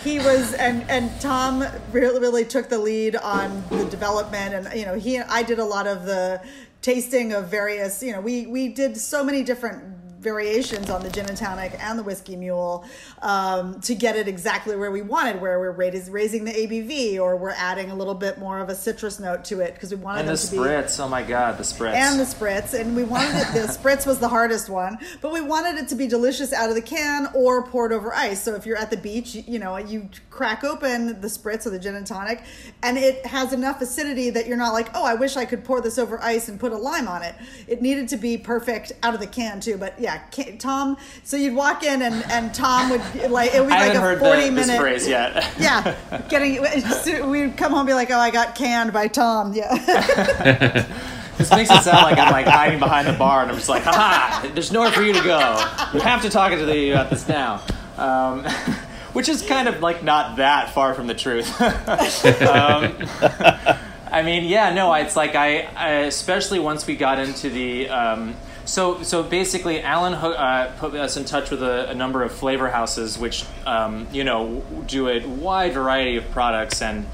he 0.02 0.18
was 0.18 0.54
and 0.54 0.88
and 0.88 1.10
Tom 1.20 1.64
really 1.92 2.20
really 2.20 2.44
took 2.44 2.68
the 2.68 2.78
lead 2.78 3.16
on 3.16 3.62
the 3.70 3.84
development, 3.84 4.54
and 4.54 4.78
you 4.78 4.86
know 4.86 4.94
he 4.94 5.16
and 5.16 5.30
I 5.30 5.42
did 5.42 5.58
a 5.58 5.64
lot 5.64 5.86
of 5.86 6.04
the 6.04 6.42
tasting 6.80 7.32
of 7.32 7.48
various 7.48 8.02
you 8.02 8.12
know 8.12 8.20
we 8.20 8.46
we 8.46 8.68
did 8.68 8.96
so 8.96 9.22
many 9.22 9.42
different 9.42 10.01
variations 10.22 10.88
on 10.88 11.02
the 11.02 11.10
gin 11.10 11.26
and 11.26 11.36
tonic 11.36 11.76
and 11.80 11.98
the 11.98 12.02
whiskey 12.02 12.36
mule 12.36 12.84
um, 13.20 13.80
to 13.80 13.94
get 13.94 14.16
it 14.16 14.28
exactly 14.28 14.76
where 14.76 14.90
we 14.90 15.02
wanted, 15.02 15.40
where 15.40 15.58
we're 15.58 15.72
raising, 15.72 16.44
the 16.44 16.52
ABV 16.52 17.20
or 17.20 17.36
we're 17.36 17.50
adding 17.50 17.90
a 17.90 17.94
little 17.94 18.14
bit 18.14 18.38
more 18.38 18.60
of 18.60 18.68
a 18.68 18.74
citrus 18.74 19.20
note 19.20 19.44
to 19.44 19.60
it 19.60 19.74
because 19.74 19.90
we 19.90 19.96
wanted 19.96 20.20
and 20.20 20.28
them 20.28 20.36
the 20.36 20.42
to 20.42 20.50
be 20.52 20.58
spritz. 20.58 21.00
Oh 21.00 21.08
my 21.08 21.22
god, 21.22 21.58
the 21.58 21.62
spritz. 21.62 21.94
and 21.94 22.18
the 22.18 22.24
spritz 22.24 22.78
and 22.78 22.94
we 22.96 23.04
wanted 23.04 23.36
it 23.36 23.52
the 23.52 23.60
spritz 23.78 24.06
was 24.06 24.18
the 24.18 24.28
hardest 24.28 24.68
one 24.68 24.98
but 25.20 25.32
we 25.32 25.40
wanted 25.40 25.78
it 25.78 25.88
to 25.88 25.94
be 25.94 26.06
delicious 26.06 26.52
out 26.52 26.68
of 26.68 26.74
the 26.74 26.82
can 26.82 27.28
or 27.34 27.62
poured 27.66 27.92
over 27.92 28.14
ice 28.14 28.42
so 28.42 28.54
if 28.54 28.66
you're 28.66 28.76
at 28.76 28.90
the 28.90 28.96
beach 28.96 29.34
you, 29.34 29.44
you 29.46 29.58
know 29.58 29.76
you 29.76 30.08
crack 30.30 30.64
open 30.64 31.20
the 31.20 31.28
spritz 31.28 31.66
or 31.66 31.70
the 31.70 31.78
gin 31.78 31.94
and 31.94 32.06
tonic 32.06 32.42
and 32.82 32.96
it 32.96 33.24
has 33.26 33.52
enough 33.52 33.80
acidity 33.80 34.30
that 34.30 34.46
you're 34.46 34.56
not 34.56 34.72
like 34.72 34.88
oh 34.94 35.04
i 35.04 35.14
wish 35.14 35.36
i 35.36 35.44
could 35.44 35.64
pour 35.64 35.80
this 35.80 35.98
over 35.98 36.22
ice 36.22 36.48
and 36.48 36.60
put 36.60 36.72
a 36.72 36.76
lime 36.76 37.08
on 37.08 37.22
it 37.22 37.34
it 37.66 37.82
needed 37.82 38.08
to 38.08 38.16
be 38.16 38.36
perfect 38.36 38.92
out 39.02 39.14
of 39.14 39.20
the 39.20 39.26
can 39.26 39.60
too 39.60 39.76
but 39.76 39.98
yeah 39.98 40.11
ca- 40.32 40.56
tom 40.58 40.96
so 41.24 41.36
you'd 41.36 41.54
walk 41.54 41.82
in 41.82 42.02
and 42.02 42.24
and 42.30 42.54
tom 42.54 42.90
would 42.90 43.30
like 43.30 43.54
it 43.54 43.60
would 43.60 43.68
be 43.68 43.74
I 43.74 43.88
like 43.88 43.96
a 43.96 44.00
heard 44.00 44.18
40 44.18 44.48
the, 44.48 44.50
this 44.54 44.66
minute 44.66 44.80
phrase 44.80 45.08
yet. 45.08 45.34
yeah 45.58 46.20
getting 46.28 46.60
we'd 47.30 47.56
come 47.56 47.72
home 47.72 47.80
and 47.80 47.86
be 47.88 47.94
like 47.94 48.10
oh 48.10 48.18
i 48.18 48.30
got 48.30 48.54
canned 48.54 48.92
by 48.92 49.08
tom 49.08 49.52
yeah 49.54 50.86
This 51.38 51.50
makes 51.50 51.70
it 51.70 51.82
sound 51.82 52.02
like 52.02 52.18
I'm 52.18 52.30
like 52.30 52.46
hiding 52.46 52.78
behind 52.78 53.08
the 53.08 53.14
bar 53.14 53.40
and 53.42 53.50
I'm 53.50 53.56
just 53.56 53.68
like, 53.68 53.82
haha, 53.82 54.46
there's 54.48 54.70
nowhere 54.70 54.92
for 54.92 55.02
you 55.02 55.14
to 55.14 55.22
go. 55.22 55.38
You 55.92 55.98
have 56.00 56.22
to 56.22 56.30
talk 56.30 56.52
to 56.52 56.64
the 56.64 56.90
about 56.90 57.10
this 57.10 57.26
now. 57.26 57.62
Um, 57.96 58.44
which 59.12 59.28
is 59.28 59.42
kind 59.42 59.66
of 59.66 59.80
like 59.80 60.04
not 60.04 60.36
that 60.36 60.70
far 60.74 60.94
from 60.94 61.06
the 61.06 61.14
truth. 61.14 61.48
um, 61.60 62.94
I 64.10 64.22
mean, 64.22 64.44
yeah, 64.44 64.72
no, 64.74 64.92
it's 64.94 65.16
like 65.16 65.34
I, 65.34 65.62
I 65.74 65.88
especially 66.02 66.58
once 66.58 66.86
we 66.86 66.96
got 66.96 67.18
into 67.18 67.48
the. 67.48 67.88
Um, 67.88 68.36
so, 68.72 69.02
so 69.02 69.22
basically, 69.22 69.82
Allen 69.82 70.14
uh, 70.14 70.74
put 70.78 70.94
us 70.94 71.18
in 71.18 71.26
touch 71.26 71.50
with 71.50 71.62
a, 71.62 71.90
a 71.90 71.94
number 71.94 72.22
of 72.22 72.32
flavor 72.32 72.70
houses, 72.70 73.18
which 73.18 73.44
um, 73.66 74.08
you 74.12 74.24
know 74.24 74.64
do 74.86 75.10
a 75.10 75.26
wide 75.26 75.74
variety 75.74 76.16
of 76.16 76.30
products, 76.30 76.80
and 76.80 77.06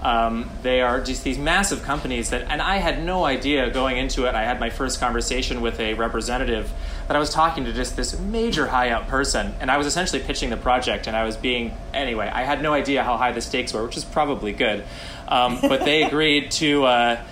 um, 0.00 0.50
they 0.60 0.82
are 0.82 1.00
just 1.00 1.24
these 1.24 1.38
massive 1.38 1.82
companies 1.84 2.28
that. 2.28 2.42
And 2.50 2.60
I 2.60 2.76
had 2.76 3.02
no 3.02 3.24
idea 3.24 3.70
going 3.70 3.96
into 3.96 4.26
it. 4.26 4.34
I 4.34 4.42
had 4.42 4.60
my 4.60 4.68
first 4.68 5.00
conversation 5.00 5.62
with 5.62 5.80
a 5.80 5.94
representative 5.94 6.70
that 7.06 7.16
I 7.16 7.18
was 7.18 7.30
talking 7.30 7.64
to 7.64 7.72
just 7.72 7.96
this 7.96 8.20
major 8.20 8.66
high 8.66 8.90
up 8.90 9.08
person, 9.08 9.54
and 9.58 9.70
I 9.70 9.78
was 9.78 9.86
essentially 9.86 10.20
pitching 10.22 10.50
the 10.50 10.58
project, 10.58 11.06
and 11.06 11.16
I 11.16 11.24
was 11.24 11.38
being 11.38 11.74
anyway. 11.94 12.28
I 12.30 12.42
had 12.42 12.60
no 12.60 12.74
idea 12.74 13.02
how 13.02 13.16
high 13.16 13.32
the 13.32 13.40
stakes 13.40 13.72
were, 13.72 13.82
which 13.86 13.96
is 13.96 14.04
probably 14.04 14.52
good, 14.52 14.84
um, 15.28 15.60
but 15.62 15.86
they 15.86 16.02
agreed 16.08 16.50
to. 16.50 16.84
Uh, 16.84 17.24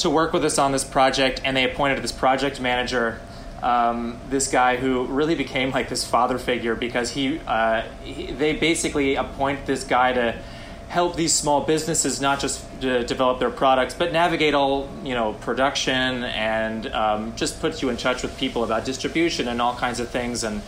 to 0.00 0.08
work 0.08 0.32
with 0.32 0.42
us 0.46 0.58
on 0.58 0.72
this 0.72 0.82
project, 0.82 1.42
and 1.44 1.54
they 1.54 1.70
appointed 1.70 2.02
this 2.02 2.10
project 2.10 2.58
manager, 2.58 3.20
um, 3.62 4.18
this 4.28 4.48
guy 4.50 4.76
who 4.76 5.04
really 5.06 5.34
became 5.34 5.70
like 5.70 5.88
this 5.88 6.04
father 6.04 6.38
figure 6.38 6.74
because 6.74 7.10
he, 7.10 7.40
uh, 7.46 7.82
he, 8.02 8.32
they 8.32 8.54
basically 8.54 9.16
appoint 9.16 9.66
this 9.66 9.84
guy 9.84 10.12
to 10.12 10.40
help 10.88 11.14
these 11.14 11.32
small 11.32 11.60
businesses 11.60 12.20
not 12.20 12.40
just 12.40 12.64
to 12.80 13.04
develop 13.04 13.38
their 13.38 13.50
products, 13.50 13.94
but 13.94 14.12
navigate 14.12 14.54
all 14.54 14.88
you 15.04 15.14
know 15.14 15.34
production 15.34 16.24
and 16.24 16.86
um, 16.92 17.34
just 17.36 17.60
puts 17.60 17.82
you 17.82 17.90
in 17.90 17.96
touch 17.96 18.22
with 18.22 18.36
people 18.38 18.64
about 18.64 18.84
distribution 18.84 19.48
and 19.48 19.60
all 19.60 19.74
kinds 19.74 20.00
of 20.00 20.08
things 20.08 20.44
and. 20.44 20.62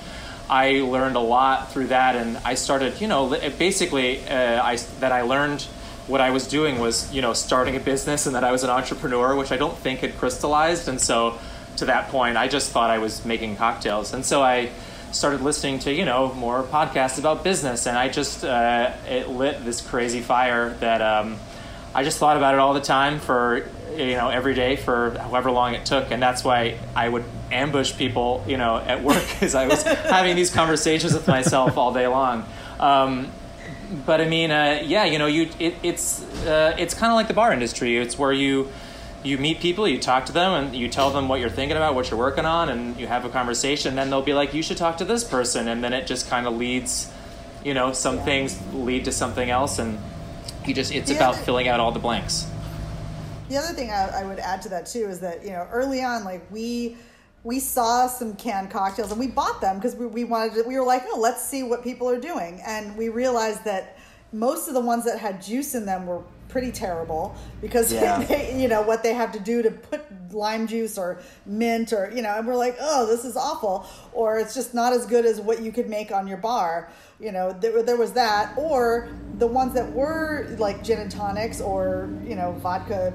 I 0.50 0.80
learned 0.80 1.16
a 1.16 1.20
lot 1.20 1.72
through 1.72 1.86
that, 1.86 2.14
and 2.14 2.36
I 2.44 2.56
started, 2.56 3.00
you 3.00 3.06
know, 3.06 3.30
basically, 3.58 4.22
uh, 4.28 4.62
I 4.62 4.76
that 5.00 5.10
I 5.10 5.22
learned 5.22 5.62
what 6.06 6.20
I 6.20 6.30
was 6.30 6.46
doing 6.46 6.78
was, 6.78 7.12
you 7.14 7.22
know, 7.22 7.32
starting 7.32 7.76
a 7.76 7.80
business 7.80 8.26
and 8.26 8.34
that 8.34 8.44
I 8.44 8.52
was 8.52 8.64
an 8.64 8.70
entrepreneur, 8.70 9.36
which 9.36 9.52
I 9.52 9.56
don't 9.56 9.76
think 9.76 10.00
had 10.00 10.18
crystallized. 10.18 10.88
And 10.88 11.00
so 11.00 11.38
to 11.76 11.86
that 11.86 12.08
point, 12.08 12.36
I 12.36 12.48
just 12.48 12.70
thought 12.70 12.90
I 12.90 12.98
was 12.98 13.24
making 13.24 13.56
cocktails. 13.56 14.12
And 14.12 14.24
so 14.24 14.42
I 14.42 14.70
started 15.12 15.42
listening 15.42 15.78
to, 15.80 15.92
you 15.92 16.04
know, 16.04 16.32
more 16.34 16.62
podcasts 16.62 17.18
about 17.18 17.44
business. 17.44 17.86
And 17.86 17.96
I 17.96 18.08
just, 18.08 18.44
uh, 18.44 18.92
it 19.08 19.28
lit 19.28 19.64
this 19.64 19.80
crazy 19.80 20.20
fire 20.20 20.70
that 20.80 21.02
um, 21.02 21.38
I 21.94 22.04
just 22.04 22.18
thought 22.18 22.36
about 22.36 22.54
it 22.54 22.60
all 22.60 22.74
the 22.74 22.80
time 22.80 23.20
for, 23.20 23.68
you 23.94 24.14
know, 24.14 24.28
every 24.28 24.54
day 24.54 24.76
for 24.76 25.10
however 25.18 25.50
long 25.50 25.74
it 25.74 25.84
took. 25.84 26.10
And 26.10 26.22
that's 26.22 26.42
why 26.42 26.78
I 26.96 27.08
would 27.08 27.24
ambush 27.50 27.96
people, 27.96 28.44
you 28.46 28.56
know, 28.56 28.78
at 28.78 29.02
work 29.02 29.22
because 29.32 29.54
I 29.54 29.66
was 29.66 29.82
having 29.82 30.36
these 30.36 30.50
conversations 30.50 31.12
with 31.12 31.28
myself 31.28 31.76
all 31.76 31.92
day 31.92 32.06
long. 32.06 32.46
Um, 32.80 33.30
but 34.06 34.20
I 34.20 34.28
mean, 34.28 34.50
uh, 34.50 34.82
yeah, 34.84 35.04
you 35.04 35.18
know, 35.18 35.26
you 35.26 35.50
it, 35.58 35.74
it's 35.82 36.22
uh, 36.46 36.74
it's 36.78 36.94
kind 36.94 37.12
of 37.12 37.16
like 37.16 37.28
the 37.28 37.34
bar 37.34 37.52
industry. 37.52 37.98
It's 37.98 38.18
where 38.18 38.32
you 38.32 38.72
you 39.24 39.38
meet 39.38 39.60
people, 39.60 39.86
you 39.86 39.98
talk 39.98 40.26
to 40.26 40.32
them, 40.32 40.52
and 40.52 40.74
you 40.74 40.88
tell 40.88 41.10
them 41.10 41.28
what 41.28 41.40
you're 41.40 41.50
thinking 41.50 41.76
about, 41.76 41.94
what 41.94 42.10
you're 42.10 42.18
working 42.18 42.44
on, 42.44 42.68
and 42.68 42.96
you 42.98 43.06
have 43.06 43.24
a 43.24 43.28
conversation. 43.28 43.90
And 43.90 43.98
then 43.98 44.10
they'll 44.10 44.22
be 44.22 44.34
like, 44.34 44.52
"You 44.54 44.62
should 44.62 44.76
talk 44.76 44.96
to 44.98 45.04
this 45.04 45.24
person," 45.24 45.68
and 45.68 45.82
then 45.82 45.92
it 45.92 46.06
just 46.06 46.28
kind 46.28 46.46
of 46.46 46.56
leads, 46.56 47.08
you 47.64 47.74
know, 47.74 47.92
some 47.92 48.18
things 48.20 48.58
lead 48.72 49.04
to 49.04 49.12
something 49.12 49.48
else, 49.48 49.78
and 49.78 49.98
you 50.66 50.74
just 50.74 50.92
it's 50.92 51.10
Yeah. 51.10 51.16
about 51.16 51.36
filling 51.36 51.68
out 51.68 51.80
all 51.80 51.92
the 51.92 52.00
blanks. 52.00 52.46
The 53.48 53.58
other 53.58 53.74
thing 53.74 53.90
I, 53.90 54.20
I 54.20 54.24
would 54.24 54.38
add 54.38 54.62
to 54.62 54.68
that 54.70 54.86
too 54.86 55.08
is 55.08 55.20
that 55.20 55.44
you 55.44 55.50
know 55.50 55.66
early 55.72 56.02
on, 56.02 56.24
like 56.24 56.42
we 56.50 56.96
we 57.44 57.58
saw 57.58 58.06
some 58.06 58.34
canned 58.34 58.70
cocktails 58.70 59.10
and 59.10 59.18
we 59.18 59.26
bought 59.26 59.60
them 59.60 59.76
because 59.76 59.96
we, 59.96 60.06
we 60.06 60.22
wanted 60.22 60.54
to, 60.54 60.62
we 60.62 60.78
were 60.78 60.86
like, 60.86 61.02
oh, 61.12 61.18
let's 61.18 61.42
see 61.42 61.64
what 61.64 61.82
people 61.82 62.08
are 62.08 62.20
doing, 62.20 62.60
and 62.66 62.96
we 62.96 63.08
realized 63.08 63.64
that 63.64 63.98
most 64.32 64.68
of 64.68 64.74
the 64.74 64.80
ones 64.80 65.04
that 65.04 65.18
had 65.18 65.42
juice 65.42 65.74
in 65.74 65.84
them 65.84 66.06
were 66.06 66.22
pretty 66.52 66.70
terrible 66.70 67.34
because 67.62 67.90
Yeah. 68.02 68.22
they, 68.22 68.60
you 68.60 68.68
know 68.68 68.82
what 68.82 69.02
they 69.02 69.14
have 69.14 69.32
to 69.32 69.40
do 69.40 69.62
to 69.62 69.70
put 69.70 70.02
lime 70.32 70.66
juice 70.66 70.96
or 70.98 71.20
mint 71.46 71.92
or 71.92 72.12
you 72.14 72.22
know 72.22 72.30
and 72.36 72.46
we're 72.46 72.54
like 72.54 72.76
oh 72.80 73.06
this 73.06 73.24
is 73.24 73.36
awful 73.36 73.86
or 74.12 74.38
it's 74.38 74.54
just 74.54 74.74
not 74.74 74.92
as 74.92 75.06
good 75.06 75.24
as 75.24 75.40
what 75.40 75.62
you 75.62 75.72
could 75.72 75.88
make 75.88 76.12
on 76.12 76.26
your 76.26 76.36
bar 76.38 76.90
you 77.18 77.32
know 77.32 77.52
there, 77.60 77.82
there 77.82 77.96
was 77.96 78.12
that 78.12 78.52
or 78.56 79.08
the 79.38 79.46
ones 79.46 79.72
that 79.74 79.90
were 79.92 80.46
like 80.58 80.84
gin 80.84 81.00
and 81.00 81.10
tonics 81.10 81.60
or 81.60 82.08
you 82.24 82.36
know 82.36 82.52
vodka 82.52 83.12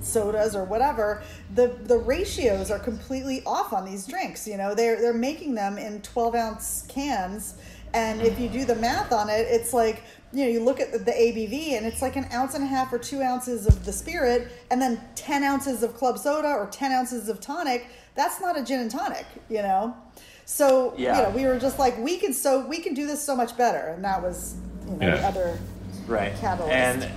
sodas 0.00 0.54
or 0.54 0.64
whatever 0.64 1.22
the 1.54 1.68
the 1.84 1.96
ratios 1.96 2.70
are 2.70 2.78
completely 2.78 3.42
off 3.46 3.72
on 3.72 3.84
these 3.84 4.06
drinks 4.06 4.46
you 4.46 4.56
know 4.56 4.74
they're 4.74 5.00
they're 5.00 5.14
making 5.14 5.54
them 5.54 5.78
in 5.78 6.00
12 6.02 6.34
ounce 6.34 6.84
cans 6.88 7.54
and 7.94 8.20
if 8.20 8.38
you 8.38 8.48
do 8.48 8.64
the 8.64 8.74
math 8.76 9.12
on 9.12 9.28
it 9.30 9.46
it's 9.48 9.72
like 9.72 10.02
you 10.34 10.44
know 10.44 10.50
you 10.50 10.60
look 10.60 10.80
at 10.80 10.90
the, 10.92 10.98
the 10.98 11.12
abv 11.12 11.72
and 11.72 11.86
it's 11.86 12.02
like 12.02 12.16
an 12.16 12.26
ounce 12.32 12.54
and 12.54 12.64
a 12.64 12.66
half 12.66 12.92
or 12.92 12.98
two 12.98 13.22
ounces 13.22 13.66
of 13.66 13.84
the 13.84 13.92
spirit 13.92 14.50
and 14.70 14.82
then 14.82 15.00
10 15.14 15.42
ounces 15.44 15.82
of 15.82 15.94
club 15.94 16.18
soda 16.18 16.48
or 16.48 16.66
10 16.66 16.92
ounces 16.92 17.28
of 17.28 17.40
tonic. 17.40 17.86
That's 18.14 18.40
not 18.40 18.58
a 18.58 18.64
gin 18.64 18.80
and 18.80 18.90
tonic 18.90 19.26
you 19.48 19.62
know? 19.62 19.96
So 20.44 20.94
Yeah. 20.96 21.16
you 21.16 21.22
know 21.22 21.30
we 21.30 21.44
were 21.46 21.58
just 21.58 21.78
like 21.78 21.96
we 21.98 22.16
can 22.18 22.32
so 22.32 22.66
we 22.66 22.78
can 22.78 22.94
do 22.94 23.06
this 23.06 23.22
so 23.24 23.34
much 23.36 23.56
better. 23.56 23.88
And 23.94 24.04
that 24.04 24.22
was 24.22 24.56
you 24.88 24.96
know 24.96 25.16
the 25.16 25.26
other 25.26 25.58
right. 26.06 26.34
catalyst. 26.40 26.74
and 26.74 27.08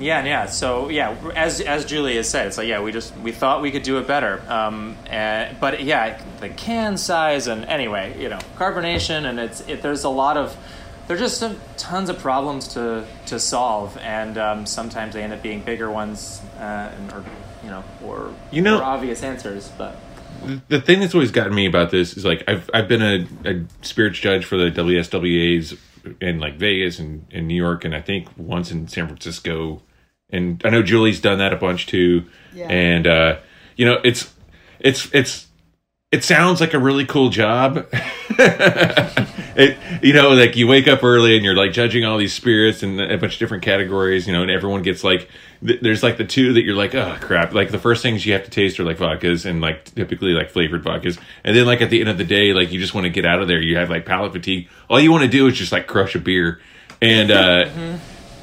yeah 0.00 0.24
yeah. 0.24 0.46
So 0.46 0.88
yeah 0.88 1.14
as 1.34 1.60
as 1.60 1.84
julie 1.84 2.16
has 2.16 2.28
said 2.28 2.46
it's 2.46 2.56
like 2.56 2.68
yeah 2.68 2.80
we 2.80 2.90
just 2.92 3.14
we 3.18 3.32
thought 3.32 3.60
we 3.62 3.70
could 3.70 3.82
do 3.82 3.98
it 3.98 4.06
better. 4.06 4.42
Um 4.48 4.96
and, 5.06 5.58
but 5.60 5.82
yeah 5.82 6.22
the 6.40 6.48
can 6.50 6.96
size 6.96 7.48
and 7.48 7.64
anyway 7.66 8.16
you 8.18 8.28
know 8.28 8.38
carbonation 8.56 9.28
and 9.28 9.38
it's 9.40 9.60
it, 9.68 9.82
there's 9.82 10.04
a 10.04 10.08
lot 10.08 10.36
of 10.36 10.56
there's 11.10 11.20
just 11.20 11.38
some, 11.38 11.60
tons 11.76 12.08
of 12.08 12.18
problems 12.20 12.68
to 12.68 13.04
to 13.26 13.38
solve 13.40 13.98
and 13.98 14.38
um, 14.38 14.64
sometimes 14.64 15.14
they 15.14 15.22
end 15.22 15.32
up 15.32 15.42
being 15.42 15.60
bigger 15.60 15.90
ones 15.90 16.40
uh, 16.58 16.92
and, 16.96 17.12
or 17.12 17.24
you 17.64 17.70
know 17.70 17.82
or 18.04 18.32
You 18.52 18.62
know- 18.62 18.76
more 18.76 18.84
obvious 18.84 19.22
answers 19.22 19.70
but 19.76 19.98
the 20.68 20.80
thing 20.80 21.00
that's 21.00 21.14
always 21.14 21.32
gotten 21.32 21.54
me 21.54 21.66
about 21.66 21.90
this 21.90 22.16
is 22.16 22.24
like 22.24 22.44
I've 22.48 22.70
I've 22.72 22.88
been 22.88 23.02
a, 23.02 23.26
a 23.44 23.64
spirits 23.82 24.18
judge 24.18 24.44
for 24.44 24.56
the 24.56 24.70
WSWA's 24.70 25.76
in 26.20 26.38
like 26.38 26.54
Vegas 26.54 26.98
and 26.98 27.26
in 27.30 27.46
New 27.46 27.54
York, 27.54 27.84
and 27.84 27.94
I 27.94 28.00
think 28.00 28.26
once 28.38 28.70
in 28.70 28.88
San 28.88 29.06
Francisco 29.06 29.82
and 30.32 30.62
I 30.64 30.70
know 30.70 30.82
Julie's 30.82 31.20
done 31.20 31.38
that 31.38 31.52
a 31.52 31.56
bunch 31.56 31.86
too. 31.86 32.24
Yeah. 32.54 32.68
And 32.68 33.06
uh, 33.06 33.38
you 33.76 33.84
know, 33.84 33.98
it's 34.04 34.32
it's 34.78 35.12
it's 35.12 35.46
it 36.12 36.24
sounds 36.24 36.60
like 36.60 36.74
a 36.74 36.78
really 36.78 37.06
cool 37.06 37.30
job. 37.30 37.86
it, 37.92 39.78
you 40.02 40.12
know, 40.12 40.30
like 40.30 40.56
you 40.56 40.66
wake 40.66 40.88
up 40.88 41.04
early 41.04 41.36
and 41.36 41.44
you're 41.44 41.54
like 41.54 41.72
judging 41.72 42.04
all 42.04 42.18
these 42.18 42.32
spirits 42.32 42.82
and 42.82 43.00
a 43.00 43.16
bunch 43.16 43.34
of 43.34 43.38
different 43.38 43.62
categories, 43.62 44.26
you 44.26 44.32
know, 44.32 44.42
and 44.42 44.50
everyone 44.50 44.82
gets 44.82 45.04
like, 45.04 45.28
th- 45.64 45.80
there's 45.80 46.02
like 46.02 46.16
the 46.16 46.24
two 46.24 46.54
that 46.54 46.64
you're 46.64 46.74
like, 46.74 46.96
oh 46.96 47.16
crap. 47.20 47.54
Like 47.54 47.70
the 47.70 47.78
first 47.78 48.02
things 48.02 48.26
you 48.26 48.32
have 48.32 48.42
to 48.42 48.50
taste 48.50 48.80
are 48.80 48.84
like 48.84 48.98
vodkas 48.98 49.46
and 49.46 49.60
like 49.60 49.84
typically 49.94 50.32
like 50.32 50.50
flavored 50.50 50.82
vodkas. 50.82 51.16
And 51.44 51.56
then 51.56 51.64
like 51.64 51.80
at 51.80 51.90
the 51.90 52.00
end 52.00 52.08
of 52.08 52.18
the 52.18 52.24
day, 52.24 52.52
like 52.54 52.72
you 52.72 52.80
just 52.80 52.92
want 52.92 53.04
to 53.04 53.10
get 53.10 53.24
out 53.24 53.40
of 53.40 53.46
there. 53.46 53.60
You 53.60 53.76
have 53.76 53.88
like 53.88 54.04
palate 54.04 54.32
fatigue. 54.32 54.68
All 54.88 54.98
you 54.98 55.12
want 55.12 55.22
to 55.22 55.30
do 55.30 55.46
is 55.46 55.56
just 55.56 55.70
like 55.70 55.86
crush 55.86 56.16
a 56.16 56.18
beer. 56.18 56.60
And, 57.00 57.30
uh, 57.30 57.98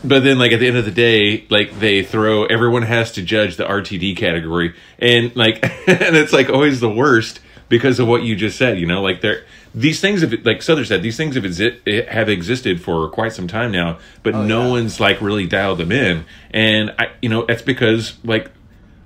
but 0.06 0.24
then 0.24 0.40
like 0.40 0.54
at 0.54 0.62
the 0.62 0.68
end 0.68 0.78
of 0.78 0.86
the 0.86 0.92
day 0.92 1.46
like 1.50 1.80
they 1.80 2.04
throw 2.04 2.46
everyone 2.46 2.84
has 2.84 3.14
to 3.14 3.22
judge 3.24 3.58
the 3.58 3.64
rtd 3.64 4.16
category 4.16 4.76
and 5.00 5.36
like 5.36 5.64
and 5.88 6.16
it's 6.16 6.32
like 6.32 6.50
always 6.50 6.80
the 6.80 6.90
worst 6.90 7.40
because 7.70 8.00
of 8.00 8.08
what 8.08 8.24
you 8.24 8.36
just 8.36 8.58
said 8.58 8.80
you 8.80 8.86
know 8.86 9.02
like 9.02 9.22
there 9.22 9.44
these 9.76 10.00
things 10.02 10.22
have 10.22 10.32
like 10.46 10.60
Sother 10.60 10.86
said 10.86 11.02
these 11.04 11.18
things 11.18 11.36
have 11.36 11.44
exi- 11.44 12.08
have 12.08 12.30
existed 12.30 12.82
for 12.82 13.10
quite 13.10 13.34
some 13.34 13.48
time 13.48 13.72
now 13.72 14.00
but 14.24 14.34
oh, 14.36 14.44
no 14.44 14.70
one's 14.70 15.00
like 15.00 15.22
really 15.22 15.46
dialed 15.46 15.78
them 15.80 15.92
in. 15.92 16.26
And 16.52 16.94
i 16.98 17.10
you 17.22 17.30
know 17.30 17.46
that's 17.46 17.62
because 17.62 18.18
like 18.24 18.52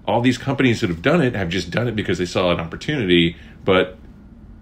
all 0.08 0.22
these 0.22 0.38
companies 0.38 0.82
that 0.82 0.90
have 0.90 1.02
done 1.02 1.22
it 1.22 1.36
have 1.36 1.50
just 1.50 1.72
done 1.72 1.88
it 1.88 1.96
because 1.96 2.18
they 2.18 2.26
saw 2.26 2.52
an 2.52 2.60
opportunity 2.60 3.36
but 3.66 3.98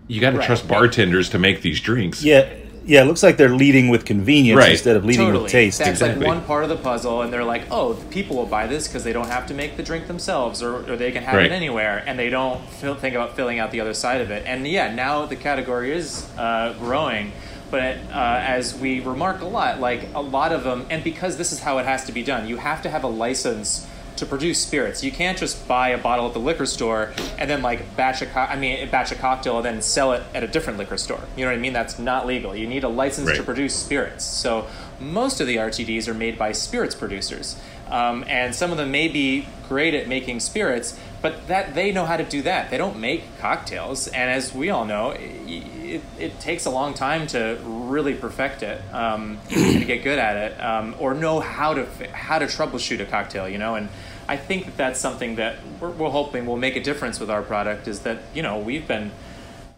you 0.07 0.19
got 0.19 0.31
to 0.31 0.37
Right. 0.37 0.45
trust 0.47 0.67
bartenders 0.67 1.29
to 1.29 1.37
make 1.39 1.61
these 1.61 1.79
drinks. 1.79 2.23
Yeah, 2.23 2.49
yeah. 2.85 3.01
It 3.01 3.05
looks 3.05 3.23
like 3.23 3.37
they're 3.37 3.49
leading 3.55 3.89
with 3.89 4.05
convenience 4.05 4.57
Right. 4.57 4.71
instead 4.71 4.95
of 4.95 5.05
leading 5.05 5.25
totally. 5.27 5.43
with 5.43 5.51
taste. 5.51 5.77
That's 5.79 5.89
Exactly. 5.91 6.25
like 6.25 6.27
one 6.27 6.43
part 6.45 6.63
of 6.63 6.69
the 6.69 6.77
puzzle, 6.77 7.21
and 7.21 7.31
they're 7.31 7.43
like, 7.43 7.63
oh, 7.71 7.93
people 8.09 8.35
will 8.35 8.45
buy 8.45 8.67
this 8.67 8.87
because 8.87 9.03
they 9.03 9.13
don't 9.13 9.27
have 9.27 9.45
to 9.47 9.53
make 9.53 9.77
the 9.77 9.83
drink 9.83 10.07
themselves, 10.07 10.61
or, 10.63 10.77
or 10.91 10.95
they 10.95 11.11
can 11.11 11.23
have 11.23 11.35
Right. 11.35 11.45
it 11.45 11.51
anywhere, 11.51 12.03
and 12.05 12.17
they 12.17 12.29
don't 12.29 12.61
feel, 12.69 12.95
think 12.95 13.15
about 13.15 13.35
filling 13.35 13.59
out 13.59 13.71
the 13.71 13.81
other 13.81 13.93
side 13.93 14.21
of 14.21 14.31
it. 14.31 14.43
And 14.45 14.67
yeah, 14.67 14.93
now 14.93 15.25
the 15.25 15.35
category 15.35 15.91
is 15.91 16.27
uh, 16.37 16.73
growing. 16.79 17.31
But 17.71 17.97
uh, 18.11 18.41
as 18.43 18.75
we 18.75 18.99
remark 18.99 19.41
a 19.41 19.45
lot, 19.45 19.79
like 19.79 20.07
a 20.15 20.21
lot 20.21 20.51
of 20.51 20.63
them, 20.63 20.87
and 20.89 21.03
because 21.03 21.37
this 21.37 21.51
is 21.51 21.59
how 21.59 21.77
it 21.77 21.85
has 21.85 22.03
to 22.05 22.11
be 22.11 22.23
done, 22.23 22.47
you 22.47 22.57
have 22.57 22.81
to 22.81 22.89
have 22.89 23.03
a 23.03 23.07
license 23.07 23.85
to 24.19 24.25
produce 24.25 24.61
spirits. 24.61 25.03
You 25.03 25.11
can't 25.11 25.37
just 25.37 25.67
buy 25.67 25.89
a 25.89 25.97
bottle 25.97 26.27
at 26.27 26.33
the 26.33 26.39
liquor 26.39 26.65
store 26.65 27.13
and 27.37 27.49
then 27.49 27.61
like 27.61 27.95
batch 27.95 28.21
a 28.21 28.25
co- 28.25 28.41
I 28.41 28.55
mean 28.55 28.89
batch 28.89 29.11
a 29.11 29.15
cocktail 29.15 29.57
and 29.57 29.65
then 29.65 29.81
sell 29.81 30.13
it 30.13 30.23
at 30.33 30.43
a 30.43 30.47
different 30.47 30.77
liquor 30.77 30.97
store. 30.97 31.21
You 31.35 31.45
know 31.45 31.51
what 31.51 31.57
I 31.57 31.61
mean? 31.61 31.73
That's 31.73 31.99
not 31.99 32.27
legal. 32.27 32.55
You 32.55 32.67
need 32.67 32.83
a 32.83 32.89
license 32.89 33.35
to 33.37 33.43
produce 33.43 33.75
spirits. 33.75 34.23
So 34.25 34.67
most 34.99 35.39
of 35.41 35.47
the 35.47 35.57
RTDs 35.57 36.07
are 36.07 36.13
made 36.13 36.37
by 36.37 36.51
spirits 36.51 36.95
producers, 36.95 37.59
um, 37.89 38.25
and 38.27 38.53
some 38.53 38.71
of 38.71 38.77
them 38.77 38.91
may 38.91 39.07
be 39.07 39.47
great 39.67 39.93
at 39.93 40.07
making 40.07 40.39
spirits, 40.41 40.99
but 41.21 41.47
that 41.47 41.75
they 41.75 41.91
know 41.91 42.05
how 42.05 42.17
to 42.17 42.23
do 42.23 42.41
that. 42.41 42.69
They 42.69 42.77
don't 42.77 42.99
make 42.99 43.23
cocktails, 43.39 44.07
and 44.07 44.29
as 44.29 44.53
we 44.53 44.69
all 44.69 44.85
know, 44.85 45.11
it, 45.11 45.21
it, 45.49 46.01
it 46.17 46.39
takes 46.39 46.65
a 46.65 46.69
long 46.69 46.93
time 46.93 47.27
to 47.27 47.59
really 47.63 48.13
perfect 48.13 48.63
it 48.63 48.81
um, 48.93 49.39
and 49.49 49.79
to 49.79 49.85
get 49.85 50.03
good 50.03 50.19
at 50.19 50.37
it, 50.37 50.61
um, 50.61 50.95
or 50.99 51.13
know 51.13 51.39
how 51.39 51.73
to 51.73 51.85
how 52.11 52.39
to 52.39 52.45
troubleshoot 52.45 52.99
a 52.99 53.05
cocktail. 53.05 53.47
You 53.47 53.57
know, 53.57 53.75
and 53.75 53.89
I 54.29 54.37
think 54.37 54.65
that 54.65 54.77
that's 54.77 54.99
something 54.99 55.37
that 55.37 55.57
we're, 55.81 55.89
we're 55.89 56.11
hoping 56.11 56.45
will 56.45 56.55
make 56.55 56.75
a 56.75 56.83
difference 56.83 57.19
with 57.19 57.31
our 57.31 57.41
product. 57.41 57.87
Is 57.87 58.01
that 58.01 58.19
you 58.35 58.43
know 58.43 58.59
we've 58.59 58.87
been 58.87 59.11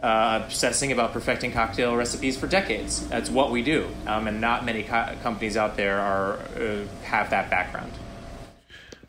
uh, 0.03 0.41
obsessing 0.43 0.91
about 0.91 1.13
perfecting 1.13 1.53
cocktail 1.53 1.95
recipes 1.95 2.37
for 2.37 2.47
decades. 2.47 3.07
That's 3.07 3.29
what 3.29 3.49
we 3.49 3.63
do, 3.63 3.87
um, 4.07 4.27
and 4.27 4.41
not 4.41 4.65
many 4.65 4.83
co- 4.83 5.15
companies 5.23 5.55
out 5.55 5.77
there 5.77 5.99
are 5.99 6.33
uh, 6.33 6.83
have 7.03 7.29
that 7.29 7.49
background. 7.49 7.93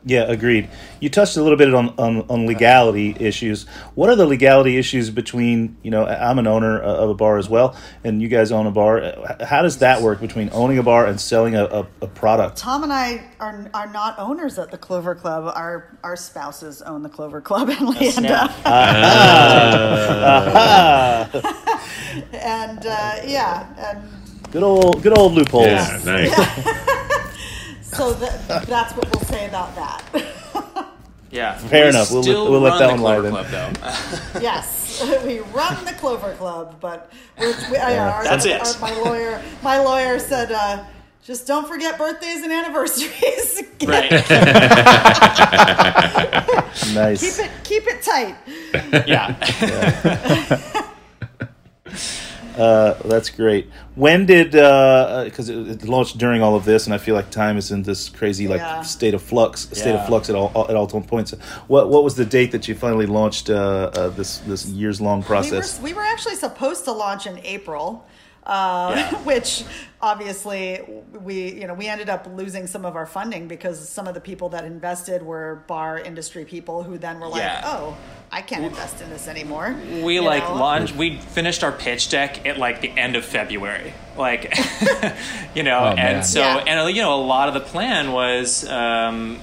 Yeah, 0.05 0.23
agreed. 0.23 0.69
You 0.99 1.09
touched 1.09 1.37
a 1.37 1.41
little 1.41 1.57
bit 1.57 1.73
on, 1.73 1.93
on, 1.97 2.25
on 2.29 2.45
legality 2.45 3.15
issues. 3.19 3.65
What 3.95 4.09
are 4.09 4.17
the 4.17 4.25
legality 4.25 4.77
issues 4.77 5.09
between, 5.09 5.77
you 5.81 5.91
know, 5.91 6.05
I'm 6.05 6.39
an 6.39 6.47
owner 6.47 6.77
of 6.77 7.09
a 7.09 7.13
bar 7.13 7.37
as 7.37 7.47
well, 7.47 7.77
and 8.03 8.21
you 8.21 8.27
guys 8.27 8.51
own 8.51 8.67
a 8.67 8.71
bar. 8.71 9.01
Uh, 9.01 9.45
How 9.45 9.61
does 9.61 9.77
that 9.77 10.01
work 10.01 10.19
between 10.19 10.49
owning 10.51 10.77
a 10.77 10.83
bar 10.83 11.05
and 11.05 11.21
selling 11.21 11.55
a, 11.55 11.63
a, 11.65 11.87
a 12.01 12.07
product? 12.07 12.57
Tom 12.57 12.83
and 12.83 12.91
I 12.91 13.23
are, 13.39 13.69
are 13.73 13.87
not 13.93 14.19
owners 14.19 14.59
at 14.59 14.71
the 14.71 14.77
Clover 14.77 15.15
Club. 15.15 15.49
Our 15.55 15.97
our 16.03 16.17
spouses 16.17 16.81
own 16.81 17.01
the 17.01 17.09
Clover 17.09 17.39
Club 17.39 17.69
in 17.69 17.77
Leyenda. 17.77 18.49
and 22.33 22.85
uh, 22.85 23.15
yeah, 23.25 23.67
and 23.77 24.09
Good 24.53 24.61
old, 24.61 25.01
good 25.01 25.17
old 25.17 25.33
loopholes. 25.33 25.65
yeah 25.65 25.99
nice 26.05 26.35
so 27.95 28.13
that, 28.13 28.65
that's 28.67 28.93
what 28.95 29.05
we'll 29.13 29.23
say 29.25 29.47
about 29.47 29.75
that. 29.75 30.03
Yeah, 31.33 31.57
Fair 31.57 31.85
we 31.85 31.89
enough. 31.89 32.11
We'll- 32.11 32.21
still 32.21 32.51
we'll 32.51 32.59
let 32.61 32.77
that 32.77 32.95
the 32.95 33.01
one 33.01 33.01
lie 33.01 33.19
then. 33.19 33.31
Club, 33.31 33.47
yes, 34.39 35.03
we 35.25 35.39
run 35.39 35.83
the 35.83 35.93
Clover 35.93 36.35
Club, 36.35 36.75
but 36.79 37.11
we're, 37.39 37.55
we, 37.71 37.77
uh, 37.77 37.95
our, 38.07 38.23
That's 38.23 38.45
it. 38.45 38.61
our- 38.61 38.79
my 38.79 38.93
lawyer, 39.01 39.41
my 39.63 39.79
lawyer 39.79 40.19
said, 40.19 40.51
uh, 40.51 40.83
just 41.23 41.47
don't 41.47 41.67
forget 41.67 41.97
birthdays 41.97 42.43
and 42.43 42.51
anniversaries. 42.53 43.63
right. 43.87 44.11
Nice. 46.93 47.19
keep 47.37 47.45
it 47.45 47.51
keep 47.63 47.83
it 47.87 48.03
tight. 48.03 48.35
Yeah. 49.07 49.33
Uh, 52.57 52.93
that's 53.05 53.29
great. 53.29 53.69
When 53.95 54.25
did 54.25 54.51
because 54.51 55.49
it, 55.49 55.57
it 55.67 55.87
launched 55.87 56.17
during 56.17 56.41
all 56.41 56.55
of 56.55 56.65
this, 56.65 56.85
and 56.85 56.93
I 56.93 56.97
feel 56.97 57.15
like 57.15 57.29
time 57.29 57.57
is 57.57 57.71
in 57.71 57.83
this 57.83 58.09
crazy 58.09 58.47
like 58.47 58.59
Yeah. 58.59 58.81
state 58.81 59.13
of 59.13 59.21
flux, 59.21 59.61
state 59.71 59.87
Yeah. 59.93 60.01
of 60.01 60.07
flux 60.07 60.29
at 60.29 60.35
all 60.35 60.51
at 60.69 60.75
all 60.75 60.87
points. 60.87 61.31
What 61.67 61.89
what 61.89 62.03
was 62.03 62.15
the 62.15 62.25
date 62.25 62.51
that 62.51 62.67
you 62.67 62.75
finally 62.75 63.05
launched 63.07 63.49
uh, 63.49 63.55
uh, 63.93 64.09
this 64.09 64.37
this 64.47 64.65
years 64.67 65.01
long 65.01 65.19
We 65.19 65.23
were, 65.23 65.27
process? 65.27 65.79
we 65.81 65.93
were 65.93 66.03
actually 66.03 66.35
supposed 66.35 66.83
to 66.85 66.91
launch 66.91 67.25
in 67.27 67.39
April, 67.43 68.03
uh, 68.45 69.05
which 69.23 69.63
obviously 70.01 70.81
we 71.21 71.53
you 71.53 71.65
know 71.67 71.73
we 71.73 71.87
ended 71.87 72.09
up 72.09 72.27
losing 72.35 72.67
some 72.67 72.85
of 72.85 72.95
our 72.95 73.05
funding 73.05 73.47
because 73.47 73.87
some 73.87 74.05
of 74.07 74.13
the 74.13 74.19
people 74.21 74.49
that 74.49 74.65
invested 74.65 75.23
were 75.23 75.63
bar 75.67 75.97
industry 75.97 76.43
people 76.45 76.83
who 76.83 76.97
then 76.97 77.19
were 77.19 77.27
like, 77.27 77.41
Yeah. 77.41 77.61
oh, 77.65 77.97
I 78.31 78.41
can't 78.41 78.63
invest 78.65 79.01
in 79.01 79.09
this 79.09 79.27
anymore. 79.27 79.75
We 80.01 80.15
You 80.15 80.21
like 80.23 80.43
know? 80.43 80.55
launched. 80.55 80.95
We 80.95 81.17
finished 81.19 81.63
our 81.63 81.71
pitch 81.71 82.09
deck 82.09 82.45
at 82.45 82.57
like 82.57 82.81
the 82.81 82.89
end 82.89 83.15
of 83.15 83.23
February, 83.23 83.93
like 84.17 84.53
you 85.55 85.63
know, 85.63 85.79
Oh, 85.79 85.95
man. 85.95 86.15
and 86.17 86.25
so 86.25 86.39
Yeah. 86.41 86.63
and 86.67 86.79
uh, 86.81 86.85
you 86.87 87.01
know 87.01 87.13
a 87.15 87.23
lot 87.23 87.47
of 87.47 87.53
the 87.53 87.61
plan 87.61 88.11
was. 88.11 88.67
Um, 88.67 89.39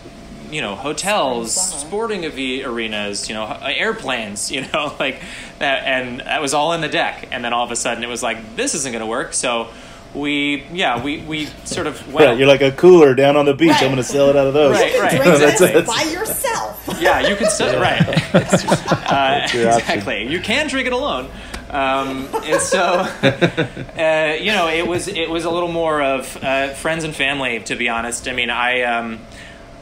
you 0.51 0.61
know, 0.61 0.75
hotels, 0.75 1.55
sporting 1.55 2.27
avi- 2.27 2.65
arenas, 2.65 3.29
you 3.29 3.35
know, 3.35 3.47
airplanes, 3.63 4.51
you 4.55 4.63
know, 4.73 4.95
like 4.99 5.23
that, 5.59 5.85
and 5.85 6.21
that 6.21 6.41
was 6.43 6.55
all 6.55 6.73
in 6.73 6.81
the 6.81 6.89
deck. 6.89 7.29
And 7.31 7.45
then 7.45 7.53
all 7.53 7.65
of 7.65 7.71
a 7.71 7.77
sudden, 7.77 8.03
it 8.03 8.09
was 8.09 8.23
like, 8.23 8.57
this 8.57 8.75
isn't 8.75 8.93
going 8.93 9.01
to 9.03 9.07
work. 9.07 9.33
So 9.33 9.69
we, 10.15 10.65
yeah, 10.73 11.03
we 11.03 11.21
we 11.23 11.47
sort 11.65 11.87
of 11.87 12.13
went. 12.13 12.27
Right, 12.29 12.39
you're 12.39 12.49
like 12.49 12.63
a 12.63 12.73
cooler 12.73 13.15
down 13.15 13.37
on 13.37 13.45
the 13.47 13.55
beach. 13.55 13.71
Right. 13.71 13.83
I'm 13.83 13.89
going 13.89 13.97
to 13.99 14.03
sell 14.05 14.29
it 14.29 14.37
out 14.37 14.47
of 14.49 14.55
those. 14.55 14.73
Right, 14.73 14.93
You 14.93 15.01
right. 15.01 15.11
can 15.13 15.21
drink 15.25 15.39
That's 15.41 15.61
this 15.61 15.71
it. 15.77 15.87
by 15.87 16.03
yourself. 16.03 16.89
yeah, 17.01 17.29
you 17.29 17.37
can 17.37 17.49
still 17.49 17.81
right. 17.81 18.03
uh, 18.35 19.47
your 19.53 19.69
option. 19.71 19.79
exactly. 19.79 20.27
You 20.27 20.41
can 20.41 20.69
drink 20.69 20.87
it 20.89 20.93
alone. 20.93 21.31
Um, 21.69 22.29
and 22.43 22.61
so, 22.61 22.83
uh, 22.83 24.37
you 24.41 24.51
know, 24.51 24.69
it 24.69 24.87
was 24.87 25.07
it 25.07 25.31
was 25.31 25.45
a 25.45 25.51
little 25.51 25.71
more 25.71 26.03
of 26.03 26.37
uh, 26.43 26.71
friends 26.75 27.05
and 27.05 27.15
family, 27.15 27.61
to 27.61 27.77
be 27.77 27.89
honest. 27.89 28.27
I 28.27 28.33
mean, 28.33 28.51
I 28.51 28.83
um, 28.83 29.21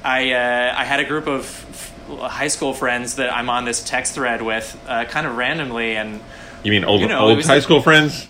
I 0.09 0.33
uh, 0.33 0.75
I 0.77 0.85
had 0.85 1.01
a 1.01 1.05
group 1.05 1.27
of 1.27 1.43
f- 1.45 2.31
high 2.31 2.49
school 2.49 2.73
friends 2.73 3.17
that 3.17 3.31
I'm 3.33 3.51
on 3.51 3.65
this 3.65 3.85
text 3.85 4.15
thread 4.15 4.41
with, 4.41 4.67
uh, 4.89 5.05
kind 5.05 5.27
of 5.27 5.37
randomly, 5.37 5.97
and 5.97 6.21
you 6.65 6.71
mean 6.71 6.85
old 6.85 7.01
You 7.03 7.09
know, 7.09 7.21
old 7.29 7.45
high 7.45 7.57
the- 7.57 7.63
school 7.63 7.83
friends 7.83 8.29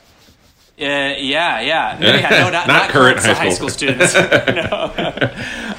uh, 0.80 0.84
yeah, 1.18 1.60
yeah, 1.60 1.98
no, 2.00 2.06
yeah, 2.14 2.28
no, 2.30 2.50
not, 2.50 2.52
Not 2.52 2.66
not, 2.68 2.90
current 2.90 3.18
high 3.18 3.34
high 3.34 3.50
school. 3.50 3.68
school, 3.68 3.90
students. 3.90 4.14
no. 4.14 4.92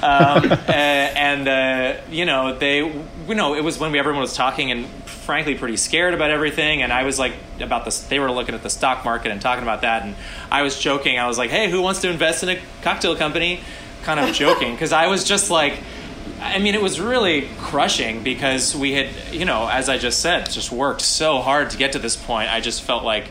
um, 0.03 0.51
uh, 0.51 0.71
and 0.73 1.47
uh, 1.47 2.01
you 2.11 2.25
know, 2.25 2.57
they, 2.57 2.79
you 2.79 3.33
know, 3.35 3.55
it 3.55 3.63
was 3.63 3.79
when 3.79 3.93
we, 3.93 3.99
everyone 3.99 4.21
was 4.21 4.35
talking 4.35 4.71
and 4.71 4.87
frankly 5.05 5.55
pretty 5.55 5.77
scared 5.77 6.13
about 6.13 6.31
everything. 6.31 6.81
And 6.81 6.91
I 6.91 7.03
was 7.03 7.17
like, 7.17 7.31
about 7.61 7.85
this, 7.85 8.01
they 8.01 8.19
were 8.19 8.29
looking 8.29 8.55
at 8.55 8.61
the 8.61 8.69
stock 8.69 9.05
market 9.05 9.31
and 9.31 9.41
talking 9.41 9.63
about 9.63 9.83
that. 9.83 10.03
And 10.03 10.15
I 10.51 10.63
was 10.63 10.77
joking. 10.77 11.17
I 11.17 11.27
was 11.27 11.37
like, 11.37 11.49
hey, 11.49 11.69
who 11.71 11.81
wants 11.81 12.01
to 12.01 12.09
invest 12.09 12.43
in 12.43 12.49
a 12.49 12.59
cocktail 12.81 13.15
company? 13.15 13.61
Kind 14.09 14.27
of 14.27 14.33
joking 14.33 14.71
because 14.71 14.91
I 14.91 15.05
was 15.05 15.23
just 15.23 15.51
like. 15.51 15.77
I 16.41 16.57
mean, 16.57 16.73
it 16.73 16.81
was 16.81 16.99
really 16.99 17.47
crushing 17.59 18.23
because 18.23 18.75
we 18.75 18.93
had, 18.93 19.09
you 19.31 19.45
know, 19.45 19.67
as 19.67 19.87
I 19.87 19.99
just 19.99 20.19
said, 20.19 20.49
just 20.49 20.71
worked 20.71 21.01
so 21.01 21.41
hard 21.41 21.69
to 21.71 21.77
get 21.77 21.91
to 21.91 21.99
this 21.99 22.15
point. 22.15 22.49
I 22.49 22.59
just 22.59 22.81
felt 22.81 23.03
like, 23.03 23.27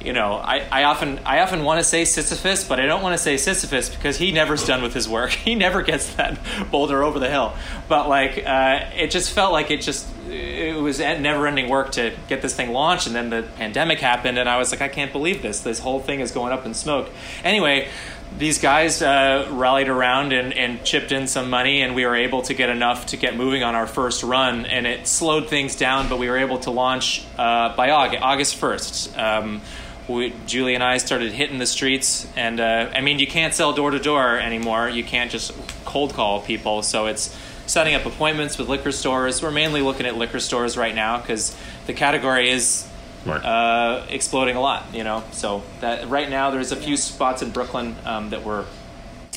you 0.00 0.14
know, 0.14 0.34
I, 0.34 0.60
I 0.72 0.84
often 0.84 1.20
I 1.26 1.40
often 1.40 1.62
want 1.62 1.80
to 1.80 1.84
say 1.84 2.06
Sisyphus, 2.06 2.66
but 2.66 2.80
I 2.80 2.86
don't 2.86 3.02
want 3.02 3.12
to 3.14 3.22
say 3.22 3.36
Sisyphus 3.36 3.90
because 3.90 4.16
he 4.16 4.32
never's 4.32 4.64
done 4.64 4.82
with 4.82 4.94
his 4.94 5.06
work. 5.06 5.30
He 5.44 5.54
never 5.54 5.82
gets 5.82 6.14
that 6.14 6.38
boulder 6.70 7.02
over 7.02 7.18
the 7.18 7.28
hill. 7.28 7.54
But 7.86 8.08
like, 8.08 8.42
uh, 8.46 8.86
it 8.94 9.10
just 9.10 9.30
felt 9.30 9.52
like 9.52 9.70
it 9.70 9.82
just 9.82 10.08
it 10.30 10.80
was 10.80 11.00
never-ending 11.00 11.68
work 11.68 11.92
to 11.92 12.14
get 12.28 12.40
this 12.40 12.54
thing 12.54 12.72
launched, 12.72 13.06
and 13.06 13.14
then 13.14 13.28
the 13.28 13.42
pandemic 13.56 13.98
happened, 13.98 14.38
and 14.38 14.48
I 14.48 14.56
was 14.56 14.70
like, 14.72 14.80
I 14.80 14.88
can't 14.88 15.12
believe 15.12 15.42
this. 15.42 15.60
This 15.60 15.80
whole 15.80 16.00
thing 16.00 16.20
is 16.20 16.32
going 16.32 16.52
up 16.52 16.64
in 16.64 16.72
smoke. 16.72 17.10
Anyway, 17.44 17.88
these 18.36 18.58
guys 18.58 19.00
uh, 19.00 19.48
rallied 19.52 19.88
around 19.88 20.32
and, 20.32 20.52
and 20.52 20.82
chipped 20.84 21.12
in 21.12 21.26
some 21.28 21.50
money, 21.50 21.82
and 21.82 21.94
we 21.94 22.04
were 22.04 22.16
able 22.16 22.42
to 22.42 22.54
get 22.54 22.68
enough 22.68 23.06
to 23.06 23.16
get 23.16 23.36
moving 23.36 23.62
on 23.62 23.74
our 23.74 23.86
first 23.86 24.22
run. 24.22 24.66
And 24.66 24.86
it 24.86 25.06
slowed 25.06 25.48
things 25.48 25.76
down, 25.76 26.08
but 26.08 26.18
we 26.18 26.28
were 26.28 26.38
able 26.38 26.58
to 26.60 26.70
launch 26.70 27.24
uh, 27.38 27.74
by 27.76 27.90
August, 27.90 28.22
August 28.22 28.60
1st. 28.60 29.18
Um, 29.18 29.60
we, 30.08 30.34
Julie 30.46 30.74
and 30.74 30.82
I 30.82 30.98
started 30.98 31.32
hitting 31.32 31.58
the 31.58 31.66
streets, 31.66 32.26
and 32.36 32.60
uh, 32.60 32.90
I 32.94 33.00
mean, 33.00 33.18
you 33.18 33.26
can't 33.26 33.54
sell 33.54 33.72
door 33.72 33.90
to 33.92 33.98
door 33.98 34.38
anymore. 34.38 34.88
You 34.88 35.04
can't 35.04 35.30
just 35.30 35.52
cold 35.84 36.12
call 36.12 36.40
people. 36.40 36.82
So 36.82 37.06
it's 37.06 37.34
setting 37.66 37.94
up 37.94 38.04
appointments 38.04 38.58
with 38.58 38.68
liquor 38.68 38.92
stores. 38.92 39.42
We're 39.42 39.50
mainly 39.50 39.80
looking 39.80 40.06
at 40.06 40.16
liquor 40.16 40.40
stores 40.40 40.76
right 40.76 40.94
now 40.94 41.18
because 41.18 41.56
the 41.86 41.94
category 41.94 42.50
is 42.50 42.86
uh, 43.26 44.06
exploding 44.08 44.56
a 44.56 44.60
lot. 44.60 44.94
You 44.94 45.04
know, 45.04 45.24
so 45.32 45.62
that 45.80 46.08
right 46.08 46.28
now 46.28 46.50
there's 46.50 46.72
a 46.72 46.76
few 46.76 46.96
spots 46.96 47.42
in 47.42 47.50
Brooklyn 47.50 47.96
um, 48.04 48.30
that 48.30 48.44
we're 48.44 48.64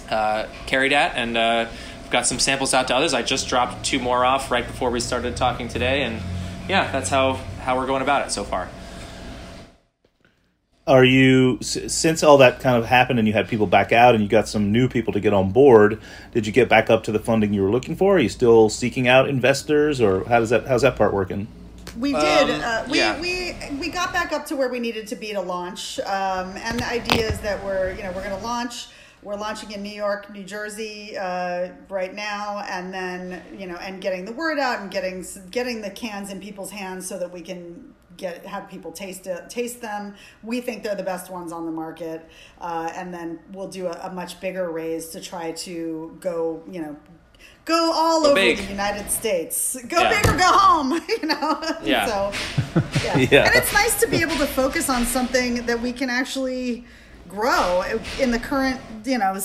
uh, 0.09 0.47
carried 0.65 0.93
at, 0.93 1.15
and 1.15 1.38
uh, 1.38 1.67
I've 2.03 2.09
got 2.11 2.25
some 2.25 2.39
samples 2.39 2.73
out 2.73 2.88
to 2.88 2.95
others. 2.95 3.13
I 3.13 3.21
just 3.21 3.47
dropped 3.47 3.85
two 3.85 3.99
more 3.99 4.23
off 4.23 4.51
right 4.51 4.65
before 4.65 4.89
we 4.89 4.99
started 4.99 5.35
talking 5.35 5.67
today, 5.67 6.03
and 6.03 6.21
yeah, 6.67 6.91
that's 6.91 7.09
how 7.09 7.33
how 7.61 7.77
we're 7.77 7.88
going 7.88 8.01
about 8.01 8.25
it 8.25 8.31
so 8.31 8.43
far. 8.43 8.69
Are 10.88 11.03
you 11.03 11.59
since 11.61 12.23
all 12.23 12.38
that 12.38 12.61
kind 12.61 12.77
of 12.77 12.85
happened 12.85 13.19
and 13.19 13.27
you 13.27 13.33
had 13.33 13.49
people 13.49 13.67
back 13.67 13.91
out 13.91 14.15
and 14.15 14.23
you 14.23 14.29
got 14.29 14.47
some 14.47 14.71
new 14.71 14.88
people 14.88 15.11
to 15.11 15.19
get 15.19 15.33
on 15.33 15.51
board? 15.51 15.99
Did 16.31 16.47
you 16.47 16.53
get 16.53 16.69
back 16.69 16.89
up 16.89 17.03
to 17.03 17.11
the 17.11 17.19
funding 17.19 17.53
you 17.53 17.61
were 17.61 17.69
looking 17.69 17.97
for? 17.97 18.15
Are 18.15 18.19
you 18.19 18.29
still 18.29 18.69
seeking 18.69 19.05
out 19.05 19.27
investors, 19.27 19.99
or 19.99 20.23
how 20.23 20.39
does 20.39 20.49
that 20.49 20.65
how's 20.65 20.83
that 20.83 20.95
part 20.95 21.13
working? 21.13 21.49
We 21.98 22.14
did. 22.14 22.50
Um, 22.50 22.62
uh, 22.64 22.86
we, 22.89 22.98
yeah. 22.98 23.20
we 23.20 23.56
we 23.80 23.89
got 23.89 24.14
back 24.14 24.32
up 24.32 24.45
to 24.48 24.56
where 24.56 24.70
we 24.70 24.80
needed 24.80 25.08
to 25.08 25.16
be 25.16 25.34
to 25.34 25.41
launch. 25.41 26.00
Um, 26.02 26.56
and 26.58 26.80
the 26.80 26.88
idea 26.88 27.28
is 27.28 27.39
that 27.39 27.64
we're 27.64 27.93
you 27.93 28.04
know 28.04 28.12
we're 28.12 28.24
going 28.24 28.38
to 28.38 28.43
launch. 28.43 28.88
We're 29.24 29.36
launching 29.36 29.72
in 29.72 29.82
New 29.82 29.95
York, 29.95 30.32
New 30.32 30.43
Jersey 30.43 31.18
uh, 31.18 31.70
right 31.89 32.14
now, 32.14 32.64
and 32.70 32.93
then 32.93 33.41
you 33.58 33.66
know, 33.66 33.76
and 33.78 34.00
getting 34.00 34.26
the 34.26 34.32
word 34.32 34.60
out 34.60 34.80
and 34.80 34.91
getting 34.91 35.26
getting 35.50 35.82
the 35.82 35.89
cans 35.89 36.32
in 36.32 36.39
people's 36.39 36.72
hands 36.72 37.08
so 37.08 37.18
that 37.18 37.32
we 37.32 37.41
can 37.41 37.95
get 38.18 38.45
have 38.45 38.70
people 38.70 38.91
taste 38.91 39.26
it, 39.26 39.50
taste 39.50 39.82
them. 39.82 40.16
We 40.43 40.62
think 40.62 40.84
they're 40.84 40.95
the 40.95 41.04
best 41.04 41.32
ones 41.32 41.52
on 41.52 41.66
the 41.66 41.72
market, 41.72 42.30
uh, 42.62 42.91
and 42.93 43.14
then 43.14 43.39
we'll 43.54 43.70
do 43.70 43.88
a, 43.88 44.00
a 44.04 44.14
much 44.14 44.39
bigger 44.39 44.70
raise 44.70 45.10
to 45.10 45.22
try 45.22 45.52
to 45.52 46.18
go 46.20 46.62
you 46.70 46.82
know 46.82 46.95
go 47.68 47.91
all 47.93 48.22
Go 48.24 48.28
over 48.32 48.36
big. 48.36 48.57
the 48.57 48.63
United 48.80 49.11
States. 49.11 49.78
Go 49.88 49.99
Yeah. 50.01 50.09
big 50.22 50.32
or 50.32 50.38
go 50.38 50.51
home, 50.51 50.93
you 51.09 51.28
know. 51.28 51.61
Yeah. 51.84 52.05
so 52.07 52.32
yeah. 53.03 53.18
Yeah. 53.32 53.45
and 53.47 53.55
it's 53.55 53.74
nice 53.74 53.99
to 53.99 54.07
be 54.07 54.18
able 54.22 54.38
to 54.38 54.47
focus 54.47 54.89
on 54.89 55.05
something 55.05 55.65
that 55.68 55.80
we 55.82 55.91
can 55.93 56.09
actually 56.09 56.86
grow 57.30 57.84
in 58.22 58.32
the 58.32 58.39
current 58.39 58.80
you 59.03 59.18
know 59.18 59.38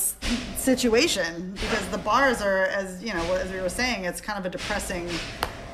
situation 0.57 1.53
because 1.61 1.85
the 1.89 1.99
bars 1.99 2.41
are 2.41 2.62
as 2.66 3.03
you 3.03 3.12
know 3.12 3.35
as 3.35 3.51
we 3.51 3.61
were 3.61 3.68
saying 3.68 4.05
it's 4.05 4.20
kind 4.20 4.39
of 4.39 4.47
a 4.47 4.51
depressing 4.51 5.09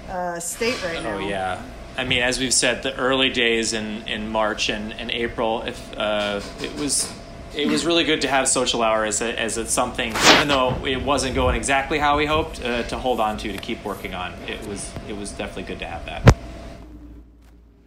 uh, 0.08 0.38
state 0.40 0.82
right 0.84 1.02
now 1.02 1.16
Oh 1.16 1.18
yeah. 1.18 1.62
I 1.98 2.04
mean, 2.04 2.22
as 2.22 2.38
we've 2.38 2.54
said, 2.54 2.84
the 2.84 2.94
early 2.96 3.28
days 3.28 3.72
in, 3.72 4.06
in 4.06 4.28
March 4.30 4.68
and, 4.70 4.92
and 4.92 5.10
April, 5.10 5.62
if 5.62 5.98
uh, 5.98 6.40
it 6.62 6.72
was 6.76 7.12
it 7.54 7.66
was 7.66 7.86
really 7.86 8.04
good 8.04 8.20
to 8.22 8.28
have 8.28 8.48
social 8.48 8.82
hour 8.82 9.04
as 9.04 9.20
a, 9.20 9.38
as 9.38 9.56
a 9.56 9.66
something, 9.66 10.14
even 10.34 10.48
though 10.48 10.84
it 10.84 11.02
wasn't 11.02 11.34
going 11.34 11.56
exactly 11.56 11.98
how 11.98 12.16
we 12.16 12.26
hoped, 12.26 12.62
uh, 12.62 12.82
to 12.84 12.98
hold 12.98 13.20
on 13.20 13.36
to 13.38 13.52
to 13.52 13.58
keep 13.58 13.84
working 13.84 14.14
on. 14.14 14.32
It 14.46 14.66
was 14.66 14.92
it 15.08 15.16
was 15.16 15.32
definitely 15.32 15.64
good 15.64 15.78
to 15.80 15.86
have 15.86 16.04
that. 16.06 16.34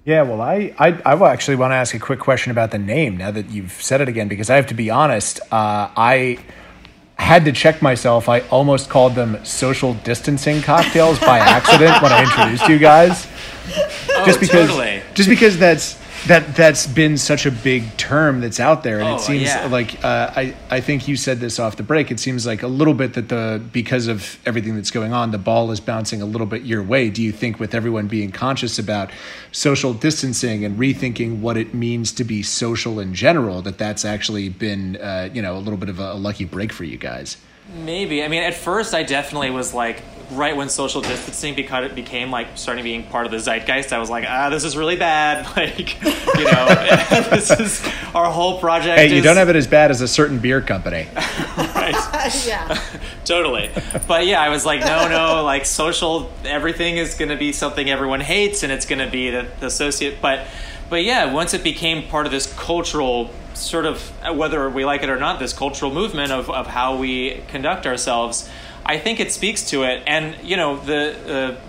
Yeah, 0.03 0.23
well, 0.23 0.41
I, 0.41 0.73
I, 0.79 0.99
I 1.05 1.13
will 1.13 1.27
actually 1.27 1.57
want 1.57 1.71
to 1.71 1.75
ask 1.75 1.93
a 1.93 1.99
quick 1.99 2.19
question 2.19 2.49
about 2.51 2.71
the 2.71 2.79
name 2.79 3.17
now 3.17 3.29
that 3.29 3.51
you've 3.51 3.73
said 3.73 4.01
it 4.01 4.09
again, 4.09 4.27
because 4.27 4.49
I 4.49 4.55
have 4.55 4.65
to 4.67 4.73
be 4.73 4.89
honest. 4.89 5.39
Uh, 5.51 5.89
I 5.95 6.39
had 7.17 7.45
to 7.45 7.51
check 7.51 7.83
myself. 7.83 8.27
I 8.27 8.39
almost 8.49 8.89
called 8.89 9.13
them 9.13 9.45
social 9.45 9.93
distancing 9.93 10.63
cocktails 10.63 11.19
by 11.19 11.37
accident 11.39 12.01
when 12.01 12.11
I 12.11 12.23
introduced 12.23 12.67
you 12.67 12.79
guys. 12.79 13.27
Oh, 14.09 14.25
just 14.25 14.39
because, 14.39 14.69
totally. 14.69 15.03
just 15.13 15.29
because 15.29 15.59
that's 15.59 16.00
that 16.27 16.55
that's 16.55 16.85
been 16.87 17.17
such 17.17 17.45
a 17.45 17.51
big 17.51 17.97
term 17.97 18.41
that's 18.41 18.59
out 18.59 18.83
there, 18.83 18.99
and 18.99 19.07
Oh, 19.09 19.15
it 19.15 19.21
seems 19.21 19.43
yeah. 19.43 19.65
like 19.67 20.03
uh, 20.03 20.31
I 20.35 20.55
I 20.69 20.79
think 20.79 21.07
you 21.07 21.15
said 21.15 21.39
this 21.39 21.59
off 21.59 21.77
the 21.77 21.83
break. 21.83 22.11
It 22.11 22.19
seems 22.19 22.45
like 22.45 22.63
a 22.63 22.67
little 22.67 22.93
bit 22.93 23.13
that 23.13 23.29
the 23.29 23.61
because 23.71 24.07
of 24.07 24.39
everything 24.45 24.75
that's 24.75 24.91
going 24.91 25.13
on, 25.13 25.31
the 25.31 25.37
ball 25.37 25.71
is 25.71 25.79
bouncing 25.79 26.21
a 26.21 26.25
little 26.25 26.47
bit 26.47 26.63
your 26.63 26.83
way. 26.83 27.09
Do 27.09 27.23
you 27.23 27.31
think 27.31 27.59
with 27.59 27.73
everyone 27.73 28.07
being 28.07 28.31
conscious 28.31 28.77
about 28.77 29.09
social 29.51 29.93
distancing 29.93 30.63
and 30.63 30.77
rethinking 30.77 31.39
what 31.39 31.57
it 31.57 31.73
means 31.73 32.11
to 32.13 32.23
be 32.23 32.43
social 32.43 32.99
in 32.99 33.13
general, 33.13 33.61
that 33.63 33.77
that's 33.77 34.05
actually 34.05 34.49
been 34.49 34.97
uh, 34.97 35.29
you 35.33 35.41
know 35.41 35.55
a 35.57 35.59
little 35.59 35.77
bit 35.77 35.89
of 35.89 35.99
a, 35.99 36.11
a 36.13 36.19
lucky 36.19 36.45
break 36.45 36.71
for 36.71 36.83
you 36.83 36.97
guys? 36.97 37.37
Maybe. 37.73 38.23
I 38.23 38.27
mean, 38.27 38.43
at 38.43 38.53
first, 38.53 38.93
I 38.93 39.03
definitely 39.03 39.51
was 39.51 39.73
like, 39.73 40.01
right 40.31 40.55
when 40.55 40.69
social 40.69 41.01
distancing 41.01 41.55
because 41.55 41.85
it 41.85 41.95
became 41.95 42.31
like 42.31 42.47
starting 42.55 42.83
being 42.83 43.03
part 43.03 43.25
of 43.25 43.31
the 43.31 43.39
zeitgeist. 43.39 43.93
I 43.93 43.99
was 43.99 44.09
like, 44.09 44.25
ah, 44.27 44.49
this 44.49 44.63
is 44.63 44.75
really 44.77 44.95
bad. 44.95 45.45
Like, 45.61 46.01
you 46.01 46.45
know, 46.45 46.65
this 47.29 47.51
is 47.51 47.85
our 48.15 48.31
whole 48.31 48.59
project. 48.59 48.97
Hey, 48.97 49.13
you 49.13 49.21
don't 49.21 49.35
have 49.35 49.49
it 49.49 49.55
as 49.55 49.67
bad 49.67 49.91
as 49.91 50.01
a 50.01 50.07
certain 50.07 50.39
beer 50.39 50.61
company. 50.61 51.07
yeah. 52.45 52.79
totally. 53.25 53.69
But 54.07 54.25
yeah, 54.25 54.41
I 54.41 54.49
was 54.49 54.65
like, 54.65 54.81
no, 54.81 55.07
no, 55.07 55.43
like 55.43 55.65
social, 55.65 56.31
everything 56.45 56.97
is 56.97 57.15
going 57.15 57.29
to 57.29 57.37
be 57.37 57.51
something 57.51 57.89
everyone 57.89 58.21
hates, 58.21 58.63
and 58.63 58.71
it's 58.71 58.85
going 58.85 58.99
to 58.99 59.09
be 59.09 59.29
the, 59.29 59.47
the 59.59 59.67
associate. 59.67 60.21
But, 60.21 60.47
but 60.89 61.03
yeah, 61.03 61.33
once 61.33 61.53
it 61.53 61.63
became 61.63 62.07
part 62.07 62.25
of 62.25 62.31
this 62.31 62.51
cultural 62.53 63.29
sort 63.53 63.85
of, 63.85 64.11
whether 64.35 64.69
we 64.69 64.85
like 64.85 65.03
it 65.03 65.09
or 65.09 65.17
not, 65.19 65.39
this 65.39 65.53
cultural 65.53 65.91
movement 65.93 66.31
of, 66.31 66.49
of 66.49 66.67
how 66.67 66.97
we 66.97 67.41
conduct 67.47 67.85
ourselves, 67.85 68.49
I 68.85 68.97
think 68.97 69.19
it 69.19 69.31
speaks 69.31 69.69
to 69.69 69.83
it. 69.83 70.03
And 70.07 70.35
you 70.43 70.57
know, 70.57 70.77
the. 70.77 71.55
Uh, 71.55 71.61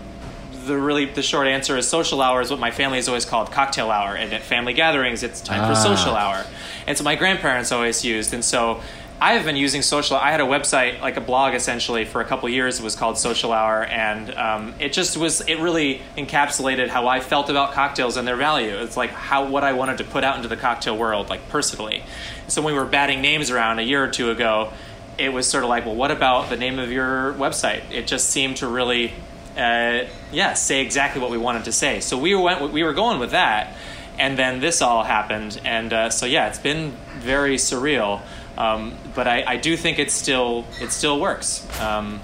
the 0.67 0.77
really 0.79 1.07
the 1.07 1.23
short 1.23 1.49
answer 1.49 1.77
is 1.77 1.89
social 1.89 2.23
hour 2.23 2.41
is 2.41 2.49
what 2.49 2.61
my 2.61 2.71
family 2.71 2.97
has 2.97 3.09
always 3.09 3.25
called 3.25 3.51
cocktail 3.51 3.91
hour 3.91 4.15
and 4.15 4.33
at 4.33 4.43
family 4.43 4.73
gatherings 4.73 5.25
it's 5.25 5.41
time 5.41 5.59
for 5.67 5.73
Ah. 5.73 5.97
social 5.97 6.15
hour 6.15 6.47
and 6.87 6.97
so 6.97 7.03
my 7.03 7.17
grandparents 7.17 7.73
always 7.73 8.05
used 8.05 8.33
and 8.33 8.45
so 8.45 8.81
i 9.23 9.35
have 9.35 9.45
been 9.45 9.57
using 9.57 9.83
social 9.83 10.17
i 10.17 10.31
had 10.31 10.41
a 10.41 10.45
website 10.45 11.01
like 11.01 11.17
a 11.17 11.21
blog 11.21 11.55
essentially 11.55 12.05
for 12.05 12.21
a 12.21 12.25
couple 12.25 12.49
years 12.49 12.81
it 12.81 12.83
was 12.83 12.97
called 12.97 13.17
social 13.17 13.53
hour 13.53 13.85
and 13.85 14.35
um, 14.35 14.75
it 14.81 14.93
just 14.93 15.17
was 15.17 15.41
it 15.43 15.59
really 15.61 16.03
encapsulated 16.19 16.89
how 16.89 17.07
i 17.07 17.21
felt 17.21 17.49
about 17.49 17.73
cocktails 17.73 18.17
and 18.17 18.27
their 18.27 18.37
value 18.37 18.77
it's 18.77 18.97
like 18.97 19.11
how 19.11 19.47
what 19.47 19.63
i 19.63 19.73
wanted 19.73 19.99
to 19.99 20.05
put 20.05 20.25
out 20.25 20.37
into 20.37 20.49
the 20.49 20.57
cocktail 20.57 20.97
world 20.97 21.29
like 21.29 21.49
personally 21.49 22.03
so 22.49 22.61
when 22.61 22.75
we 22.75 22.79
were 22.79 22.87
batting 22.87 23.21
names 23.21 23.51
around 23.51 23.79
a 23.79 23.83
year 23.83 24.03
or 24.03 24.09
two 24.09 24.31
ago 24.31 24.73
it 25.19 25.33
was 25.33 25.49
sort 25.49 25.63
of 25.63 25.71
like 25.71 25.87
well 25.87 25.95
what 25.95 26.11
about 26.11 26.51
the 26.51 26.57
name 26.57 26.81
of 26.81 26.91
your 26.91 27.33
website 27.35 27.83
it 27.93 28.09
just 28.09 28.29
seemed 28.29 28.57
to 28.57 28.67
really 28.67 29.13
uh, 29.57 30.07
yeah, 30.33 30.55
say 30.55 30.81
exactly 30.81 31.21
what 31.21 31.31
we 31.31 31.37
wanted 31.37 31.65
to 31.65 31.73
say. 31.73 32.01
So 32.01 32.17
we 32.17 32.35
went, 32.35 32.73
we 32.73 32.83
were 32.83 32.95
going 32.95 33.19
with 33.19 33.33
that, 33.33 33.75
and 34.19 34.39
then 34.39 34.61
this 34.61 34.83
all 34.83 35.05
happened, 35.05 35.61
and 35.65 35.93
uh, 35.93 36.11
so 36.11 36.27
yeah, 36.27 36.49
it's 36.49 36.59
been 36.59 36.93
very 37.19 37.57
surreal. 37.57 38.23
Um, 38.57 38.95
but 39.15 39.27
I, 39.27 39.45
I 39.47 39.57
do 39.57 39.77
think 39.77 39.99
it 39.99 40.11
still 40.11 40.67
it 40.81 40.93
still 40.93 41.19
works. 41.21 41.67
Um, 41.81 42.21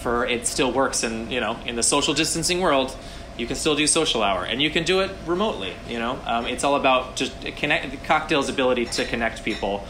for 0.00 0.26
it 0.26 0.46
still 0.46 0.72
works, 0.72 1.04
in 1.04 1.30
you 1.30 1.40
know, 1.40 1.56
in 1.64 1.76
the 1.76 1.82
social 1.82 2.14
distancing 2.14 2.60
world, 2.60 2.96
you 3.38 3.46
can 3.46 3.56
still 3.56 3.74
do 3.74 3.86
social 3.86 4.22
hour, 4.22 4.44
and 4.44 4.60
you 4.60 4.70
can 4.70 4.84
do 4.84 5.00
it 5.00 5.10
remotely. 5.26 5.72
You 5.88 5.98
know, 5.98 6.18
um, 6.26 6.46
it's 6.46 6.64
all 6.64 6.76
about 6.76 7.16
just 7.16 7.40
connect 7.56 7.90
the 7.90 7.96
cocktail's 7.98 8.48
ability 8.48 8.86
to 8.86 9.04
connect 9.04 9.44
people, 9.44 9.86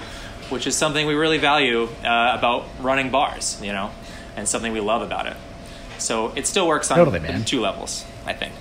which 0.51 0.66
is 0.66 0.76
something 0.76 1.07
we 1.07 1.14
really 1.14 1.38
value 1.38 1.84
uh, 2.05 2.36
about 2.38 2.66
running 2.80 3.11
bars. 3.11 3.61
You 3.62 3.72
know, 3.72 3.90
and 4.36 4.49
something 4.49 4.72
we 4.72 4.80
love 4.80 5.03
about 5.03 5.26
it. 5.26 5.36
So 5.99 6.32
it 6.36 6.47
still 6.47 6.66
works 6.66 6.90
on 6.90 6.99
Totally, 6.99 7.45
two 7.45 7.61
levels, 7.61 8.05
I 8.26 8.32
think. 8.32 8.55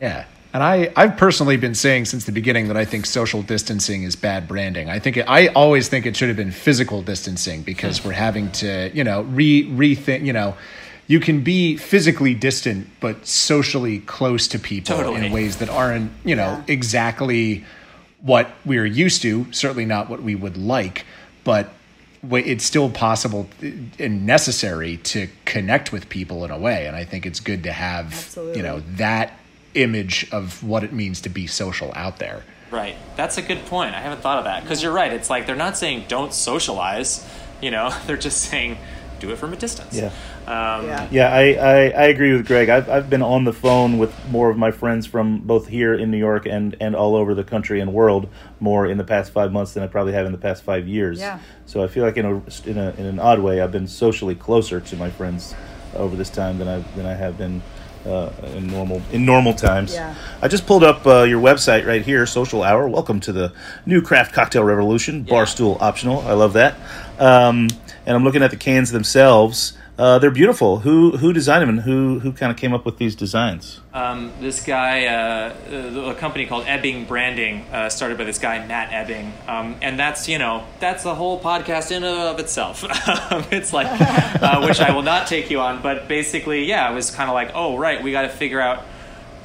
Yeah. 0.00 0.24
And 0.58 0.64
I, 0.64 0.92
I've 0.96 1.16
personally 1.16 1.56
been 1.56 1.76
saying 1.76 2.06
since 2.06 2.24
the 2.24 2.32
beginning 2.32 2.66
that 2.66 2.76
I 2.76 2.84
think 2.84 3.06
social 3.06 3.42
distancing 3.42 4.02
is 4.02 4.16
bad 4.16 4.48
branding. 4.48 4.90
I 4.90 4.98
think 4.98 5.16
it, 5.16 5.24
I 5.28 5.46
always 5.50 5.88
think 5.88 6.04
it 6.04 6.16
should 6.16 6.26
have 6.26 6.36
been 6.36 6.50
physical 6.50 7.00
distancing 7.00 7.62
because 7.62 7.98
hmm. 7.98 8.08
we're 8.08 8.14
having 8.14 8.50
to, 8.54 8.90
you 8.92 9.04
know, 9.04 9.22
re 9.22 9.66
rethink. 9.66 10.24
You 10.24 10.32
know, 10.32 10.56
you 11.06 11.20
can 11.20 11.44
be 11.44 11.76
physically 11.76 12.34
distant 12.34 12.88
but 12.98 13.24
socially 13.24 14.00
close 14.00 14.48
to 14.48 14.58
people 14.58 14.96
Totally. 14.96 15.26
in 15.26 15.32
ways 15.32 15.58
that 15.58 15.68
aren't, 15.68 16.10
you 16.24 16.34
know, 16.34 16.64
exactly 16.66 17.64
what 18.22 18.50
we're 18.66 18.84
used 18.84 19.22
to. 19.22 19.46
Certainly 19.52 19.84
not 19.84 20.10
what 20.10 20.24
we 20.24 20.34
would 20.34 20.56
like, 20.56 21.04
but 21.44 21.70
it's 22.32 22.64
still 22.64 22.90
possible 22.90 23.48
and 23.62 24.26
necessary 24.26 24.96
to 24.96 25.28
connect 25.44 25.92
with 25.92 26.08
people 26.08 26.44
in 26.44 26.50
a 26.50 26.58
way. 26.58 26.88
And 26.88 26.96
I 26.96 27.04
think 27.04 27.26
it's 27.26 27.38
good 27.38 27.62
to 27.62 27.70
have, 27.70 28.36
you 28.56 28.64
know, 28.64 28.80
that 28.96 29.38
image 29.74 30.28
of 30.32 30.62
what 30.62 30.84
it 30.84 30.92
means 30.92 31.20
to 31.22 31.28
be 31.28 31.46
social 31.46 31.92
out 31.94 32.18
there. 32.18 32.42
Right. 32.70 32.96
That's 33.16 33.38
a 33.38 33.42
good 33.42 33.64
point. 33.66 33.94
I 33.94 34.00
haven't 34.00 34.20
thought 34.20 34.38
of 34.38 34.44
that 34.44 34.62
because 34.62 34.82
you're 34.82 34.92
right. 34.92 35.12
It's 35.12 35.30
like 35.30 35.46
they're 35.46 35.56
not 35.56 35.76
saying 35.76 36.04
don't 36.08 36.34
socialize. 36.34 37.26
You 37.60 37.70
know, 37.70 37.94
they're 38.06 38.16
just 38.16 38.42
saying 38.42 38.78
do 39.20 39.30
it 39.30 39.36
from 39.36 39.52
a 39.52 39.56
distance. 39.56 39.96
Yeah. 39.96 40.12
Um, 40.46 40.86
Yeah. 40.86 41.08
Yeah, 41.10 41.32
I, 41.32 41.42
I, 41.52 41.74
I 41.88 42.04
agree 42.04 42.32
with 42.32 42.46
Greg. 42.46 42.68
I've, 42.68 42.88
I've 42.88 43.10
been 43.10 43.22
on 43.22 43.44
the 43.44 43.52
phone 43.52 43.98
with 43.98 44.14
more 44.28 44.48
of 44.48 44.56
my 44.56 44.70
friends 44.70 45.06
from 45.06 45.40
both 45.40 45.66
here 45.66 45.94
in 45.94 46.10
New 46.10 46.18
York 46.18 46.46
and, 46.46 46.76
and 46.80 46.94
all 46.94 47.16
over 47.16 47.34
the 47.34 47.44
country 47.44 47.80
and 47.80 47.92
world 47.92 48.28
more 48.60 48.86
in 48.86 48.96
the 48.96 49.04
past 49.04 49.32
five 49.32 49.52
months 49.52 49.74
than 49.74 49.82
I 49.82 49.86
probably 49.88 50.12
have 50.12 50.26
in 50.26 50.32
the 50.32 50.38
past 50.38 50.62
five 50.62 50.86
years. 50.86 51.18
Yeah. 51.18 51.40
So 51.66 51.82
I 51.82 51.88
feel 51.88 52.04
like 52.04 52.16
in 52.16 52.24
a, 52.24 52.36
in 52.68 52.78
a 52.78 52.90
in 52.96 53.06
an 53.06 53.18
odd 53.18 53.40
way, 53.40 53.60
I've 53.60 53.72
been 53.72 53.88
socially 53.88 54.34
closer 54.34 54.80
to 54.80 54.96
my 54.96 55.10
friends 55.10 55.54
over 55.94 56.16
this 56.16 56.30
time 56.30 56.58
than 56.58 56.68
I 56.68 56.78
than 56.96 57.06
I 57.06 57.14
have 57.14 57.36
been 57.36 57.62
uh, 58.08 58.32
in 58.56 58.66
normal 58.66 59.02
in 59.12 59.24
normal 59.24 59.54
times. 59.54 59.94
Yeah. 59.94 60.14
I 60.42 60.48
just 60.48 60.66
pulled 60.66 60.82
up 60.82 61.06
uh, 61.06 61.22
your 61.22 61.40
website 61.40 61.86
right 61.86 62.02
here, 62.02 62.26
Social 62.26 62.62
Hour. 62.62 62.88
Welcome 62.88 63.20
to 63.20 63.32
the 63.32 63.52
new 63.86 64.02
craft 64.02 64.32
cocktail 64.32 64.64
revolution. 64.64 65.24
Barstool 65.24 65.80
optional. 65.80 66.20
I 66.22 66.32
love 66.32 66.54
that. 66.54 66.74
Um, 67.18 67.68
and 68.06 68.16
I'm 68.16 68.24
looking 68.24 68.42
at 68.42 68.50
the 68.50 68.56
cans 68.56 68.90
themselves. 68.90 69.77
Uh, 69.98 70.16
they're 70.20 70.30
beautiful. 70.30 70.78
Who 70.78 71.16
who 71.16 71.32
designed 71.32 71.62
them 71.62 71.70
and 71.70 71.80
who 71.80 72.20
who 72.20 72.30
kind 72.32 72.52
of 72.52 72.56
came 72.56 72.72
up 72.72 72.84
with 72.84 72.98
these 72.98 73.16
designs? 73.16 73.80
Um, 73.92 74.30
this 74.40 74.64
guy, 74.64 75.06
uh, 75.06 75.54
uh, 75.72 76.10
a 76.10 76.14
company 76.14 76.46
called 76.46 76.66
Ebbing 76.68 77.04
Branding, 77.06 77.66
uh, 77.72 77.88
started 77.88 78.16
by 78.16 78.22
this 78.22 78.38
guy 78.38 78.64
Matt 78.64 78.92
Ebbing, 78.92 79.32
um, 79.48 79.74
and 79.82 79.98
that's 79.98 80.28
you 80.28 80.38
know 80.38 80.64
that's 80.78 81.02
the 81.02 81.16
whole 81.16 81.40
podcast 81.40 81.90
in 81.90 82.04
and 82.04 82.18
of 82.18 82.38
itself. 82.38 82.84
Um, 83.30 83.44
it's 83.50 83.72
like, 83.72 83.86
uh, 83.90 84.62
which 84.66 84.80
I 84.80 84.94
will 84.94 85.02
not 85.02 85.26
take 85.26 85.50
you 85.50 85.60
on, 85.60 85.82
but 85.82 86.08
basically, 86.08 86.64
yeah, 86.64 86.90
it 86.90 86.94
was 86.94 87.10
kind 87.10 87.28
of 87.28 87.34
like, 87.34 87.50
oh 87.54 87.76
right, 87.76 88.02
we 88.02 88.12
got 88.12 88.22
to 88.22 88.28
figure 88.28 88.60
out 88.60 88.84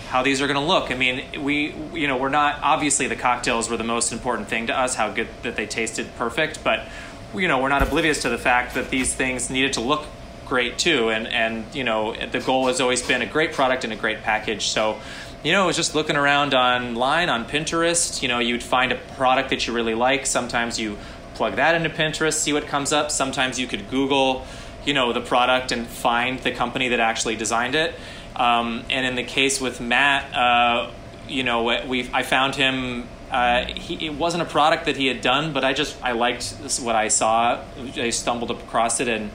how 0.10 0.22
these 0.22 0.42
are 0.42 0.48
going 0.48 0.60
to 0.60 0.66
look. 0.66 0.92
I 0.92 0.96
mean, 0.96 1.44
we 1.44 1.74
you 1.94 2.08
know 2.08 2.18
we're 2.18 2.30
not 2.30 2.60
obviously 2.62 3.08
the 3.08 3.16
cocktails 3.16 3.70
were 3.70 3.78
the 3.78 3.84
most 3.84 4.12
important 4.12 4.48
thing 4.48 4.68
to 4.68 4.78
us, 4.78 4.96
how 4.96 5.12
good 5.12 5.28
that 5.42 5.56
they 5.56 5.66
tasted 5.66 6.14
perfect, 6.18 6.64
but 6.64 6.88
you 7.34 7.48
know 7.48 7.62
we're 7.62 7.70
not 7.70 7.82
oblivious 7.82 8.22
to 8.22 8.30
the 8.30 8.38
fact 8.38 8.76
that 8.76 8.90
these 8.90 9.14
things 9.14 9.50
needed 9.50 9.74
to 9.74 9.82
look 9.82 10.06
great 10.54 10.78
too. 10.78 11.10
And 11.10 11.26
and 11.26 11.66
you 11.74 11.84
know 11.84 12.16
the 12.28 12.40
goal 12.40 12.68
has 12.68 12.80
always 12.80 13.02
been 13.02 13.24
a 13.24 13.26
great 13.26 13.54
product 13.54 13.84
and 13.84 13.92
a 13.92 13.96
great 13.96 14.22
package. 14.22 14.68
So 14.68 15.00
you 15.44 15.52
know 15.52 15.64
it 15.64 15.66
was 15.66 15.76
just 15.76 15.96
looking 15.96 16.16
around 16.16 16.54
online 16.54 17.28
on 17.30 17.46
pinterest. 17.46 18.22
You 18.22 18.28
know 18.28 18.38
you'd 18.38 18.62
find 18.62 18.92
a 18.92 19.00
product 19.18 19.50
that 19.50 19.66
you 19.66 19.74
really 19.74 19.96
like. 19.96 20.28
Sometimes 20.28 20.80
you 20.80 21.00
plug 21.34 21.56
that 21.56 21.74
into 21.74 21.90
pinterest 21.90 22.36
see 22.36 22.54
what 22.54 22.68
comes 22.68 22.94
up. 22.94 23.10
Sometimes 23.10 23.60
you 23.60 23.66
could 23.66 23.90
google 23.90 24.46
you 24.86 24.94
know 24.94 25.12
the 25.12 25.22
product 25.22 25.72
and 25.72 25.88
find 25.88 26.38
the 26.48 26.52
company 26.52 26.90
that 26.90 27.00
actually 27.00 27.36
designed 27.36 27.74
it. 27.74 27.96
Um, 28.36 28.86
and 28.92 29.08
in 29.08 29.16
the 29.16 29.24
case 29.24 29.60
with 29.60 29.82
matt 29.82 30.22
uh, 30.36 30.92
you 31.28 31.44
know 31.44 31.64
we 31.88 32.10
i 32.14 32.24
found 32.24 32.56
him 32.56 33.08
uh, 33.32 33.66
he, 33.66 34.08
it 34.08 34.14
wasn't 34.14 34.44
a 34.44 34.46
product 34.58 34.86
that 34.86 34.98
he 34.98 35.08
had 35.08 35.22
done 35.22 35.54
but 35.54 35.64
i 35.64 35.72
just 35.74 35.94
i 36.04 36.12
liked 36.12 36.46
what 36.82 36.96
i 36.96 37.08
saw. 37.10 37.60
I 38.08 38.10
stumbled 38.10 38.52
across 38.52 39.00
it 39.00 39.08
and 39.08 39.30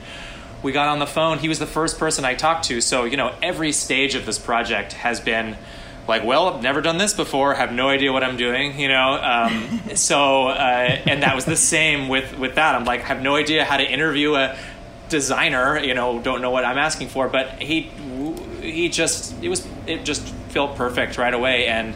we 0.61 0.71
got 0.71 0.89
on 0.89 0.99
the 0.99 1.07
phone. 1.07 1.39
He 1.39 1.47
was 1.47 1.59
the 1.59 1.65
first 1.65 1.97
person 1.97 2.25
I 2.25 2.35
talked 2.35 2.65
to. 2.65 2.81
So, 2.81 3.05
you 3.05 3.17
know, 3.17 3.33
every 3.41 3.71
stage 3.71 4.15
of 4.15 4.25
this 4.25 4.37
project 4.37 4.93
has 4.93 5.19
been 5.19 5.57
like, 6.07 6.25
well, 6.25 6.49
I've 6.49 6.63
never 6.63 6.81
done 6.81 6.97
this 6.97 7.13
before, 7.13 7.53
have 7.53 7.71
no 7.71 7.87
idea 7.87 8.11
what 8.11 8.23
I'm 8.23 8.35
doing, 8.35 8.79
you 8.79 8.87
know? 8.87 9.13
Um, 9.13 9.79
so, 9.95 10.47
uh, 10.47 10.53
and 11.05 11.23
that 11.23 11.35
was 11.35 11.45
the 11.45 11.55
same 11.55 12.09
with, 12.09 12.37
with 12.37 12.55
that. 12.55 12.75
I'm 12.75 12.83
like, 12.83 13.01
have 13.01 13.21
no 13.21 13.35
idea 13.35 13.63
how 13.63 13.77
to 13.77 13.89
interview 13.89 14.35
a 14.35 14.57
designer, 15.07 15.79
you 15.79 15.93
know, 15.93 16.19
don't 16.19 16.41
know 16.41 16.51
what 16.51 16.65
I'm 16.65 16.77
asking 16.77 17.09
for, 17.09 17.29
but 17.29 17.61
he, 17.61 17.91
he 18.61 18.89
just, 18.89 19.41
it 19.41 19.49
was, 19.49 19.65
it 19.87 20.03
just 20.03 20.27
felt 20.49 20.75
perfect 20.75 21.17
right 21.17 21.33
away. 21.33 21.67
And 21.67 21.95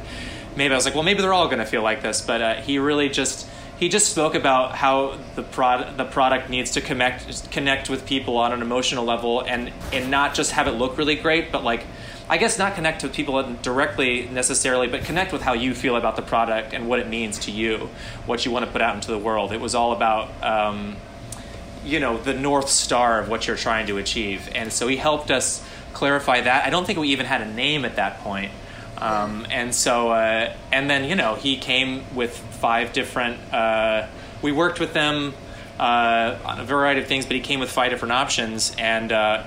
maybe 0.56 0.74
I 0.74 0.78
was 0.78 0.86
like, 0.86 0.94
well, 0.94 1.04
maybe 1.04 1.22
they're 1.22 1.34
all 1.34 1.48
going 1.48 1.60
to 1.60 1.66
feel 1.66 1.84
like 1.84 2.02
this, 2.02 2.22
but 2.22 2.42
uh, 2.42 2.54
he 2.56 2.78
really 2.80 3.10
just, 3.10 3.48
he 3.80 3.90
just 3.90 4.10
spoke 4.10 4.36
about 4.36 4.76
how 4.76 5.18
the 5.36 5.44
prod 5.44 5.98
the 5.98 6.06
product 6.06 6.50
needs 6.50 6.72
to 6.72 6.82
connect 6.82 7.52
connect 7.52 7.90
with 7.90 8.06
people 8.06 8.38
on 8.38 8.54
an 8.54 8.62
emotional 8.62 9.04
level 9.04 9.42
and 9.42 9.72
and 9.92 10.10
not 10.10 10.34
just 10.34 10.52
have 10.52 10.68
it 10.68 10.72
look 10.72 10.98
really 10.98 11.16
great, 11.16 11.52
but 11.52 11.64
like 11.64 11.86
I 12.30 12.38
guess 12.38 12.58
not 12.58 12.76
connect 12.76 13.04
with 13.04 13.14
people 13.14 13.42
directly 13.62 14.28
necessarily, 14.28 14.88
but 14.88 15.04
connect 15.04 15.34
with 15.34 15.42
how 15.42 15.54
you 15.54 15.76
feel 15.76 15.96
about 15.96 16.16
the 16.16 16.22
product 16.22 16.74
and 16.74 16.88
what 16.88 17.00
it 17.00 17.08
means 17.08 17.40
to 17.40 17.52
you, 17.52 17.90
what 18.26 18.46
you 18.46 18.52
want 18.52 18.66
to 18.66 18.72
put 18.72 18.82
out 18.82 18.96
into 18.96 19.12
the 19.12 19.20
world. 19.20 19.52
It 19.52 19.62
was 19.62 19.76
all 19.76 19.92
about. 19.92 20.30
Um, 20.44 20.98
you 21.86 22.00
know 22.00 22.18
the 22.18 22.34
north 22.34 22.70
star 22.70 23.20
of 23.20 23.28
what 23.28 23.46
you're 23.46 23.58
trying 23.58 23.88
to 23.88 23.98
achieve 23.98 24.48
and 24.56 24.72
so 24.72 24.88
he 24.88 24.96
helped 24.96 25.30
us 25.30 25.62
clarify 25.92 26.40
that 26.40 26.66
i 26.66 26.70
don't 26.70 26.88
think 26.88 26.98
we 26.98 27.10
even 27.10 27.26
had 27.26 27.42
a 27.42 27.54
name 27.54 27.84
at 27.84 27.98
that 27.98 28.20
point 28.20 28.54
um, 29.04 29.46
and 29.50 29.76
so, 29.76 30.12
uh, 30.12 30.54
and 30.72 30.90
then, 30.90 31.04
you 31.04 31.16
know, 31.16 31.36
he 31.36 31.58
came 31.58 32.04
with 32.16 32.38
five 32.64 32.94
different, 32.94 33.38
uh, 33.54 34.08
we 34.42 34.54
worked 34.54 34.80
with 34.80 34.94
them 34.94 35.34
uh, 35.78 36.38
on 36.46 36.62
a 36.62 36.64
variety 36.64 37.02
of 37.02 37.08
things, 37.08 37.26
but 37.26 37.36
he 37.36 37.42
came 37.42 37.60
with 37.60 37.70
five 37.70 37.92
different 37.92 38.14
options. 38.14 38.74
And 38.78 39.12
uh, 39.12 39.44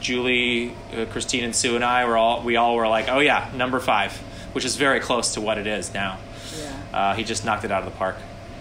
Julie, 0.00 0.74
uh, 0.96 1.04
Christine, 1.10 1.44
and 1.44 1.54
Sue 1.54 1.76
and 1.76 1.84
I 1.84 2.06
were 2.06 2.16
all, 2.16 2.42
we 2.42 2.56
all 2.56 2.74
were 2.76 2.88
like, 2.88 3.10
oh 3.10 3.18
yeah, 3.18 3.50
number 3.54 3.80
five, 3.80 4.16
which 4.54 4.64
is 4.64 4.76
very 4.76 4.98
close 4.98 5.34
to 5.34 5.42
what 5.42 5.58
it 5.58 5.66
is 5.66 5.92
now. 5.92 6.18
Yeah. 6.56 6.82
Uh, 6.94 7.14
he 7.14 7.22
just 7.22 7.44
knocked 7.44 7.64
it 7.64 7.70
out 7.70 7.82
of 7.82 7.92
the 7.92 7.98
park. 7.98 8.16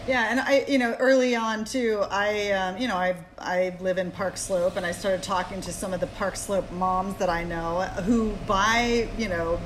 Yeah, 0.06 0.28
and 0.30 0.42
I, 0.42 0.66
you 0.68 0.78
know, 0.78 0.94
early 1.00 1.38
on 1.38 1.64
too, 1.64 2.04
I, 2.12 2.52
um, 2.52 2.78
you 2.78 2.90
know, 2.90 2.98
I, 2.98 3.16
I 3.38 3.74
live 3.80 3.98
in 3.98 4.12
Park 4.12 4.36
Slope, 4.36 4.76
and 4.76 4.86
I 4.86 4.92
started 4.92 5.24
talking 5.24 5.62
to 5.62 5.72
some 5.72 5.94
of 5.94 6.02
the 6.02 6.08
Park 6.08 6.36
Slope 6.36 6.70
moms 6.74 7.16
that 7.20 7.30
I 7.30 7.46
know 7.46 7.84
who 8.04 8.34
buy, 8.48 9.08
you 9.18 9.30
know, 9.30 9.62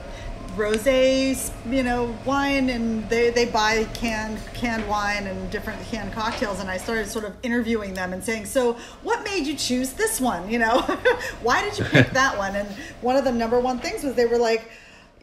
rosé, 0.56 1.52
you 1.72 1.84
know, 1.84 2.16
wine, 2.26 2.70
and 2.70 3.08
they, 3.10 3.30
they 3.30 3.46
buy 3.46 3.84
canned 3.94 4.40
canned 4.54 4.88
wine 4.88 5.28
and 5.28 5.50
different 5.52 5.82
canned 5.88 6.14
cocktails. 6.14 6.60
And 6.60 6.70
I 6.70 6.78
started 6.78 7.08
sort 7.08 7.26
of 7.26 7.36
interviewing 7.44 7.94
them 7.94 8.14
and 8.14 8.24
saying, 8.24 8.46
"So, 8.46 8.74
what 9.04 9.24
made 9.24 9.46
you 9.46 9.56
choose 9.56 9.94
this 9.94 10.20
one? 10.20 10.50
You 10.50 10.60
know, 10.60 10.82
why 11.42 11.64
did 11.64 11.78
you 11.78 11.86
pick 11.86 12.12
that 12.12 12.38
one?" 12.38 12.56
And 12.56 12.68
one 13.02 13.16
of 13.16 13.24
the 13.24 13.32
number 13.32 13.60
one 13.60 13.80
things 13.80 14.04
was 14.04 14.16
they 14.16 14.26
were 14.26 14.38
like, 14.38 14.70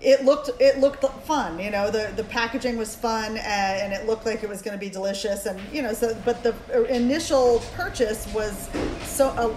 "It 0.01 0.24
looked 0.24 0.51
it 0.61 0.78
looked 0.78 1.05
fun. 1.24 1.59
You 1.59 1.70
know, 1.70 1.91
the 1.91 2.12
the 2.14 2.24
packaging 2.24 2.76
was 2.76 2.95
fun, 2.95 3.37
and, 3.39 3.39
and 3.39 3.93
it 3.93 4.07
looked 4.07 4.26
like 4.26 4.43
it 4.43 4.49
was 4.49 4.62
going 4.62 4.78
to 4.78 4.80
be 4.80 4.91
delicious. 4.91 5.47
And 5.47 5.61
you 5.72 5.83
know, 5.83 5.93
so 5.93 6.16
but 6.24 6.43
the 6.43 6.55
initial 6.95 7.61
purchase 7.74 8.26
was 8.35 8.68
so 9.05 9.28
uh, 9.30 9.49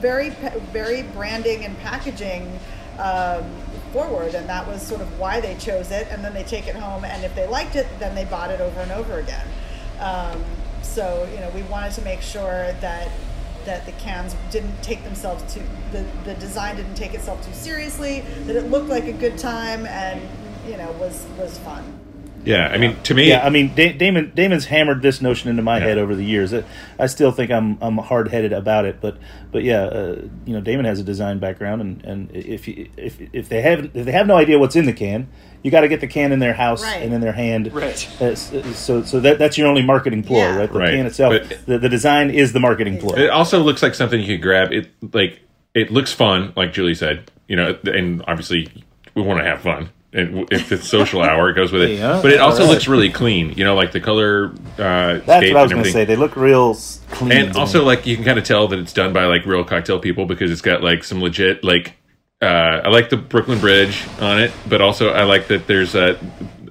very 0.00 0.30
very 0.30 1.02
branding 1.02 1.64
and 1.64 1.78
packaging." 1.78 2.58
Um, 2.98 3.63
forward 3.94 4.34
and 4.34 4.48
that 4.48 4.66
was 4.66 4.82
sort 4.82 5.00
of 5.00 5.18
why 5.20 5.40
they 5.40 5.54
chose 5.54 5.92
it 5.92 6.08
and 6.10 6.24
then 6.24 6.34
they 6.34 6.42
take 6.42 6.66
it 6.66 6.74
home 6.74 7.04
and 7.04 7.24
if 7.24 7.32
they 7.36 7.46
liked 7.46 7.76
it 7.76 7.86
then 8.00 8.12
they 8.14 8.24
bought 8.24 8.50
it 8.50 8.60
over 8.60 8.80
and 8.80 8.90
over 8.90 9.20
again. 9.20 9.46
Um, 10.00 10.44
so 10.82 11.28
you 11.32 11.40
know 11.40 11.50
we 11.50 11.62
wanted 11.62 11.92
to 11.92 12.02
make 12.02 12.20
sure 12.20 12.72
that 12.80 13.08
that 13.64 13.86
the 13.86 13.92
cans 13.92 14.34
didn't 14.50 14.82
take 14.82 15.02
themselves 15.04 15.54
too 15.54 15.62
the, 15.92 16.04
the 16.24 16.34
design 16.34 16.76
didn't 16.76 16.94
take 16.94 17.14
itself 17.14 17.44
too 17.46 17.54
seriously 17.54 18.20
that 18.46 18.56
it 18.56 18.70
looked 18.70 18.88
like 18.88 19.04
a 19.04 19.12
good 19.12 19.38
time 19.38 19.86
and 19.86 20.20
you 20.68 20.76
know 20.76 20.90
was 20.92 21.24
was 21.38 21.56
fun 21.58 22.03
Yeah, 22.44 22.68
I 22.68 22.78
mean, 22.78 22.96
to 23.04 23.14
me, 23.14 23.28
yeah, 23.28 23.44
I 23.44 23.50
mean, 23.50 23.74
da- 23.74 23.92
Damon 23.92 24.32
Damon's 24.34 24.66
hammered 24.66 25.00
this 25.02 25.20
notion 25.22 25.48
into 25.50 25.62
my 25.62 25.80
head 25.80 25.98
over 25.98 26.14
the 26.14 26.24
years. 26.24 26.52
It, 26.52 26.64
I 26.98 27.06
still 27.06 27.32
think 27.32 27.50
I'm 27.50 27.78
I'm 27.82 27.98
hard 27.98 28.28
headed 28.28 28.52
about 28.52 28.84
it, 28.84 29.00
but 29.00 29.16
but 29.50 29.62
yeah, 29.64 29.82
uh, 29.84 30.22
you 30.44 30.52
know, 30.54 30.60
Damon 30.60 30.84
has 30.84 31.00
a 31.00 31.02
design 31.04 31.38
background, 31.38 31.80
and, 31.80 32.04
and 32.04 32.30
if 32.36 32.68
you, 32.68 32.88
if 32.96 33.18
if 33.32 33.48
they 33.48 33.62
have 33.62 33.84
if 33.96 34.04
they 34.04 34.12
have 34.12 34.26
no 34.26 34.36
idea 34.36 34.58
what's 34.58 34.76
in 34.76 34.84
the 34.84 34.92
can, 34.92 35.28
you 35.62 35.70
got 35.70 35.80
to 35.80 35.88
get 35.88 36.00
the 36.00 36.06
can 36.06 36.32
in 36.32 36.38
their 36.38 36.52
house 36.52 36.82
Right. 36.82 37.02
and 37.02 37.14
in 37.14 37.20
their 37.20 37.32
hand. 37.32 37.72
Right. 37.72 38.20
Uh, 38.20 38.34
so 38.34 39.02
so 39.02 39.20
that 39.20 39.38
that's 39.38 39.56
your 39.56 39.66
only 39.68 39.82
marketing 39.82 40.22
ploy, 40.22 40.38
Yeah. 40.38 40.56
right? 40.56 40.72
The 40.72 40.78
Right. 40.78 40.90
can 40.90 41.06
itself, 41.06 41.34
But- 41.48 41.66
the, 41.66 41.78
the 41.78 41.88
design 41.88 42.30
is 42.30 42.52
the 42.52 42.60
marketing 42.60 42.98
ploy. 42.98 43.14
It 43.16 43.30
also 43.30 43.60
looks 43.60 43.82
like 43.82 43.94
something 43.94 44.20
you 44.20 44.26
could 44.26 44.42
grab. 44.42 44.72
It 44.72 44.90
like 45.14 45.40
it 45.74 45.90
looks 45.90 46.12
fun, 46.12 46.52
like 46.56 46.72
Julie 46.72 46.94
said. 46.94 47.30
You 47.48 47.56
know, 47.56 47.76
and 47.84 48.22
obviously 48.26 48.68
we 49.14 49.22
want 49.22 49.38
to 49.40 49.44
have 49.44 49.60
fun. 49.60 49.88
And 50.14 50.46
if 50.52 50.70
it's 50.70 50.88
social 50.88 51.22
hour, 51.28 51.50
it 51.50 51.54
goes 51.54 51.72
with 51.72 51.82
it. 51.82 51.98
Yeah, 51.98 52.20
but 52.22 52.32
it 52.32 52.40
also 52.40 52.62
alright. 52.62 52.74
looks 52.74 52.86
really 52.88 53.10
clean. 53.10 53.52
You 53.54 53.64
know, 53.64 53.74
like 53.74 53.90
the 53.92 54.00
color. 54.00 54.52
Uh, 54.78 55.18
That's 55.18 55.26
what 55.26 55.56
I 55.56 55.62
was 55.62 55.72
going 55.72 55.84
to 55.84 55.90
say. 55.90 56.04
They 56.04 56.16
look 56.16 56.36
real 56.36 56.74
clean. 57.10 57.32
and 57.32 57.52
to 57.52 57.58
also 57.58 57.80
me. 57.80 57.84
like 57.86 58.06
you 58.06 58.14
can 58.16 58.24
kind 58.24 58.38
of 58.38 58.44
tell 58.44 58.68
that 58.68 58.78
it's 58.78 58.92
done 58.92 59.12
by 59.12 59.24
like 59.26 59.44
real 59.44 59.64
cocktail 59.64 59.98
people 59.98 60.24
because 60.26 60.50
it's 60.50 60.60
got 60.62 60.82
like 60.82 61.04
some 61.04 61.20
legit 61.20 61.62
like 61.64 61.94
uh 62.42 62.80
i 62.84 62.88
like 62.88 63.10
the 63.10 63.16
brooklyn 63.16 63.60
bridge 63.60 64.04
on 64.20 64.40
it 64.42 64.50
but 64.68 64.80
also 64.80 65.10
i 65.10 65.22
like 65.22 65.46
that 65.46 65.66
there's 65.68 65.94
uh 65.94 66.18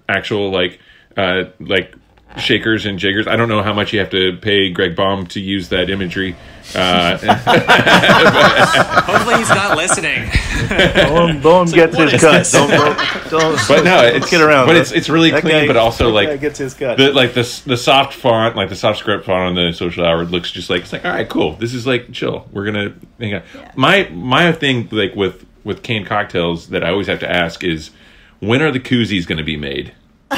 actual 0.10 0.52
like 0.52 0.78
uh 1.16 1.46
like 1.60 1.96
shakers 2.40 2.86
and 2.86 2.98
jiggers 3.00 3.28
i 3.28 3.36
don't 3.36 3.48
know 3.50 3.62
how 3.62 3.74
much 3.74 3.94
you 3.94 4.00
have 4.00 4.10
to 4.10 4.36
pay 4.38 4.70
greg 4.72 4.96
Boehm 4.96 5.28
to 5.28 5.40
use 5.40 5.70
that 5.70 5.90
imagery 5.90 6.36
uh 6.76 7.18
Hopefully 9.04 9.36
he's 9.36 9.50
not 9.50 9.78
listening. 9.78 10.30
Boom, 10.70 11.42
boom 11.42 11.68
gets 11.68 11.96
what 11.96 12.10
his 12.12 12.22
cut. 12.22 12.48
Don't, 12.52 12.70
don't, 12.70 13.30
don't, 13.30 13.60
but 13.68 13.84
no 13.84 14.02
it's 14.06 14.32
get 14.32 14.40
around. 14.42 14.68
but 14.68 14.78
it's 14.78 14.92
it's 14.94 15.10
really 15.10 15.30
That 15.32 15.42
clean 15.42 15.54
guy- 15.54 15.68
but 15.68 15.76
also 15.76 16.10
like 16.10 16.40
gets 16.40 16.58
his 16.60 16.74
cut. 16.74 16.98
the 16.98 17.12
like 17.12 17.34
the 17.34 17.44
the 17.66 17.76
soft 17.78 18.14
font 18.14 18.56
like 18.56 18.70
the 18.70 18.76
soft 18.78 19.00
script 19.00 19.26
font 19.26 19.40
on 19.50 19.56
the 19.56 19.74
social 19.74 20.06
hour 20.06 20.24
looks 20.24 20.52
just 20.52 20.70
like 20.70 20.84
it's 20.84 20.94
like 20.94 21.04
all 21.06 21.12
right 21.12 21.28
cool 21.28 21.56
this 21.58 21.74
is 21.74 21.86
like 21.86 22.12
chill 22.14 22.48
we're 22.54 22.66
gonna 22.66 22.94
hang 23.20 23.34
out 23.34 23.44
my 23.76 24.08
my 24.14 24.52
thing 24.54 24.88
like 24.92 25.14
with 25.16 25.46
with 25.66 25.84
canned 25.84 26.06
cocktails 26.08 26.70
that 26.70 26.84
i 26.84 26.90
always 26.90 27.08
have 27.08 27.20
to 27.20 27.30
ask 27.30 27.64
is 27.64 27.92
when 28.40 28.62
are 28.62 28.72
the 28.72 28.80
koozies 28.80 29.28
gonna 29.28 29.44
be 29.44 29.58
made 29.58 29.94
oh 30.32 30.38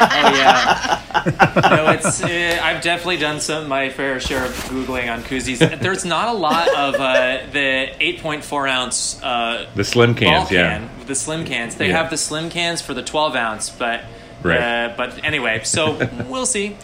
yeah. 0.00 0.97
no, 1.70 1.90
it's. 1.92 2.22
Uh, 2.22 2.60
I've 2.62 2.82
definitely 2.82 3.16
done 3.18 3.40
some 3.40 3.68
my 3.68 3.88
fair 3.90 4.18
share 4.20 4.44
of 4.44 4.52
googling 4.52 5.12
on 5.12 5.22
koozies. 5.22 5.58
There's 5.80 6.04
not 6.04 6.28
a 6.28 6.32
lot 6.32 6.68
of 6.68 6.94
uh, 6.96 7.38
the 7.52 7.88
8.4 8.00 8.70
ounce. 8.70 9.22
Uh, 9.22 9.66
The 9.74 9.84
slim 9.84 10.14
cans, 10.14 10.48
ball 10.48 10.56
yeah. 10.56 10.88
the 11.06 11.14
slim 11.14 11.44
cans. 11.44 11.74
They 11.76 11.88
Yeah. 11.88 11.96
have 12.02 12.10
the 12.10 12.16
slim 12.16 12.50
cans 12.50 12.80
for 12.82 12.94
the 12.94 13.02
12 13.02 13.36
ounce, 13.36 13.70
but. 13.70 14.04
Right. 14.42 14.60
Uh, 14.60 14.94
but 14.96 15.24
anyway, 15.24 15.62
so 15.64 15.98
we'll 16.28 16.46
see. 16.46 16.76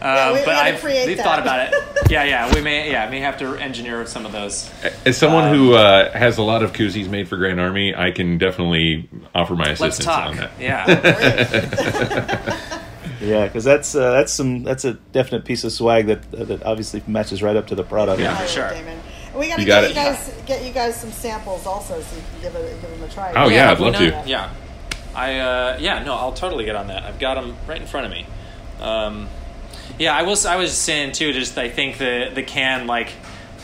Uh, 0.00 0.04
Yeah, 0.04 0.32
we- 0.32 0.38
we 0.38 0.44
but 0.46 0.52
gotta 0.52 0.68
I've 0.68 0.82
we've 0.84 1.16
that. 1.18 1.24
thought 1.24 1.38
about 1.40 1.68
it. 1.68 1.74
Yeah, 2.10 2.24
yeah, 2.24 2.52
we 2.54 2.60
may 2.60 2.90
yeah 2.90 3.08
may 3.08 3.20
have 3.20 3.38
to 3.38 3.54
engineer 3.56 4.04
some 4.06 4.26
of 4.26 4.32
those. 4.32 4.68
As 5.06 5.16
someone 5.16 5.44
Um, 5.48 5.54
who 5.56 5.72
uh, 5.74 6.10
has 6.12 6.36
a 6.36 6.42
lot 6.42 6.62
of 6.62 6.72
koozies 6.74 7.08
made 7.08 7.26
for 7.28 7.36
Grand 7.38 7.58
Army, 7.60 7.94
I 7.94 8.10
can 8.10 8.36
definitely 8.38 9.08
offer 9.34 9.54
my 9.54 9.68
Let's 9.78 9.98
assistance 9.98 10.04
talk. 10.04 10.26
on 10.28 10.36
that. 10.36 10.50
Yeah. 10.60 12.78
Yeah, 13.22 13.46
because 13.46 13.62
that's 13.64 13.94
uh, 13.94 14.10
that's 14.12 14.32
some 14.32 14.64
that's 14.64 14.84
a 14.84 14.94
definite 15.12 15.44
piece 15.44 15.62
of 15.64 15.72
swag 15.72 16.06
that 16.06 16.30
that 16.32 16.62
obviously 16.64 17.02
matches 17.06 17.42
right 17.42 17.54
up 17.56 17.68
to 17.68 17.74
the 17.74 17.84
product. 17.84 18.20
Yeah, 18.20 18.36
for 18.36 18.48
sure. 18.48 18.70
Damon. 18.70 18.98
We 19.36 19.48
gotta 19.48 19.62
You 19.62 19.66
got 19.68 19.80
get 19.82 19.84
it. 19.84 19.88
you 19.90 19.94
guys 19.94 20.34
get 20.46 20.64
you 20.64 20.72
guys 20.72 21.00
some 21.00 21.10
samples 21.12 21.64
also, 21.66 22.00
so 22.00 22.16
you 22.16 22.22
can 22.32 22.42
give 22.42 22.54
it 22.56 22.80
give 22.82 22.90
them 22.90 23.02
a 23.02 23.08
try. 23.08 23.32
Oh, 23.34 23.48
yeah, 23.48 23.70
I'd 23.70 23.80
love 23.80 23.92
No, 23.94 23.98
to. 24.00 24.22
Yeah, 24.26 24.50
I 25.14 25.38
uh, 25.38 25.78
yeah 25.80 26.02
no, 26.02 26.14
I'll 26.14 26.32
totally 26.34 26.64
get 26.64 26.74
on 26.76 26.88
that. 26.88 27.04
I've 27.04 27.18
got 27.18 27.34
them 27.34 27.56
right 27.66 27.80
in 27.80 27.86
front 27.86 28.06
of 28.06 28.12
me. 28.12 28.26
Um, 28.80 29.28
yeah, 29.98 30.14
I 30.14 30.22
was 30.24 30.44
I 30.44 30.56
was 30.56 30.76
saying 30.76 31.12
too. 31.12 31.32
Just 31.32 31.56
I 31.56 31.68
think 31.70 31.98
the 31.98 32.30
the 32.34 32.42
can 32.42 32.86
like. 32.86 33.12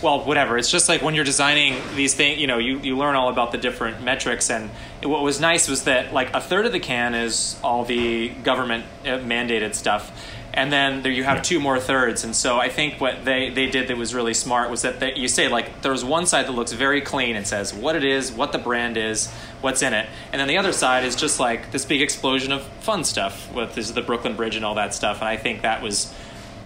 Well, 0.01 0.25
whatever. 0.25 0.57
It's 0.57 0.71
just 0.71 0.89
like 0.89 1.03
when 1.03 1.17
you're 1.17 1.25
designing 1.25 1.81
these 1.97 2.15
things, 2.15 2.39
you 2.39 2.47
know, 2.47 2.59
you, 2.59 2.79
you 2.79 2.97
learn 2.97 3.17
all 3.17 3.31
about 3.31 3.51
the 3.51 3.59
different 3.59 4.01
metrics. 4.01 4.49
And 4.49 4.71
what 5.03 5.23
was 5.23 5.41
nice 5.41 5.69
was 5.69 5.85
that 5.85 6.13
like 6.13 6.33
a 6.35 6.41
third 6.41 6.67
of 6.67 6.73
the 6.73 6.79
can 6.79 7.17
is 7.17 7.59
all 7.65 7.85
the 7.85 8.29
government 8.29 8.85
uh, 9.05 9.19
mandated 9.19 9.75
stuff, 9.75 10.13
and 10.55 10.73
then 10.73 11.03
there 11.03 11.11
you 11.11 11.25
have 11.25 11.43
two 11.43 11.59
more 11.59 11.81
thirds. 11.81 12.23
And 12.23 12.35
so 12.35 12.59
I 12.59 12.69
think 12.69 13.01
what 13.01 13.25
they, 13.25 13.51
they 13.51 13.67
did 13.67 13.89
that 13.89 13.97
was 13.97 14.15
really 14.15 14.35
smart 14.35 14.71
was 14.71 14.83
that 14.83 15.01
they, 15.01 15.15
you 15.15 15.27
say 15.27 15.49
like 15.49 15.83
there's 15.83 16.05
one 16.05 16.27
side 16.27 16.47
that 16.47 16.53
looks 16.53 16.73
very 16.73 17.01
clean 17.01 17.35
and 17.35 17.47
says 17.47 17.75
what 17.75 17.97
it 17.97 18.05
is, 18.05 18.31
what 18.31 18.53
the 18.53 18.59
brand 18.59 18.97
is, 18.97 19.33
what's 19.61 19.83
in 19.83 19.93
it, 19.93 20.09
and 20.33 20.41
then 20.41 20.47
the 20.47 20.59
other 20.59 20.73
side 20.73 21.05
is 21.05 21.17
just 21.17 21.41
like 21.41 21.73
this 21.73 21.85
big 21.85 22.03
explosion 22.03 22.53
of 22.53 22.63
fun 22.81 23.03
stuff 23.03 23.53
with 23.53 23.75
this, 23.75 23.91
the 23.91 24.03
Brooklyn 24.03 24.37
Bridge 24.37 24.55
and 24.55 24.65
all 24.65 24.77
that 24.77 24.95
stuff. 24.95 25.19
And 25.21 25.29
I 25.29 25.37
think 25.37 25.63
that 25.63 25.83
was, 25.83 26.15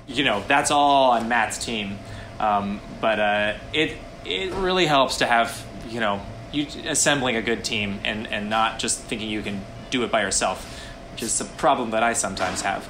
you 0.06 0.22
know, 0.22 0.44
that's 0.48 0.70
all 0.70 1.12
on 1.12 1.28
Matt's 1.28 1.64
team. 1.64 1.98
Um, 2.42 2.80
but 3.00 3.20
uh, 3.20 3.54
it 3.72 3.96
it 4.26 4.52
really 4.52 4.86
helps 4.86 5.18
to 5.18 5.26
have 5.26 5.64
you 5.88 6.00
know 6.00 6.20
you 6.50 6.66
assembling 6.86 7.36
a 7.36 7.42
good 7.42 7.64
team 7.64 8.00
and 8.04 8.26
and 8.26 8.50
not 8.50 8.78
just 8.78 9.00
thinking 9.00 9.30
you 9.30 9.42
can 9.42 9.62
do 9.90 10.02
it 10.02 10.10
by 10.10 10.22
yourself, 10.22 10.88
which 11.12 11.22
is 11.22 11.40
a 11.40 11.44
problem 11.44 11.92
that 11.92 12.02
I 12.02 12.12
sometimes 12.12 12.62
have. 12.62 12.88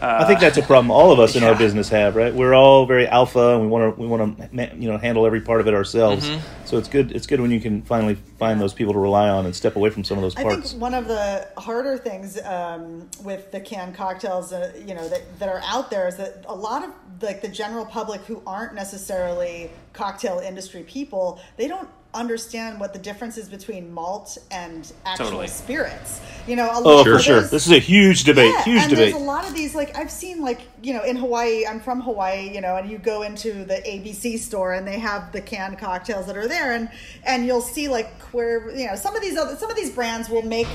Uh, 0.00 0.18
I 0.20 0.24
think 0.26 0.40
that's 0.40 0.58
a 0.58 0.62
problem 0.62 0.90
all 0.90 1.10
of 1.10 1.18
us 1.18 1.36
in 1.36 1.42
our 1.42 1.54
business 1.54 1.88
have, 1.88 2.16
right? 2.16 2.34
We're 2.34 2.54
all 2.54 2.84
very 2.86 3.06
alpha, 3.06 3.54
and 3.54 3.62
we 3.62 3.66
want 3.66 3.94
to 3.94 4.00
we 4.00 4.06
want 4.06 4.38
to 4.38 4.76
you 4.76 4.90
know 4.90 4.98
handle 4.98 5.24
every 5.24 5.40
part 5.40 5.60
of 5.60 5.68
it 5.68 5.74
ourselves. 5.74 6.28
Mhm. 6.28 6.40
So 6.66 6.76
it's 6.76 6.88
good 6.88 7.12
it's 7.12 7.26
good 7.26 7.40
when 7.40 7.50
you 7.50 7.60
can 7.60 7.82
finally 7.82 8.16
find 8.38 8.60
those 8.60 8.74
people 8.74 8.92
to 8.92 8.98
rely 8.98 9.28
on 9.28 9.46
and 9.46 9.56
step 9.56 9.76
away 9.76 9.90
from 9.90 10.04
some 10.04 10.18
of 10.18 10.22
those 10.22 10.36
I 10.36 10.42
parts. 10.42 10.72
think 10.72 10.82
one 10.82 10.92
of 10.92 11.08
the 11.08 11.48
harder 11.56 11.96
things 11.96 12.38
um, 12.44 13.08
with 13.22 13.50
the 13.52 13.60
canned 13.60 13.94
cocktails, 13.94 14.52
uh, 14.52 14.72
you 14.86 14.94
know, 14.94 15.08
that, 15.08 15.38
that 15.38 15.48
are 15.48 15.62
out 15.64 15.90
there 15.90 16.08
is 16.08 16.16
that 16.16 16.44
a 16.46 16.54
lot 16.54 16.84
of 16.84 16.90
like 17.22 17.40
the 17.40 17.48
general 17.48 17.86
public 17.86 18.20
who 18.22 18.42
aren't 18.46 18.74
necessarily 18.74 19.70
cocktail 19.94 20.38
industry 20.40 20.82
people, 20.82 21.40
they 21.56 21.68
don't 21.68 21.88
understand 22.16 22.80
what 22.80 22.92
the 22.92 22.98
difference 22.98 23.36
is 23.36 23.48
between 23.48 23.92
malt 23.92 24.38
and 24.50 24.92
actual 25.04 25.26
Totally. 25.26 25.46
spirits. 25.48 26.20
You 26.46 26.56
know, 26.56 26.68
a 26.70 26.82
Oh, 26.84 27.04
for 27.04 27.18
sure. 27.18 27.40
This 27.42 27.66
is 27.66 27.72
a 27.72 27.78
huge 27.78 28.24
debate. 28.24 28.52
yeah, 28.52 28.62
huge 28.64 28.80
and 28.82 28.90
debate. 28.90 29.12
There's 29.12 29.22
a 29.22 29.26
lot 29.26 29.46
of 29.46 29.54
these, 29.54 29.74
like 29.74 29.96
I've 29.96 30.10
seen, 30.10 30.40
like 30.40 30.60
you 30.82 30.94
know, 30.94 31.02
in 31.04 31.16
Hawaii. 31.16 31.66
I'm 31.66 31.80
from 31.80 32.00
Hawaii, 32.00 32.52
you 32.54 32.60
know, 32.60 32.76
and 32.76 32.90
you 32.90 32.98
go 32.98 33.22
into 33.22 33.64
the 33.64 33.74
ABC 33.86 34.38
store 34.38 34.74
and 34.74 34.86
they 34.86 34.98
have 34.98 35.32
the 35.32 35.40
canned 35.40 35.78
cocktails 35.78 36.26
that 36.26 36.36
are 36.36 36.48
there, 36.48 36.72
and 36.72 36.88
and 37.24 37.46
you'll 37.46 37.60
see 37.60 37.88
like 37.88 38.12
where 38.32 38.70
you 38.76 38.86
know 38.86 38.96
some 38.96 39.14
of 39.14 39.22
these 39.22 39.36
other 39.36 39.56
some 39.56 39.70
of 39.70 39.76
these 39.76 39.90
brands 39.90 40.28
will 40.28 40.42
make 40.42 40.68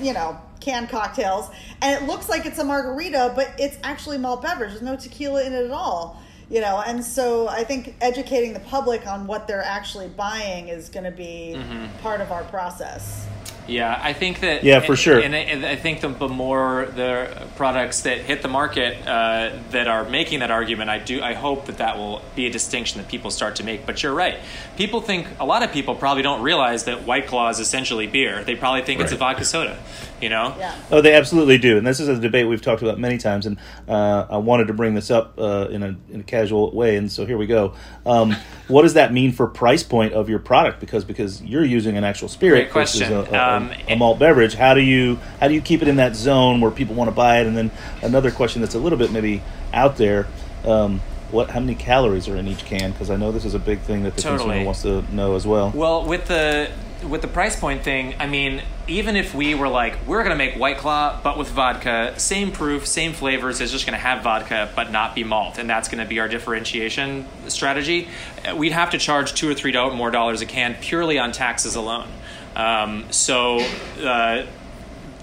you 0.00 0.12
know 0.12 0.38
canned 0.60 0.88
cocktails, 0.88 1.48
and 1.82 2.02
it 2.02 2.06
looks 2.08 2.28
like 2.28 2.46
it's 2.46 2.58
a 2.58 2.64
margarita, 2.64 3.32
but 3.36 3.52
it's 3.58 3.76
actually 3.82 4.18
malt 4.18 4.42
beverage. 4.42 4.70
There's 4.70 4.82
no 4.82 4.96
tequila 4.96 5.44
in 5.44 5.52
it 5.52 5.64
at 5.64 5.70
all. 5.70 6.22
You 6.48 6.60
know, 6.60 6.80
and 6.86 7.04
so 7.04 7.48
I 7.48 7.64
think 7.64 7.96
educating 8.00 8.52
the 8.52 8.60
public 8.60 9.04
on 9.06 9.26
what 9.26 9.48
they're 9.48 9.64
actually 9.64 10.06
buying 10.06 10.68
is 10.68 10.88
going 10.88 11.02
to 11.04 11.10
be 11.10 11.56
Mhm. 11.56 11.88
part 12.02 12.20
of 12.20 12.30
our 12.30 12.44
process. 12.44 13.26
Yeah, 13.68 13.98
I 14.00 14.12
think 14.12 14.38
that. 14.42 14.62
Yeah, 14.62 14.78
for 14.78 14.92
and- 14.92 14.98
sure. 15.00 15.18
And 15.18 15.34
I, 15.34 15.38
and 15.38 15.66
I 15.66 15.74
think 15.74 16.00
the, 16.00 16.06
the 16.06 16.28
more 16.28 16.86
the 16.94 17.48
products 17.56 18.02
that 18.02 18.18
hit 18.18 18.42
the 18.42 18.46
market 18.48 18.96
uh, 19.08 19.50
that 19.72 19.88
are 19.88 20.04
making 20.04 20.38
that 20.38 20.52
argument, 20.52 20.88
I 20.88 21.00
do. 21.00 21.20
I 21.20 21.34
hope 21.34 21.66
that 21.66 21.78
that 21.78 21.98
will 21.98 22.22
be 22.36 22.46
a 22.46 22.50
distinction 22.50 23.00
that 23.02 23.08
people 23.08 23.32
start 23.32 23.56
to 23.56 23.64
make. 23.64 23.84
But 23.84 24.04
you're 24.04 24.14
right. 24.14 24.36
People 24.76 25.00
think 25.00 25.26
a 25.40 25.44
lot 25.44 25.64
of 25.64 25.72
people 25.72 25.96
probably 25.96 26.22
don't 26.22 26.42
realize 26.42 26.84
that 26.84 27.02
White 27.02 27.26
Claw 27.26 27.48
is 27.48 27.58
essentially 27.58 28.06
beer. 28.06 28.44
They 28.44 28.54
probably 28.54 28.82
think 28.82 29.00
it's 29.00 29.10
a 29.10 29.16
vodka 29.16 29.44
soda. 29.44 29.76
You 30.20 30.30
know. 30.30 30.54
Yeah. 30.58 30.74
Oh, 30.90 31.00
they 31.00 31.14
absolutely 31.14 31.58
do, 31.58 31.76
and 31.76 31.86
this 31.86 32.00
is 32.00 32.08
a 32.08 32.18
debate 32.18 32.46
we've 32.48 32.62
talked 32.62 32.82
about 32.82 32.98
many 32.98 33.18
times. 33.18 33.46
And 33.46 33.58
uh, 33.88 34.26
I 34.30 34.38
wanted 34.38 34.68
to 34.68 34.72
bring 34.72 34.94
this 34.94 35.10
up 35.10 35.38
uh, 35.38 35.68
in 35.70 35.82
a 35.82 35.96
in 36.10 36.20
a 36.20 36.24
casual 36.24 36.70
way, 36.72 36.96
and 36.96 37.10
so 37.12 37.26
here 37.26 37.36
we 37.36 37.46
go. 37.46 37.74
Um, 38.04 38.32
what 38.68 38.82
does 38.82 38.94
that 38.94 39.12
mean 39.12 39.32
for 39.32 39.46
price 39.46 39.82
point 39.82 40.12
of 40.14 40.28
your 40.28 40.38
product? 40.38 40.80
Because 40.80 41.04
because 41.04 41.42
you're 41.42 41.64
using 41.64 41.96
an 41.96 42.04
actual 42.04 42.28
spirit 42.28 42.70
Great 42.70 42.72
versus 42.72 43.00
question. 43.08 43.34
a, 43.34 43.38
a, 43.38 43.56
Um, 43.56 43.72
a 43.88 43.96
malt 43.96 44.18
beverage. 44.18 44.54
How 44.54 44.74
do 44.74 44.80
you 44.80 45.16
how 45.40 45.48
do 45.48 45.54
you 45.54 45.60
keep 45.60 45.82
it 45.82 45.88
in 45.88 45.96
that 45.96 46.16
zone 46.16 46.60
where 46.60 46.70
people 46.70 46.94
want 46.94 47.08
to 47.08 47.14
buy 47.14 47.40
it? 47.40 47.46
And 47.46 47.56
then 47.56 47.70
another 48.02 48.30
question 48.30 48.62
that's 48.62 48.74
a 48.74 48.78
little 48.80 48.98
bit 48.98 49.12
maybe 49.12 49.42
out 49.72 49.96
there. 49.96 50.26
Um, 50.64 51.00
what 51.30 51.50
how 51.50 51.60
many 51.60 51.74
calories 51.74 52.28
are 52.28 52.36
in 52.36 52.46
each 52.48 52.64
can? 52.64 52.92
Because 52.92 53.10
I 53.10 53.16
know 53.16 53.32
this 53.32 53.44
is 53.44 53.54
a 53.54 53.58
big 53.58 53.80
thing 53.80 54.04
that 54.04 54.14
the 54.16 54.22
Totally. 54.22 54.38
consumer 54.60 54.64
wants 54.64 54.82
to 54.82 55.14
know 55.14 55.34
as 55.34 55.46
well. 55.46 55.72
Well, 55.74 56.04
with 56.06 56.26
the 56.26 56.70
with 57.02 57.22
the 57.22 57.28
price 57.28 57.58
point 57.58 57.82
thing, 57.82 58.14
I 58.18 58.26
mean, 58.26 58.62
even 58.88 59.16
if 59.16 59.34
we 59.34 59.54
were 59.54 59.68
like, 59.68 60.06
we're 60.06 60.22
gonna 60.22 60.36
make 60.36 60.56
White 60.56 60.78
Claw, 60.78 61.20
but 61.22 61.36
with 61.38 61.48
vodka, 61.48 62.14
same 62.18 62.52
proof, 62.52 62.86
same 62.86 63.12
flavors, 63.12 63.60
it's 63.60 63.72
just 63.72 63.86
gonna 63.86 63.98
have 63.98 64.22
vodka, 64.22 64.70
but 64.74 64.90
not 64.90 65.14
be 65.14 65.24
malt, 65.24 65.58
and 65.58 65.68
that's 65.68 65.88
gonna 65.88 66.06
be 66.06 66.20
our 66.20 66.28
differentiation 66.28 67.26
strategy. 67.48 68.08
We'd 68.56 68.72
have 68.72 68.90
to 68.90 68.98
charge 68.98 69.34
two 69.34 69.50
or 69.50 69.54
three 69.54 69.72
more 69.72 70.10
dollars 70.10 70.40
a 70.40 70.46
can 70.46 70.74
purely 70.80 71.18
on 71.18 71.32
taxes 71.32 71.74
alone. 71.74 72.08
Um, 72.54 73.04
so. 73.10 73.58
Uh, 74.02 74.46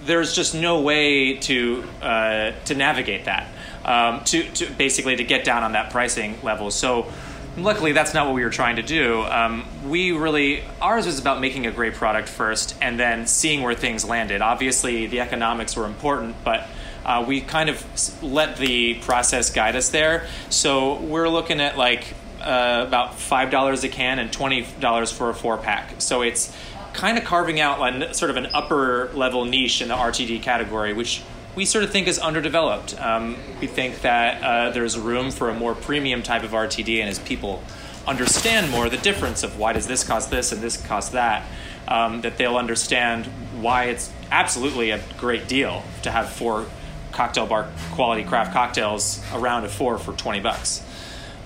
there's 0.05 0.35
just 0.35 0.53
no 0.53 0.81
way 0.81 1.37
to 1.37 1.81
uh, 2.01 2.51
to 2.65 2.75
navigate 2.75 3.23
that 3.23 3.47
um, 3.85 4.23
to, 4.25 4.43
to 4.43 4.71
basically 4.71 5.15
to 5.15 5.23
get 5.23 5.43
down 5.43 5.63
on 5.63 5.73
that 5.73 5.91
pricing 5.91 6.37
level. 6.43 6.71
So 6.71 7.11
luckily 7.57 7.91
that's 7.91 8.13
not 8.13 8.25
what 8.25 8.35
we 8.35 8.43
were 8.43 8.49
trying 8.49 8.77
to 8.77 8.81
do. 8.81 9.21
Um, 9.23 9.65
we 9.87 10.11
really 10.11 10.63
ours 10.81 11.05
was 11.05 11.19
about 11.19 11.41
making 11.41 11.65
a 11.65 11.71
great 11.71 11.93
product 11.93 12.29
first 12.29 12.75
and 12.81 12.99
then 12.99 13.27
seeing 13.27 13.61
where 13.61 13.75
things 13.75 14.05
landed. 14.05 14.41
Obviously 14.41 15.07
the 15.07 15.19
economics 15.19 15.75
were 15.75 15.85
important, 15.85 16.35
but 16.43 16.67
uh, 17.05 17.23
we 17.27 17.41
kind 17.41 17.69
of 17.69 18.23
let 18.23 18.57
the 18.57 18.95
process 18.95 19.51
guide 19.51 19.75
us 19.75 19.89
there. 19.89 20.27
So 20.49 20.99
we're 21.01 21.29
looking 21.29 21.59
at 21.59 21.77
like 21.77 22.13
uh, 22.41 22.85
about 22.87 23.15
five 23.15 23.51
dollars 23.51 23.83
a 23.83 23.89
can 23.89 24.19
and 24.19 24.31
twenty 24.31 24.65
dollars 24.79 25.11
for 25.11 25.29
a 25.29 25.33
four 25.33 25.57
pack. 25.57 26.01
So 26.01 26.21
it's 26.21 26.55
kind 26.93 27.17
of 27.17 27.23
carving 27.23 27.59
out 27.59 28.15
sort 28.15 28.29
of 28.29 28.37
an 28.37 28.47
upper 28.53 29.11
level 29.13 29.45
niche 29.45 29.81
in 29.81 29.87
the 29.87 29.95
RTD 29.95 30.41
category, 30.41 30.93
which 30.93 31.23
we 31.55 31.65
sort 31.65 31.83
of 31.83 31.91
think 31.91 32.07
is 32.07 32.19
underdeveloped. 32.19 32.99
Um, 32.99 33.37
we 33.61 33.67
think 33.67 34.01
that 34.01 34.43
uh, 34.43 34.69
there's 34.71 34.97
room 34.97 35.31
for 35.31 35.49
a 35.49 35.53
more 35.53 35.75
premium 35.75 36.23
type 36.23 36.43
of 36.43 36.51
RTD, 36.51 36.99
and 36.99 37.09
as 37.09 37.19
people 37.19 37.63
understand 38.07 38.69
more 38.71 38.89
the 38.89 38.97
difference 38.97 39.43
of 39.43 39.57
why 39.57 39.73
does 39.73 39.87
this 39.87 40.03
cost 40.03 40.29
this 40.29 40.51
and 40.51 40.61
this 40.61 40.77
cost 40.85 41.13
that, 41.13 41.45
um, 41.87 42.21
that 42.21 42.37
they'll 42.37 42.57
understand 42.57 43.25
why 43.61 43.85
it's 43.85 44.11
absolutely 44.31 44.91
a 44.91 44.99
great 45.17 45.47
deal 45.47 45.83
to 46.01 46.11
have 46.11 46.29
four 46.29 46.65
cocktail 47.11 47.45
bar 47.45 47.69
quality 47.91 48.23
craft 48.23 48.51
cocktails 48.51 49.23
around 49.33 49.63
a 49.63 49.69
four 49.69 49.97
for 49.97 50.13
20 50.13 50.39
bucks. 50.39 50.83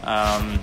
Um, 0.04 0.60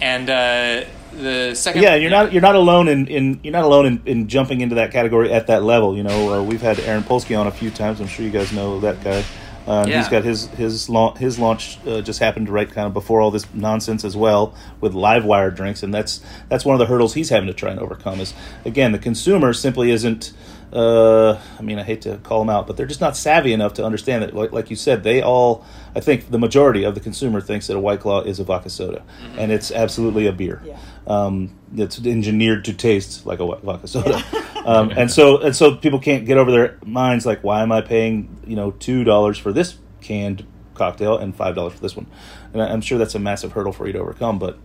and 0.00 0.30
uh, 0.30 0.84
the 1.16 1.54
second, 1.54 1.82
yeah, 1.82 1.94
you're 1.94 2.10
not 2.10 2.32
you're 2.32 2.42
not 2.42 2.54
alone 2.54 2.88
in, 2.88 3.06
in 3.08 3.40
you're 3.42 3.52
not 3.52 3.64
alone 3.64 3.86
in, 3.86 4.02
in 4.06 4.28
jumping 4.28 4.60
into 4.60 4.76
that 4.76 4.92
category 4.92 5.32
at 5.32 5.46
that 5.48 5.62
level. 5.62 5.96
You 5.96 6.02
know, 6.02 6.34
uh, 6.34 6.42
we've 6.42 6.62
had 6.62 6.78
Aaron 6.80 7.02
Polsky 7.02 7.38
on 7.38 7.46
a 7.46 7.50
few 7.50 7.70
times. 7.70 8.00
I'm 8.00 8.06
sure 8.06 8.24
you 8.24 8.30
guys 8.30 8.52
know 8.52 8.80
that 8.80 9.02
guy. 9.02 9.24
Uh, 9.66 9.84
Yeah. 9.88 9.98
He's 9.98 10.08
got 10.08 10.22
his 10.22 10.46
his 10.50 10.88
launch 10.88 11.18
his 11.18 11.38
launch 11.40 11.78
uh, 11.86 12.00
just 12.00 12.20
happened 12.20 12.48
right 12.48 12.70
kind 12.70 12.86
of 12.86 12.92
before 12.92 13.20
all 13.20 13.32
this 13.32 13.52
nonsense 13.52 14.04
as 14.04 14.16
well 14.16 14.54
with 14.80 14.94
live 14.94 15.24
wire 15.24 15.50
drinks, 15.50 15.82
and 15.82 15.92
that's 15.92 16.20
that's 16.48 16.64
one 16.64 16.74
of 16.74 16.78
the 16.78 16.86
hurdles 16.86 17.14
he's 17.14 17.30
having 17.30 17.48
to 17.48 17.54
try 17.54 17.70
and 17.70 17.80
overcome. 17.80 18.20
Is 18.20 18.32
again 18.64 18.92
the 18.92 18.98
consumer 18.98 19.52
simply 19.52 19.90
isn't. 19.90 20.32
Uh, 20.72 21.38
I 21.58 21.62
mean, 21.62 21.78
I 21.78 21.84
hate 21.84 22.02
to 22.02 22.18
call 22.18 22.40
them 22.40 22.50
out, 22.50 22.66
but 22.66 22.76
they're 22.76 22.86
just 22.86 23.00
not 23.00 23.16
savvy 23.16 23.52
enough 23.52 23.74
to 23.74 23.84
understand 23.84 24.24
that. 24.24 24.34
Like, 24.34 24.50
like 24.52 24.68
you 24.68 24.76
said, 24.76 25.04
they 25.04 25.22
all. 25.22 25.64
I 25.94 26.00
think 26.00 26.30
the 26.30 26.38
majority 26.40 26.82
of 26.84 26.94
the 26.94 27.00
consumer 27.00 27.40
thinks 27.40 27.68
that 27.68 27.76
a 27.76 27.80
White 27.80 28.00
Claw 28.00 28.22
is 28.22 28.40
a 28.40 28.44
vodka 28.44 28.68
soda, 28.68 29.02
and 29.38 29.52
it's 29.52 29.70
absolutely 29.70 30.26
a 30.26 30.32
beer. 30.32 30.60
Um, 31.06 31.56
it's 31.74 31.98
engineered 32.04 32.64
to 32.64 32.72
taste 32.72 33.26
like 33.26 33.38
a 33.40 33.46
vodka 33.46 33.86
soda, 33.86 34.22
um, 34.66 34.90
and 34.90 35.10
so 35.10 35.38
and 35.38 35.54
so 35.54 35.76
people 35.76 36.00
can't 36.00 36.26
get 36.26 36.36
over 36.36 36.50
their 36.50 36.78
minds 36.84 37.24
like, 37.24 37.44
why 37.44 37.62
am 37.62 37.70
I 37.70 37.80
paying 37.80 38.40
you 38.46 38.56
know 38.56 38.72
two 38.72 39.04
dollars 39.04 39.38
for 39.38 39.52
this 39.52 39.76
canned 40.00 40.46
cocktail 40.76 41.16
and 41.18 41.34
five 41.34 41.54
dollars 41.54 41.74
for 41.74 41.80
this 41.80 41.96
one. 41.96 42.06
And 42.52 42.62
I'm 42.62 42.80
sure 42.80 42.98
that's 42.98 43.14
a 43.14 43.18
massive 43.18 43.52
hurdle 43.52 43.72
for 43.72 43.86
you 43.86 43.92
to 43.94 43.98
overcome, 43.98 44.38
but 44.38 44.58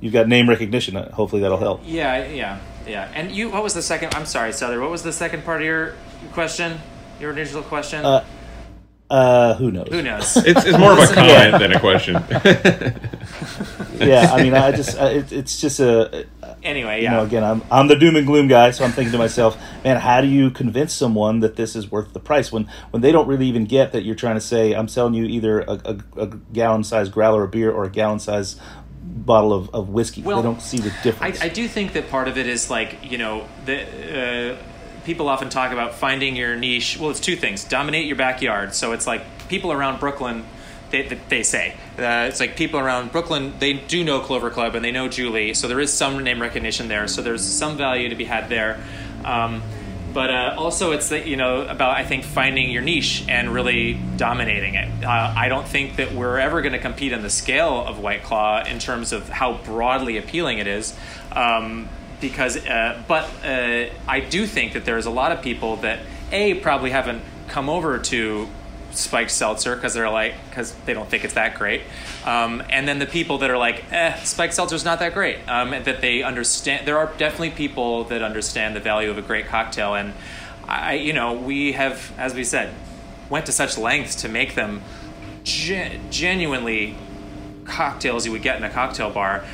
you've 0.00 0.12
got 0.12 0.28
name 0.28 0.48
recognition. 0.48 0.96
Uh, 0.96 1.12
Hopefully 1.12 1.42
that'll 1.42 1.58
help. 1.58 1.82
Yeah, 1.84 2.26
yeah, 2.26 2.58
yeah. 2.86 3.10
And 3.14 3.30
you, 3.30 3.50
what 3.50 3.62
was 3.62 3.74
the 3.74 3.82
second? 3.82 4.14
I'm 4.14 4.26
sorry, 4.26 4.50
Sother. 4.50 4.80
What 4.80 4.90
was 4.90 5.02
the 5.02 5.12
second 5.12 5.44
part 5.44 5.60
of 5.60 5.66
your 5.66 5.94
question? 6.32 6.80
Your 7.20 7.32
initial 7.32 7.62
question? 7.62 8.04
Uh, 8.04 8.24
uh, 9.10 9.54
who 9.54 9.70
knows? 9.70 9.88
Who 9.90 10.02
knows? 10.02 10.36
It's, 10.36 10.64
it's 10.66 10.78
more 10.78 10.92
of 10.92 10.98
a 10.98 11.06
comment 11.06 11.54
again. 11.54 11.60
than 11.60 11.72
a 11.72 11.80
question. 11.80 12.14
yeah, 13.98 14.30
I 14.32 14.42
mean, 14.42 14.54
I 14.54 14.70
just 14.72 14.98
uh, 14.98 15.06
it, 15.06 15.32
it's 15.32 15.60
just 15.60 15.80
a. 15.80 16.26
Anyway, 16.62 16.98
You 16.98 17.04
yeah. 17.04 17.12
know, 17.12 17.24
again, 17.24 17.44
I'm 17.44 17.62
I'm 17.70 17.88
the 17.88 17.96
doom 17.96 18.16
and 18.16 18.26
gloom 18.26 18.48
guy, 18.48 18.70
so 18.72 18.84
I'm 18.84 18.92
thinking 18.92 19.12
to 19.12 19.18
myself, 19.18 19.56
man, 19.84 19.98
how 19.98 20.20
do 20.20 20.26
you 20.26 20.50
convince 20.50 20.92
someone 20.92 21.40
that 21.40 21.56
this 21.56 21.74
is 21.74 21.90
worth 21.90 22.12
the 22.12 22.20
price 22.20 22.52
when 22.52 22.68
when 22.90 23.00
they 23.00 23.12
don't 23.12 23.28
really 23.28 23.46
even 23.46 23.64
get 23.64 23.92
that 23.92 24.02
you're 24.02 24.14
trying 24.14 24.34
to 24.34 24.40
say 24.40 24.72
I'm 24.74 24.88
selling 24.88 25.14
you 25.14 25.24
either 25.24 25.60
a, 25.60 25.80
a, 25.84 26.22
a 26.22 26.26
gallon 26.52 26.84
size 26.84 27.08
growler 27.08 27.44
of 27.44 27.50
beer 27.50 27.70
or 27.70 27.84
a 27.84 27.90
gallon 27.90 28.18
size 28.18 28.56
bottle 29.00 29.52
of, 29.52 29.72
of 29.74 29.88
whiskey. 29.88 30.22
Well, 30.22 30.38
they 30.38 30.42
don't 30.42 30.60
see 30.60 30.78
the 30.78 30.92
difference. 31.02 31.40
I, 31.40 31.46
I 31.46 31.48
do 31.48 31.66
think 31.68 31.92
that 31.94 32.10
part 32.10 32.28
of 32.28 32.36
it 32.36 32.46
is 32.46 32.70
like 32.70 32.98
you 33.10 33.18
know 33.18 33.46
the 33.64 34.52
uh, 34.52 34.56
people 35.08 35.30
often 35.30 35.48
talk 35.48 35.72
about 35.72 35.94
finding 35.94 36.36
your 36.36 36.54
niche. 36.54 36.98
Well, 37.00 37.08
it's 37.08 37.18
two 37.18 37.34
things: 37.34 37.64
dominate 37.64 38.04
your 38.06 38.16
backyard. 38.16 38.74
So 38.74 38.92
it's 38.92 39.06
like 39.06 39.22
people 39.48 39.72
around 39.72 40.00
Brooklyn. 40.00 40.44
They, 40.90 41.18
they- 41.30 41.42
say 41.42 41.74
uh, 41.98 42.28
it's 42.28 42.40
like 42.40 42.56
people 42.56 42.78
around 42.78 43.10
Brooklyn. 43.10 43.54
They 43.58 43.72
do 43.72 44.04
know 44.04 44.20
Clover 44.20 44.50
Club 44.50 44.74
and 44.74 44.84
they 44.84 44.92
know 44.92 45.08
Julie, 45.08 45.54
so 45.54 45.66
there 45.66 45.80
is 45.80 45.90
some 45.92 46.22
name 46.22 46.42
recognition 46.42 46.88
there. 46.88 47.08
So 47.08 47.22
there's 47.22 47.42
some 47.42 47.78
value 47.78 48.10
to 48.10 48.16
be 48.16 48.24
had 48.24 48.50
there. 48.50 48.80
Um, 49.24 49.62
but 50.12 50.30
uh, 50.30 50.54
also, 50.58 50.92
it's 50.92 51.08
the, 51.08 51.26
you 51.26 51.36
know 51.36 51.62
about 51.62 51.96
I 51.96 52.04
think 52.04 52.24
finding 52.24 52.70
your 52.70 52.82
niche 52.82 53.24
and 53.28 53.48
really 53.54 53.94
dominating 54.18 54.74
it. 54.74 55.04
Uh, 55.04 55.08
I 55.36 55.48
don't 55.48 55.66
think 55.66 55.96
that 55.96 56.12
we're 56.12 56.38
ever 56.38 56.60
going 56.60 56.72
to 56.74 56.78
compete 56.78 57.14
on 57.14 57.22
the 57.22 57.30
scale 57.30 57.82
of 57.82 57.98
White 57.98 58.24
Claw 58.24 58.62
in 58.62 58.78
terms 58.78 59.12
of 59.12 59.28
how 59.30 59.54
broadly 59.54 60.18
appealing 60.18 60.58
it 60.58 60.66
is. 60.66 60.94
Um, 61.32 61.88
because, 62.20 62.56
uh, 62.56 63.02
but 63.06 63.24
uh, 63.44 63.86
I 64.06 64.20
do 64.20 64.46
think 64.46 64.72
that 64.72 64.84
there's 64.84 65.06
a 65.06 65.10
lot 65.10 65.32
of 65.32 65.42
people 65.42 65.76
that 65.76 66.00
a 66.32 66.54
probably 66.54 66.90
haven't 66.90 67.22
come 67.48 67.68
over 67.68 67.98
to 67.98 68.48
spiked 68.90 69.30
seltzer 69.30 69.76
because 69.76 69.94
they're 69.94 70.10
like 70.10 70.34
because 70.48 70.74
they 70.86 70.94
don't 70.94 71.08
think 71.08 71.22
it's 71.22 71.34
that 71.34 71.54
great 71.54 71.82
um, 72.24 72.62
and 72.70 72.88
then 72.88 72.98
the 72.98 73.06
people 73.06 73.38
that 73.38 73.50
are 73.50 73.58
like 73.58 73.84
eh 73.92 74.14
spiked 74.24 74.54
seltzer's 74.54 74.84
not 74.84 74.98
that 74.98 75.12
great 75.14 75.38
um, 75.46 75.70
that 75.70 76.00
they 76.00 76.22
understand 76.22 76.86
there 76.86 76.98
are 76.98 77.12
definitely 77.18 77.50
people 77.50 78.04
that 78.04 78.22
understand 78.22 78.74
the 78.74 78.80
value 78.80 79.10
of 79.10 79.18
a 79.18 79.22
great 79.22 79.46
cocktail 79.46 79.94
and 79.94 80.14
i 80.66 80.94
you 80.94 81.12
know 81.12 81.34
we 81.34 81.72
have 81.72 82.12
as 82.18 82.34
we 82.34 82.42
said 82.42 82.74
went 83.28 83.46
to 83.46 83.52
such 83.52 83.76
lengths 83.76 84.16
to 84.16 84.28
make 84.28 84.54
them 84.54 84.82
ge- 85.44 86.00
genuinely 86.10 86.96
cocktails 87.68 88.26
you 88.26 88.32
would 88.32 88.42
get 88.42 88.56
in 88.56 88.64
a 88.64 88.70
cocktail 88.70 89.10
bar. 89.10 89.44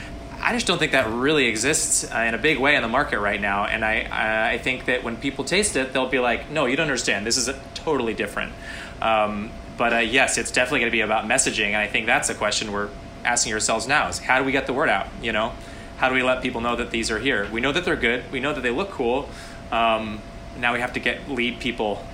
I 0.44 0.52
just 0.52 0.66
don't 0.66 0.78
think 0.78 0.92
that 0.92 1.08
really 1.08 1.46
exists 1.46 2.04
uh, 2.04 2.18
in 2.18 2.34
a 2.34 2.38
big 2.38 2.58
way 2.58 2.76
in 2.76 2.82
the 2.82 2.88
market 2.88 3.18
right 3.18 3.40
now. 3.40 3.64
And 3.64 3.82
I, 3.82 4.52
I, 4.52 4.58
think 4.58 4.84
that 4.84 5.02
when 5.02 5.16
people 5.16 5.42
taste 5.42 5.74
it, 5.74 5.94
they'll 5.94 6.10
be 6.10 6.18
like, 6.18 6.50
no, 6.50 6.66
you 6.66 6.76
don't 6.76 6.84
understand. 6.84 7.26
This 7.26 7.38
is 7.38 7.48
totally 7.72 8.12
different. 8.12 8.52
Um, 9.00 9.50
but 9.78 9.94
uh, 9.94 9.98
yes, 10.00 10.36
it's 10.36 10.50
definitely 10.50 10.80
going 10.80 10.90
to 10.90 10.96
be 10.96 11.00
about 11.00 11.24
messaging. 11.24 11.68
And 11.68 11.76
I 11.76 11.86
think 11.86 12.04
that's 12.04 12.28
a 12.28 12.34
question 12.34 12.72
we're 12.72 12.90
asking 13.24 13.54
ourselves 13.54 13.88
now 13.88 14.08
is 14.08 14.18
how 14.18 14.38
do 14.38 14.44
we 14.44 14.52
get 14.52 14.66
the 14.66 14.74
word 14.74 14.90
out? 14.90 15.06
You 15.22 15.32
know, 15.32 15.54
how 15.96 16.10
do 16.10 16.14
we 16.14 16.22
let 16.22 16.42
people 16.42 16.60
know 16.60 16.76
that 16.76 16.90
these 16.90 17.10
are 17.10 17.18
here? 17.18 17.48
We 17.50 17.62
know 17.62 17.72
that 17.72 17.86
they're 17.86 17.96
good. 17.96 18.30
We 18.30 18.40
know 18.40 18.52
that 18.52 18.60
they 18.60 18.70
look 18.70 18.90
cool. 18.90 19.30
Um, 19.72 20.20
now 20.58 20.74
we 20.74 20.80
have 20.80 20.92
to 20.92 21.00
get 21.00 21.26
lead 21.30 21.58
people, 21.58 22.04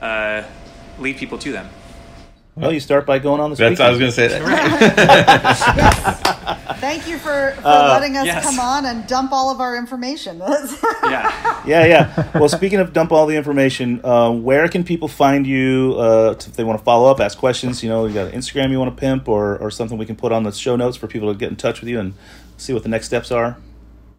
uh, 0.00 0.44
lead 0.98 1.18
people 1.18 1.36
to 1.36 1.52
them. 1.52 1.68
Well, 2.56 2.72
you 2.72 2.80
start 2.80 3.04
by 3.06 3.18
going 3.18 3.40
on 3.40 3.50
the. 3.50 3.56
That's 3.56 3.80
I 3.80 3.90
was 3.90 3.98
going 3.98 4.10
to 4.10 4.14
say 4.14 4.28
that. 4.28 4.44
Thank 6.78 7.08
you 7.08 7.18
for, 7.18 7.52
for 7.56 7.62
Uh, 7.66 7.88
letting 7.98 8.16
us 8.16 8.26
yes. 8.26 8.44
come 8.44 8.60
on 8.60 8.86
and 8.86 9.06
dump 9.06 9.32
all 9.32 9.50
of 9.50 9.60
our 9.60 9.76
information. 9.76 10.38
yeah. 11.04 11.62
yeah, 11.66 11.84
yeah. 11.86 12.30
Well, 12.38 12.48
speaking 12.48 12.78
of 12.78 12.92
dump 12.92 13.10
all 13.10 13.26
the 13.26 13.36
information, 13.36 14.00
uh, 14.04 14.30
where 14.30 14.68
can 14.68 14.84
people 14.84 15.08
find 15.08 15.46
you 15.46 15.94
uh, 15.98 16.34
if 16.38 16.52
they 16.54 16.62
want 16.64 16.78
to 16.78 16.84
follow 16.84 17.10
up, 17.10 17.20
ask 17.20 17.38
questions? 17.38 17.82
You 17.82 17.88
know, 17.88 18.06
you 18.06 18.14
got 18.14 18.28
an 18.32 18.38
Instagram 18.38 18.70
you 18.70 18.78
want 18.78 18.94
to 18.94 19.00
pimp, 19.00 19.28
or 19.28 19.56
or 19.58 19.70
something 19.70 19.98
we 19.98 20.06
can 20.06 20.16
put 20.16 20.30
on 20.30 20.42
the 20.44 20.52
show 20.52 20.76
notes 20.76 20.96
for 20.96 21.06
people 21.06 21.32
to 21.32 21.38
get 21.38 21.50
in 21.50 21.56
touch 21.56 21.80
with 21.80 21.88
you 21.88 21.98
and 21.98 22.14
see 22.56 22.72
what 22.72 22.82
the 22.82 22.88
next 22.88 23.06
steps 23.06 23.32
are. 23.32 23.56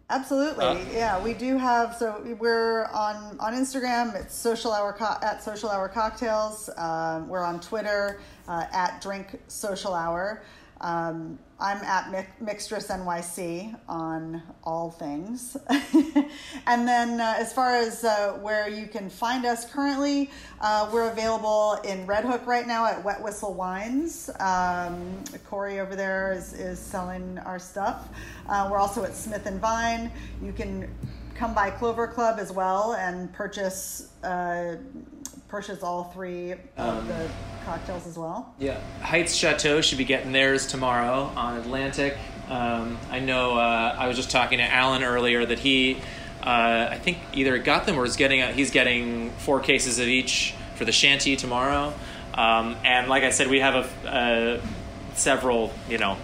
Absolutely, 0.08 0.64
Uh, 0.64 0.78
yeah. 0.92 1.20
We 1.20 1.34
do 1.34 1.58
have 1.58 1.96
so 1.96 2.22
we're 2.38 2.84
on 2.86 3.36
on 3.40 3.54
Instagram. 3.54 4.14
It's 4.14 4.36
social 4.36 4.72
hour 4.72 4.92
co- 4.92 5.16
at 5.20 5.42
social 5.42 5.68
hour 5.68 5.88
cocktails. 5.88 6.70
Um, 6.76 7.28
we're 7.28 7.42
on 7.42 7.58
Twitter 7.58 8.20
uh, 8.46 8.66
at 8.72 9.00
drink 9.02 9.40
social 9.48 9.94
hour. 9.94 10.42
Um, 10.80 11.38
I'm 11.58 11.78
at 11.78 12.10
Mi- 12.10 12.46
Mixtress 12.46 12.88
NYC 12.90 13.74
on 13.88 14.42
all 14.62 14.90
things. 14.90 15.56
and 16.66 16.86
then, 16.86 17.18
uh, 17.18 17.34
as 17.38 17.52
far 17.52 17.74
as 17.76 18.04
uh, 18.04 18.32
where 18.42 18.68
you 18.68 18.86
can 18.86 19.08
find 19.08 19.46
us 19.46 19.70
currently, 19.70 20.30
uh, 20.60 20.90
we're 20.92 21.10
available 21.10 21.78
in 21.84 22.04
Red 22.04 22.24
Hook 22.24 22.46
right 22.46 22.66
now 22.66 22.84
at 22.84 23.02
Wet 23.02 23.22
Whistle 23.22 23.54
Wines. 23.54 24.28
Um, 24.38 25.24
Corey 25.48 25.80
over 25.80 25.96
there 25.96 26.34
is, 26.34 26.52
is 26.52 26.78
selling 26.78 27.38
our 27.38 27.58
stuff. 27.58 28.10
Uh, 28.46 28.68
we're 28.70 28.78
also 28.78 29.04
at 29.04 29.14
Smith 29.14 29.46
and 29.46 29.58
Vine. 29.58 30.12
You 30.42 30.52
can 30.52 30.94
come 31.36 31.54
by 31.54 31.70
Clover 31.70 32.06
Club 32.06 32.38
as 32.38 32.52
well 32.52 32.94
and 32.94 33.32
purchase 33.32 34.12
uh, 34.22 34.76
purchase 35.48 35.82
all 35.82 36.04
three 36.04 36.52
of 36.52 36.58
Um, 36.78 37.06
the 37.06 37.28
cocktails 37.64 38.06
as 38.06 38.18
well. 38.18 38.54
Yeah, 38.58 38.78
Heights 39.00 39.34
Chateau 39.34 39.80
should 39.80 39.98
be 39.98 40.04
getting 40.04 40.32
theirs 40.32 40.66
tomorrow 40.66 41.30
on 41.36 41.58
Atlantic. 41.58 42.16
Um, 42.48 42.98
I 43.10 43.20
know. 43.20 43.56
Uh, 43.56 43.96
I 43.98 44.08
was 44.08 44.16
just 44.16 44.30
talking 44.30 44.58
to 44.58 44.64
Allen 44.64 45.02
earlier 45.02 45.44
that 45.44 45.58
he, 45.58 45.96
uh, 46.42 46.88
I 46.90 46.98
think, 46.98 47.18
either 47.32 47.58
got 47.58 47.86
them 47.86 47.98
or 47.98 48.04
is 48.04 48.16
getting. 48.16 48.40
He's 48.54 48.70
getting 48.70 49.30
four 49.38 49.60
cases 49.60 49.98
of 49.98 50.06
each 50.06 50.54
for 50.76 50.84
the 50.84 50.92
shanty 50.92 51.36
tomorrow. 51.36 51.92
Um, 52.34 52.76
and 52.84 53.08
like 53.08 53.24
I 53.24 53.30
said, 53.30 53.48
we 53.48 53.60
have 53.60 53.74
a 54.04 54.08
uh, 54.08 54.60
several, 55.14 55.72
you 55.88 55.98
know, 55.98 56.18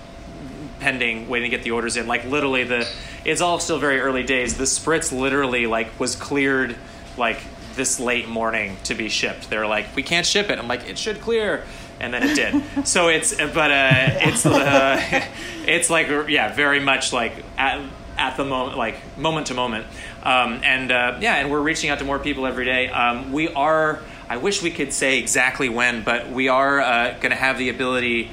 pending, 0.81 1.29
waiting 1.29 1.51
to 1.51 1.57
get 1.57 1.65
the 1.65 1.71
orders 1.73 1.97
in. 1.97 2.07
Like 2.07 2.25
literally, 2.25 2.65
the 2.65 2.89
it's 3.25 3.41
all 3.41 3.59
still 3.59 3.79
very 3.79 4.01
early 4.01 4.23
days. 4.23 4.57
The 4.57 4.65
spritz 4.65 5.17
literally 5.17 5.67
like 5.67 5.99
was 5.99 6.17
cleared 6.17 6.77
like 7.17 7.41
this 7.75 7.99
late 7.99 8.29
morning 8.29 8.77
to 8.85 8.95
be 8.95 9.09
shipped. 9.09 9.49
They're 9.51 9.67
like, 9.67 9.95
we 9.97 10.03
can't 10.03 10.27
ship 10.27 10.51
it. 10.51 10.59
I'm 10.59 10.69
like, 10.69 10.89
it 10.89 10.99
should 10.99 11.21
clear, 11.21 11.65
and 12.01 12.13
then 12.13 12.23
it 12.23 12.35
did. 12.35 12.87
so 12.87 13.09
it's 13.09 13.35
but 13.35 13.71
uh, 13.71 13.91
it's 14.21 14.45
uh, 14.47 15.27
it's 15.67 15.91
like 15.91 16.09
yeah, 16.29 16.53
very 16.55 16.81
much 16.81 17.13
like 17.13 17.33
at 17.57 17.81
at 18.19 18.37
the 18.37 18.45
moment, 18.45 18.77
like 18.77 19.17
moment 19.17 19.49
to 19.49 19.55
moment. 19.55 19.87
Um, 20.23 20.61
and 20.63 20.91
uh, 20.91 21.19
yeah, 21.21 21.37
and 21.37 21.51
we're 21.51 21.61
reaching 21.61 21.91
out 21.91 21.99
to 21.99 22.05
more 22.05 22.19
people 22.19 22.47
every 22.47 22.65
day. 22.65 22.89
Um, 22.89 23.33
we 23.33 23.49
are. 23.49 24.03
I 24.29 24.39
wish 24.39 24.63
we 24.63 24.71
could 24.71 24.95
say 24.95 25.19
exactly 25.19 25.69
when, 25.69 26.05
but 26.05 26.31
we 26.31 26.49
are 26.49 26.81
uh, 26.81 27.11
going 27.21 27.31
to 27.31 27.37
have 27.37 27.59
the 27.59 27.69
ability 27.69 28.31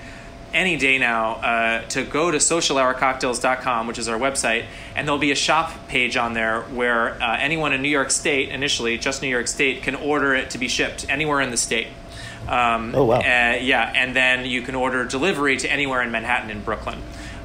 any 0.54 0.78
day 0.78 0.98
now 0.98 1.34
uh, 1.36 1.82
to 1.90 2.04
go 2.04 2.32
to 2.32 2.38
socialhourcocktails.com, 2.38 3.88
which 3.88 3.98
is 4.00 4.08
our 4.10 4.18
website, 4.18 4.66
and 4.96 5.08
there'll 5.08 5.20
be 5.20 5.32
a 5.32 5.36
shop 5.36 5.72
page 5.88 6.18
on 6.18 6.34
there 6.34 6.62
where 6.64 7.22
uh, 7.22 7.38
anyone 7.40 7.74
in 7.74 7.82
New 7.82 7.90
York 7.90 8.12
State, 8.12 8.50
initially 8.50 8.98
just 8.98 9.22
New 9.22 9.28
York 9.30 9.48
State, 9.48 9.84
can 9.84 9.96
order 9.96 10.34
it 10.36 10.50
to 10.52 10.58
be 10.58 10.68
shipped 10.68 11.06
anywhere 11.10 11.42
in 11.42 11.52
the 11.52 11.58
state. 11.58 11.88
Um, 12.48 12.96
Oh, 12.96 13.06
wow. 13.06 13.18
uh, 13.18 13.22
yeah, 13.62 13.92
and 13.96 14.16
then 14.16 14.46
you 14.46 14.62
can 14.64 14.76
order 14.76 15.06
delivery 15.06 15.58
to 15.58 15.72
anywhere 15.72 16.02
in 16.02 16.12
Manhattan 16.12 16.50
and 16.50 16.66
Brooklyn 16.66 17.00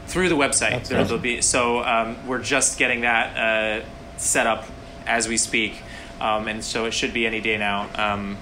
through 0.07 0.29
the 0.29 0.37
website. 0.37 0.87
There, 0.89 1.05
will 1.05 1.19
be 1.19 1.43
so 1.43 1.83
um, 1.85 2.27
we're 2.27 2.43
just 2.43 2.79
getting 2.79 3.03
that 3.03 3.37
uh, 3.83 3.85
set 4.17 4.47
up 4.47 4.65
as 5.07 5.29
we 5.29 5.37
speak, 5.37 5.83
um, 6.21 6.49
and 6.49 6.65
so 6.65 6.87
it 6.87 6.93
should 6.95 7.13
be 7.13 7.27
any 7.27 7.41
day 7.41 7.59
now. 7.59 7.89
Um, 7.97 8.39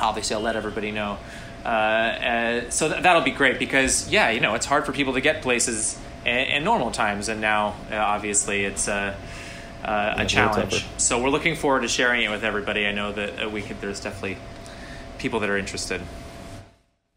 obviously, 0.00 0.34
I'll 0.34 0.42
let 0.42 0.56
everybody 0.56 0.90
know. 0.90 1.18
Uh, 1.64 1.68
uh, 1.68 2.70
so 2.70 2.88
th- 2.88 3.02
that'll 3.02 3.22
be 3.22 3.30
great 3.30 3.58
because 3.58 4.10
yeah, 4.10 4.30
you 4.30 4.40
know, 4.40 4.54
it's 4.54 4.66
hard 4.66 4.84
for 4.84 4.92
people 4.92 5.14
to 5.14 5.20
get 5.20 5.42
places 5.42 5.98
in, 6.26 6.36
in 6.36 6.64
normal 6.64 6.90
times, 6.90 7.28
and 7.28 7.40
now 7.40 7.74
uh, 7.90 7.96
obviously 7.96 8.64
it's 8.64 8.86
uh, 8.86 9.16
uh, 9.84 9.88
a 9.88 10.10
little 10.10 10.26
challenge. 10.26 10.86
So 10.98 11.22
we're 11.22 11.30
looking 11.30 11.56
forward 11.56 11.80
to 11.80 11.88
sharing 11.88 12.22
it 12.22 12.30
with 12.30 12.44
everybody. 12.44 12.86
I 12.86 12.92
know 12.92 13.12
that 13.12 13.50
we 13.50 13.62
could. 13.62 13.80
There's 13.80 14.00
definitely 14.00 14.36
people 15.18 15.40
that 15.40 15.48
are 15.48 15.56
interested. 15.56 16.02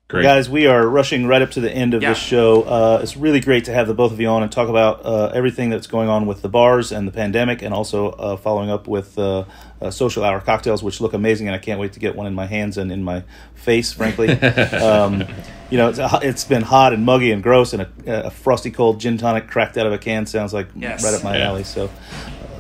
Great. 0.10 0.24
Guys, 0.24 0.50
we 0.50 0.68
are 0.68 0.88
rushing 0.88 1.28
right 1.28 1.42
up 1.42 1.52
to 1.52 1.60
the 1.60 1.70
end 1.70 1.94
of 1.94 2.02
Yeah. 2.02 2.10
this 2.14 2.18
show. 2.18 2.62
Uh, 2.62 3.00
it's 3.04 3.18
really 3.18 3.42
great 3.42 3.66
to 3.66 3.74
have 3.74 3.88
the 3.88 3.94
both 3.94 4.14
of 4.14 4.22
you 4.22 4.30
on 4.30 4.42
and 4.42 4.50
talk 4.50 4.70
about 4.70 5.06
uh, 5.06 5.32
everything 5.36 5.70
that's 5.70 5.88
going 5.88 6.08
on 6.08 6.26
with 6.26 6.42
the 6.42 6.48
bars 6.48 6.94
and 6.94 7.06
the 7.06 7.12
pandemic, 7.12 7.62
and 7.62 7.74
also 7.74 8.12
uh, 8.12 8.38
following 8.38 8.70
up 8.70 8.88
with 8.88 9.20
uh, 9.20 9.44
uh, 9.82 9.92
social 9.92 10.24
hour 10.24 10.40
cocktails, 10.40 10.82
which 10.82 11.02
look 11.02 11.12
amazing, 11.12 11.48
and 11.48 11.56
I 11.56 11.60
can't 11.60 11.78
wait 11.78 11.92
to 11.92 12.00
get 12.00 12.16
one 12.16 12.26
in 12.26 12.34
my 12.34 12.46
hands 12.46 12.78
and 12.78 12.90
in 12.90 13.04
my 13.04 13.24
face. 13.56 13.92
Frankly, 13.92 14.30
um, 14.40 15.26
you 15.70 15.78
know, 15.78 15.90
it's, 15.90 16.00
it's 16.24 16.44
been 16.46 16.62
hot 16.62 16.94
and 16.94 17.04
muggy 17.06 17.34
and 17.34 17.44
gross, 17.44 17.74
and 17.74 17.82
a, 17.82 18.28
a 18.28 18.30
frosty 18.32 18.72
cold 18.72 19.02
gin 19.02 19.18
tonic 19.18 19.50
cracked 19.50 19.78
out 19.78 19.88
of 19.88 19.92
a 19.92 19.98
can 19.98 20.26
sounds 20.26 20.54
like 20.54 20.68
Yes. 20.74 21.04
right 21.04 21.16
up 21.16 21.24
my 21.26 21.38
Yeah. 21.38 21.50
alley. 21.50 21.66
So. 21.66 21.90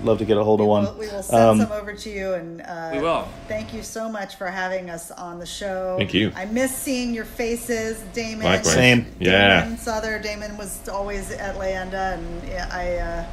Love 0.03 0.19
to 0.19 0.25
get 0.25 0.37
a 0.37 0.43
hold 0.43 0.61
of 0.61 0.67
one. 0.67 0.83
We'll- 0.83 0.93
we 0.95 1.07
will 1.07 1.23
send 1.23 1.41
Um, 1.43 1.59
some 1.61 1.71
over 1.71 1.93
to 1.93 2.09
you, 2.09 2.33
and 2.33 2.61
uh, 2.61 2.89
We 2.93 2.99
will. 2.99 3.27
Thank 3.47 3.73
you 3.73 3.81
so 3.83 4.07
much 4.09 4.35
for 4.35 4.47
having 4.47 4.89
us 4.89 5.11
on 5.11 5.39
the 5.39 5.45
show. 5.45 5.95
Thank 5.97 6.13
you. 6.13 6.31
I 6.35 6.45
miss 6.45 6.75
seeing 6.75 7.13
your 7.13 7.25
faces, 7.25 7.99
Damon. 8.13 8.45
Likewise. 8.45 8.73
Same. 8.73 9.05
Yeah. 9.19 9.61
Damon 9.63 9.77
Sother. 9.77 10.21
Damon 10.21 10.57
was 10.57 10.87
always 10.87 11.31
at 11.31 11.55
Leyenda, 11.55 12.13
and 12.13 12.47
yeah, 12.47 12.69
I, 12.71 12.95
uh, 12.97 13.25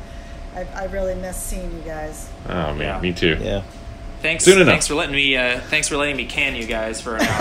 I, 0.56 0.82
I 0.82 0.84
really 0.86 1.14
miss 1.16 1.36
seeing 1.36 1.70
you 1.72 1.82
guys. 1.84 2.28
Oh 2.48 2.74
man, 2.74 2.78
Yeah. 2.80 3.00
me 3.00 3.12
too. 3.12 3.36
Yeah. 3.40 3.62
Thanks, 4.22 4.44
Soon 4.44 4.56
enough. 4.62 4.68
thanks 4.72 4.86
for 4.86 4.94
letting 4.94 5.14
me. 5.14 5.36
Uh, 5.36 5.60
thanks 5.68 5.86
for 5.86 5.98
letting 5.98 6.16
me 6.16 6.24
can 6.24 6.56
you 6.56 6.64
guys 6.66 6.98
for 6.98 7.16
an 7.16 7.22
hour. 7.26 7.40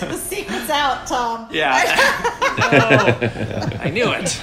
the 0.00 0.16
secret's 0.16 0.70
out, 0.70 1.06
Tom. 1.06 1.46
yeah. 1.52 1.80
no, 2.72 3.78
I 3.80 3.90
knew 3.90 4.10
it. 4.10 4.40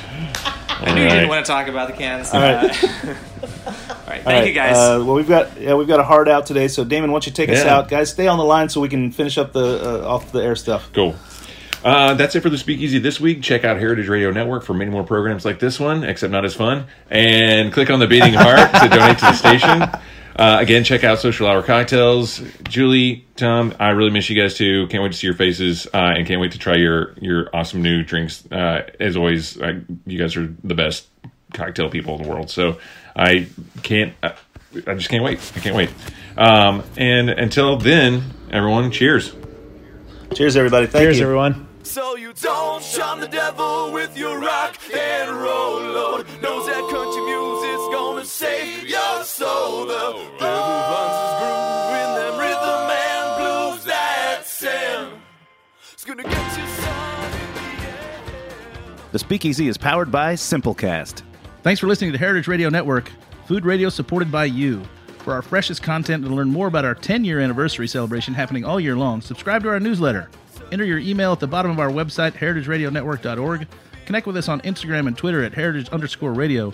I 0.88 0.96
knew 0.96 1.04
you 1.04 1.10
didn't 1.10 1.30
want 1.30 1.46
to 1.46 1.52
talk 1.52 1.68
about 1.68 1.88
the 1.88 1.94
cans. 1.94 2.34
All 2.34 2.42
right. 2.42 2.64
All 2.64 4.14
right. 4.14 4.24
Thank 4.24 4.28
All 4.28 4.34
right, 4.34 4.48
you 4.48 4.54
guys. 4.54 4.76
Uh, 4.76 5.04
well, 5.06 5.16
we've 5.16 5.28
got 5.28 5.60
yeah, 5.60 5.76
we've 5.76 5.88
got 5.88 6.00
a 6.00 6.04
hard 6.04 6.28
out 6.30 6.46
today. 6.46 6.68
So 6.68 6.84
Damon, 6.84 7.12
why 7.12 7.16
don't 7.16 7.28
you 7.28 7.32
take 7.34 7.50
us 7.50 7.66
out, 7.66 7.90
guys? 7.90 8.10
Stay 8.10 8.28
on 8.28 8.38
the 8.38 8.44
line 8.44 8.70
so 8.70 8.82
we 8.82 8.90
can 8.90 9.12
finish 9.12 9.38
up 9.38 9.54
the 9.54 10.04
uh, 10.04 10.08
off 10.08 10.32
the 10.32 10.40
air 10.40 10.56
stuff. 10.56 10.90
Cool. 10.94 11.16
Uh, 11.84 12.16
that's 12.16 12.36
it 12.36 12.42
for 12.42 12.50
the 12.50 12.58
Speakeasy 12.58 13.00
this 13.00 13.20
week. 13.20 13.42
Check 13.42 13.64
out 13.64 13.78
Heritage 13.78 14.08
Radio 14.08 14.32
Network 14.32 14.64
for 14.64 14.74
many 14.74 14.90
more 14.90 15.04
programs 15.04 15.46
like 15.46 15.60
this 15.60 15.80
one, 15.80 16.04
except 16.04 16.32
not 16.32 16.44
as 16.44 16.54
fun. 16.54 16.86
And 17.10 17.72
click 17.72 17.90
on 17.90 18.00
the 18.00 18.08
beating 18.08 18.34
heart 18.34 18.72
to 18.82 18.90
donate 18.90 19.20
to 19.20 19.26
the 19.26 19.34
station. 19.34 19.84
Uh, 20.38 20.58
again, 20.60 20.84
check 20.84 21.04
out 21.04 21.20
Social 21.20 21.48
Hour 21.48 21.64
Cocktails. 21.64 22.42
Julie, 22.64 23.26
Tom, 23.38 23.74
I 23.80 23.90
really 23.90 24.12
miss 24.12 24.30
you 24.30 24.40
guys 24.40 24.56
too. 24.56 24.88
Can't 24.88 25.02
wait 25.02 25.12
to 25.12 25.18
see 25.18 25.26
your 25.26 25.36
faces, 25.36 25.88
uh, 25.88 26.14
and 26.16 26.28
can't 26.28 26.40
wait 26.40 26.52
to 26.52 26.60
try 26.60 26.76
your 26.76 27.14
your 27.20 27.50
awesome 27.56 27.82
new 27.82 28.04
drinks. 28.04 28.46
Uh, 28.52 28.88
as 29.00 29.18
always, 29.18 29.60
I, 29.62 29.82
you 30.06 30.20
guys 30.20 30.36
are 30.38 30.54
the 30.64 30.76
best 30.76 31.08
cocktail 31.54 31.90
people 31.90 32.16
in 32.18 32.24
the 32.24 32.30
world. 32.30 32.52
So 32.52 32.78
I 33.16 33.48
can't. 33.82 34.14
I, 34.22 34.34
I 34.86 34.94
just 34.94 35.10
can't 35.10 35.24
wait. 35.24 35.40
I 35.56 35.60
can't 35.60 35.76
wait. 35.76 35.90
Um, 36.38 36.84
and 36.98 37.30
until 37.32 37.78
then, 37.78 38.22
everyone, 38.52 38.92
cheers. 38.92 39.34
Cheers, 40.36 40.56
everybody. 40.56 40.86
Thank 40.86 41.04
Cheers, 41.04 41.18
you. 41.18 41.24
everyone. 41.24 41.68
So 41.84 42.16
you 42.18 42.34
don't 42.34 42.84
charm 42.84 43.22
the 43.22 43.28
devil 43.30 43.92
with 43.94 44.16
your 44.18 44.40
rock 44.40 44.78
and 44.94 45.32
roll, 45.32 45.82
Lord. 45.82 46.28
Knows 46.44 46.68
that 46.68 46.82
country 46.92 47.22
music's 47.26 47.96
gonna 47.96 48.26
save 48.26 48.84
your 48.84 48.87
soul. 49.38 49.86
The 49.86 49.94
devil 50.40 50.78
finds 50.90 51.18
his 51.22 51.34
groove 51.38 51.94
in 52.02 52.10
them 52.18 52.34
rhythm 52.42 52.90
and 52.90 53.26
blues 53.38 53.86
that 53.86 54.42
sound. 54.46 55.22
It's 55.94 56.04
gonna 56.04 56.24
get 56.24 56.58
you 56.58 56.66
some 56.66 57.32
the. 57.32 59.12
The 59.12 59.20
Speakeasy 59.20 59.68
is 59.68 59.78
powered 59.78 60.12
by 60.12 60.34
Simplecast. 60.34 61.22
Thanks 61.62 61.80
for 61.80 61.86
listening 61.86 62.14
to 62.14 62.18
Heritage 62.18 62.48
Radio 62.48 62.70
Network, 62.70 63.12
food 63.46 63.64
radio 63.64 63.90
supported 63.90 64.32
by 64.32 64.46
you. 64.46 64.82
For 65.20 65.34
our 65.34 65.44
freshest 65.44 65.84
content 65.84 66.24
and 66.24 66.32
to 66.32 66.36
learn 66.36 66.50
more 66.50 66.68
about 66.68 66.86
our 66.86 66.96
10 66.96 67.24
year 67.24 67.40
anniversary 67.40 67.88
celebration 67.88 68.34
happening 68.34 68.66
all 68.66 68.80
year 68.80 68.96
long, 68.96 69.22
subscribe 69.22 69.62
to 69.64 69.70
our 69.70 69.80
newsletter. 69.80 70.32
Enter 70.72 70.86
your 70.86 70.98
email 71.00 71.32
at 71.34 71.40
the 71.40 71.48
bottom 71.48 71.70
of 71.70 71.80
our 71.80 71.92
website, 71.92 72.32
heritageradionetwork.org. 72.34 73.68
Connect 74.08 74.26
with 74.26 74.38
us 74.38 74.50
on 74.50 74.62
Instagram 74.62 75.06
and 75.08 75.16
Twitter 75.18 75.44
at 75.44 75.54
heritage 75.54 75.90
underscore 75.90 76.34
radio. 76.34 76.74